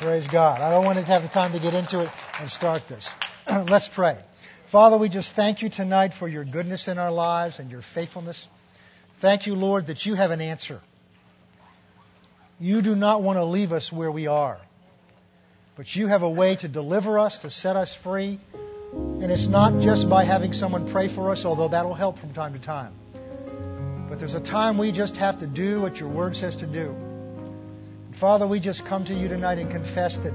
Praise 0.00 0.26
God. 0.28 0.60
I 0.60 0.70
don't 0.70 0.84
want 0.84 0.98
to 0.98 1.04
have 1.04 1.22
the 1.22 1.28
time 1.28 1.52
to 1.52 1.60
get 1.60 1.74
into 1.74 2.00
it 2.00 2.08
and 2.40 2.48
start 2.48 2.82
this. 2.88 3.08
Let's 3.48 3.88
pray. 3.88 4.18
Father, 4.70 4.96
we 4.96 5.08
just 5.08 5.34
thank 5.34 5.60
you 5.60 5.68
tonight 5.68 6.12
for 6.18 6.28
your 6.28 6.44
goodness 6.44 6.88
in 6.88 6.98
our 6.98 7.10
lives 7.10 7.58
and 7.58 7.70
your 7.70 7.82
faithfulness. 7.94 8.46
Thank 9.20 9.46
you, 9.46 9.54
Lord, 9.54 9.88
that 9.88 10.06
you 10.06 10.14
have 10.14 10.30
an 10.30 10.40
answer. 10.40 10.80
You 12.60 12.82
do 12.82 12.94
not 12.96 13.22
want 13.22 13.36
to 13.36 13.44
leave 13.44 13.72
us 13.72 13.92
where 13.92 14.10
we 14.10 14.26
are. 14.26 14.58
But 15.76 15.94
you 15.94 16.08
have 16.08 16.22
a 16.22 16.30
way 16.30 16.56
to 16.56 16.68
deliver 16.68 17.18
us, 17.18 17.38
to 17.40 17.50
set 17.50 17.76
us 17.76 17.96
free. 18.02 18.40
And 18.92 19.30
it's 19.30 19.48
not 19.48 19.80
just 19.80 20.10
by 20.10 20.24
having 20.24 20.52
someone 20.52 20.90
pray 20.90 21.12
for 21.14 21.30
us, 21.30 21.44
although 21.44 21.68
that'll 21.68 21.94
help 21.94 22.18
from 22.18 22.34
time 22.34 22.54
to 22.54 22.58
time. 22.58 22.94
But 24.08 24.18
there's 24.18 24.34
a 24.34 24.40
time 24.40 24.76
we 24.76 24.90
just 24.90 25.16
have 25.18 25.38
to 25.38 25.46
do 25.46 25.80
what 25.80 25.98
your 25.98 26.08
word 26.08 26.34
says 26.34 26.56
to 26.56 26.66
do. 26.66 26.90
And 26.90 28.16
Father, 28.18 28.46
we 28.48 28.58
just 28.58 28.84
come 28.84 29.04
to 29.04 29.14
you 29.14 29.28
tonight 29.28 29.58
and 29.58 29.70
confess 29.70 30.16
that 30.16 30.32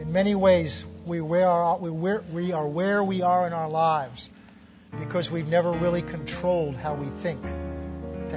in 0.00 0.10
many 0.10 0.34
ways 0.34 0.84
we, 1.06 1.20
are, 1.20 1.78
we 1.78 2.52
are 2.52 2.66
where 2.66 3.04
we 3.04 3.22
are 3.22 3.46
in 3.46 3.52
our 3.52 3.70
lives 3.70 4.28
because 4.98 5.30
we've 5.30 5.46
never 5.46 5.70
really 5.70 6.02
controlled 6.02 6.76
how 6.76 6.96
we 6.96 7.08
think 7.22 7.40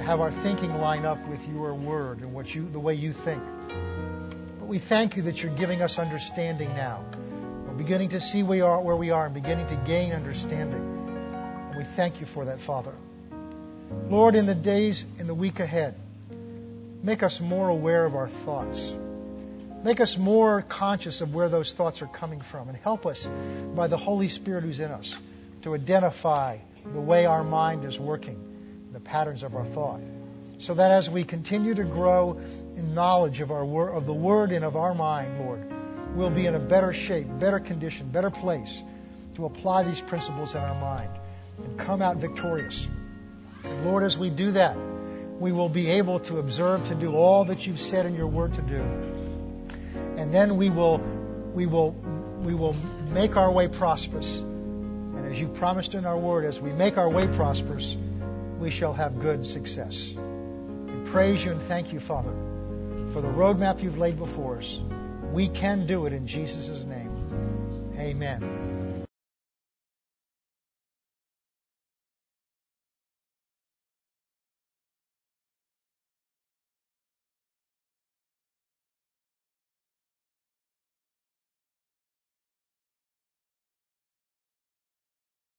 have 0.06 0.20
our 0.20 0.30
thinking 0.44 0.72
line 0.74 1.04
up 1.04 1.18
with 1.28 1.40
your 1.48 1.74
word 1.74 2.20
and 2.20 2.32
what 2.32 2.46
you, 2.46 2.68
the 2.68 2.78
way 2.78 2.94
you 2.94 3.12
think. 3.12 3.42
But 4.60 4.68
we 4.68 4.78
thank 4.78 5.16
you 5.16 5.22
that 5.22 5.38
you're 5.38 5.56
giving 5.56 5.82
us 5.82 5.98
understanding 5.98 6.68
now. 6.68 7.04
We're 7.66 7.74
beginning 7.74 8.10
to 8.10 8.20
see 8.20 8.44
we 8.44 8.60
are, 8.60 8.80
where 8.80 8.94
we 8.94 9.10
are 9.10 9.26
and 9.26 9.34
beginning 9.34 9.66
to 9.66 9.84
gain 9.84 10.12
understanding. 10.12 10.80
And 10.80 11.76
we 11.76 11.82
thank 11.96 12.20
you 12.20 12.26
for 12.26 12.44
that, 12.44 12.60
Father. 12.60 12.94
Lord, 14.08 14.36
in 14.36 14.46
the 14.46 14.54
days, 14.54 15.04
in 15.18 15.26
the 15.26 15.34
week 15.34 15.58
ahead, 15.58 15.96
make 17.02 17.24
us 17.24 17.40
more 17.40 17.68
aware 17.68 18.06
of 18.06 18.14
our 18.14 18.28
thoughts. 18.44 18.92
Make 19.82 19.98
us 19.98 20.16
more 20.16 20.62
conscious 20.62 21.20
of 21.20 21.34
where 21.34 21.48
those 21.48 21.74
thoughts 21.74 22.00
are 22.00 22.06
coming 22.06 22.42
from 22.42 22.68
and 22.68 22.78
help 22.78 23.06
us 23.06 23.26
by 23.74 23.88
the 23.88 23.96
Holy 23.96 24.28
Spirit 24.28 24.62
who's 24.62 24.78
in 24.78 24.92
us 24.92 25.12
to 25.64 25.74
identify 25.74 26.58
the 26.84 27.00
way 27.00 27.26
our 27.26 27.42
mind 27.42 27.84
is 27.84 27.98
working 27.98 28.45
the 28.96 29.00
patterns 29.00 29.42
of 29.42 29.54
our 29.54 29.66
thought. 29.74 30.00
So 30.58 30.72
that 30.72 30.90
as 30.90 31.10
we 31.10 31.22
continue 31.22 31.74
to 31.74 31.84
grow 31.84 32.40
in 32.76 32.94
knowledge 32.94 33.42
of, 33.42 33.50
our 33.50 33.62
wor- 33.62 33.90
of 33.90 34.06
the 34.06 34.14
Word 34.14 34.52
and 34.52 34.64
of 34.64 34.74
our 34.74 34.94
mind, 34.94 35.38
Lord, 35.38 35.70
we'll 36.16 36.34
be 36.34 36.46
in 36.46 36.54
a 36.54 36.58
better 36.58 36.94
shape, 36.94 37.26
better 37.38 37.60
condition, 37.60 38.10
better 38.10 38.30
place 38.30 38.82
to 39.34 39.44
apply 39.44 39.82
these 39.82 40.00
principles 40.00 40.54
in 40.54 40.60
our 40.62 40.80
mind 40.80 41.10
and 41.62 41.78
come 41.78 42.00
out 42.00 42.16
victorious. 42.16 42.86
And 43.64 43.84
Lord, 43.84 44.02
as 44.02 44.16
we 44.16 44.30
do 44.30 44.52
that, 44.52 44.78
we 45.38 45.52
will 45.52 45.68
be 45.68 45.90
able 45.90 46.18
to 46.20 46.38
observe 46.38 46.88
to 46.88 46.94
do 46.94 47.14
all 47.14 47.44
that 47.44 47.66
you've 47.66 47.78
said 47.78 48.06
in 48.06 48.14
your 48.14 48.28
Word 48.28 48.54
to 48.54 48.62
do. 48.62 48.80
And 50.16 50.32
then 50.32 50.56
we 50.56 50.70
will, 50.70 51.00
we 51.54 51.66
will, 51.66 51.92
we 52.42 52.54
will 52.54 52.72
make 53.12 53.36
our 53.36 53.52
way 53.52 53.68
prosperous. 53.68 54.38
And 54.38 55.26
as 55.30 55.38
you 55.38 55.48
promised 55.48 55.92
in 55.92 56.06
our 56.06 56.18
Word, 56.18 56.46
as 56.46 56.58
we 56.58 56.72
make 56.72 56.96
our 56.96 57.10
way 57.10 57.26
prosperous, 57.26 57.94
we 58.60 58.70
shall 58.70 58.92
have 58.92 59.20
good 59.20 59.46
success. 59.46 60.10
We 60.16 61.10
praise 61.10 61.44
you 61.44 61.52
and 61.52 61.62
thank 61.62 61.92
you, 61.92 62.00
Father, 62.00 62.32
for 63.12 63.20
the 63.20 63.28
roadmap 63.28 63.82
you've 63.82 63.98
laid 63.98 64.18
before 64.18 64.58
us. 64.58 64.80
We 65.32 65.48
can 65.48 65.86
do 65.86 66.06
it 66.06 66.12
in 66.12 66.26
Jesus' 66.26 66.84
name. 66.84 67.92
Amen. 67.98 68.75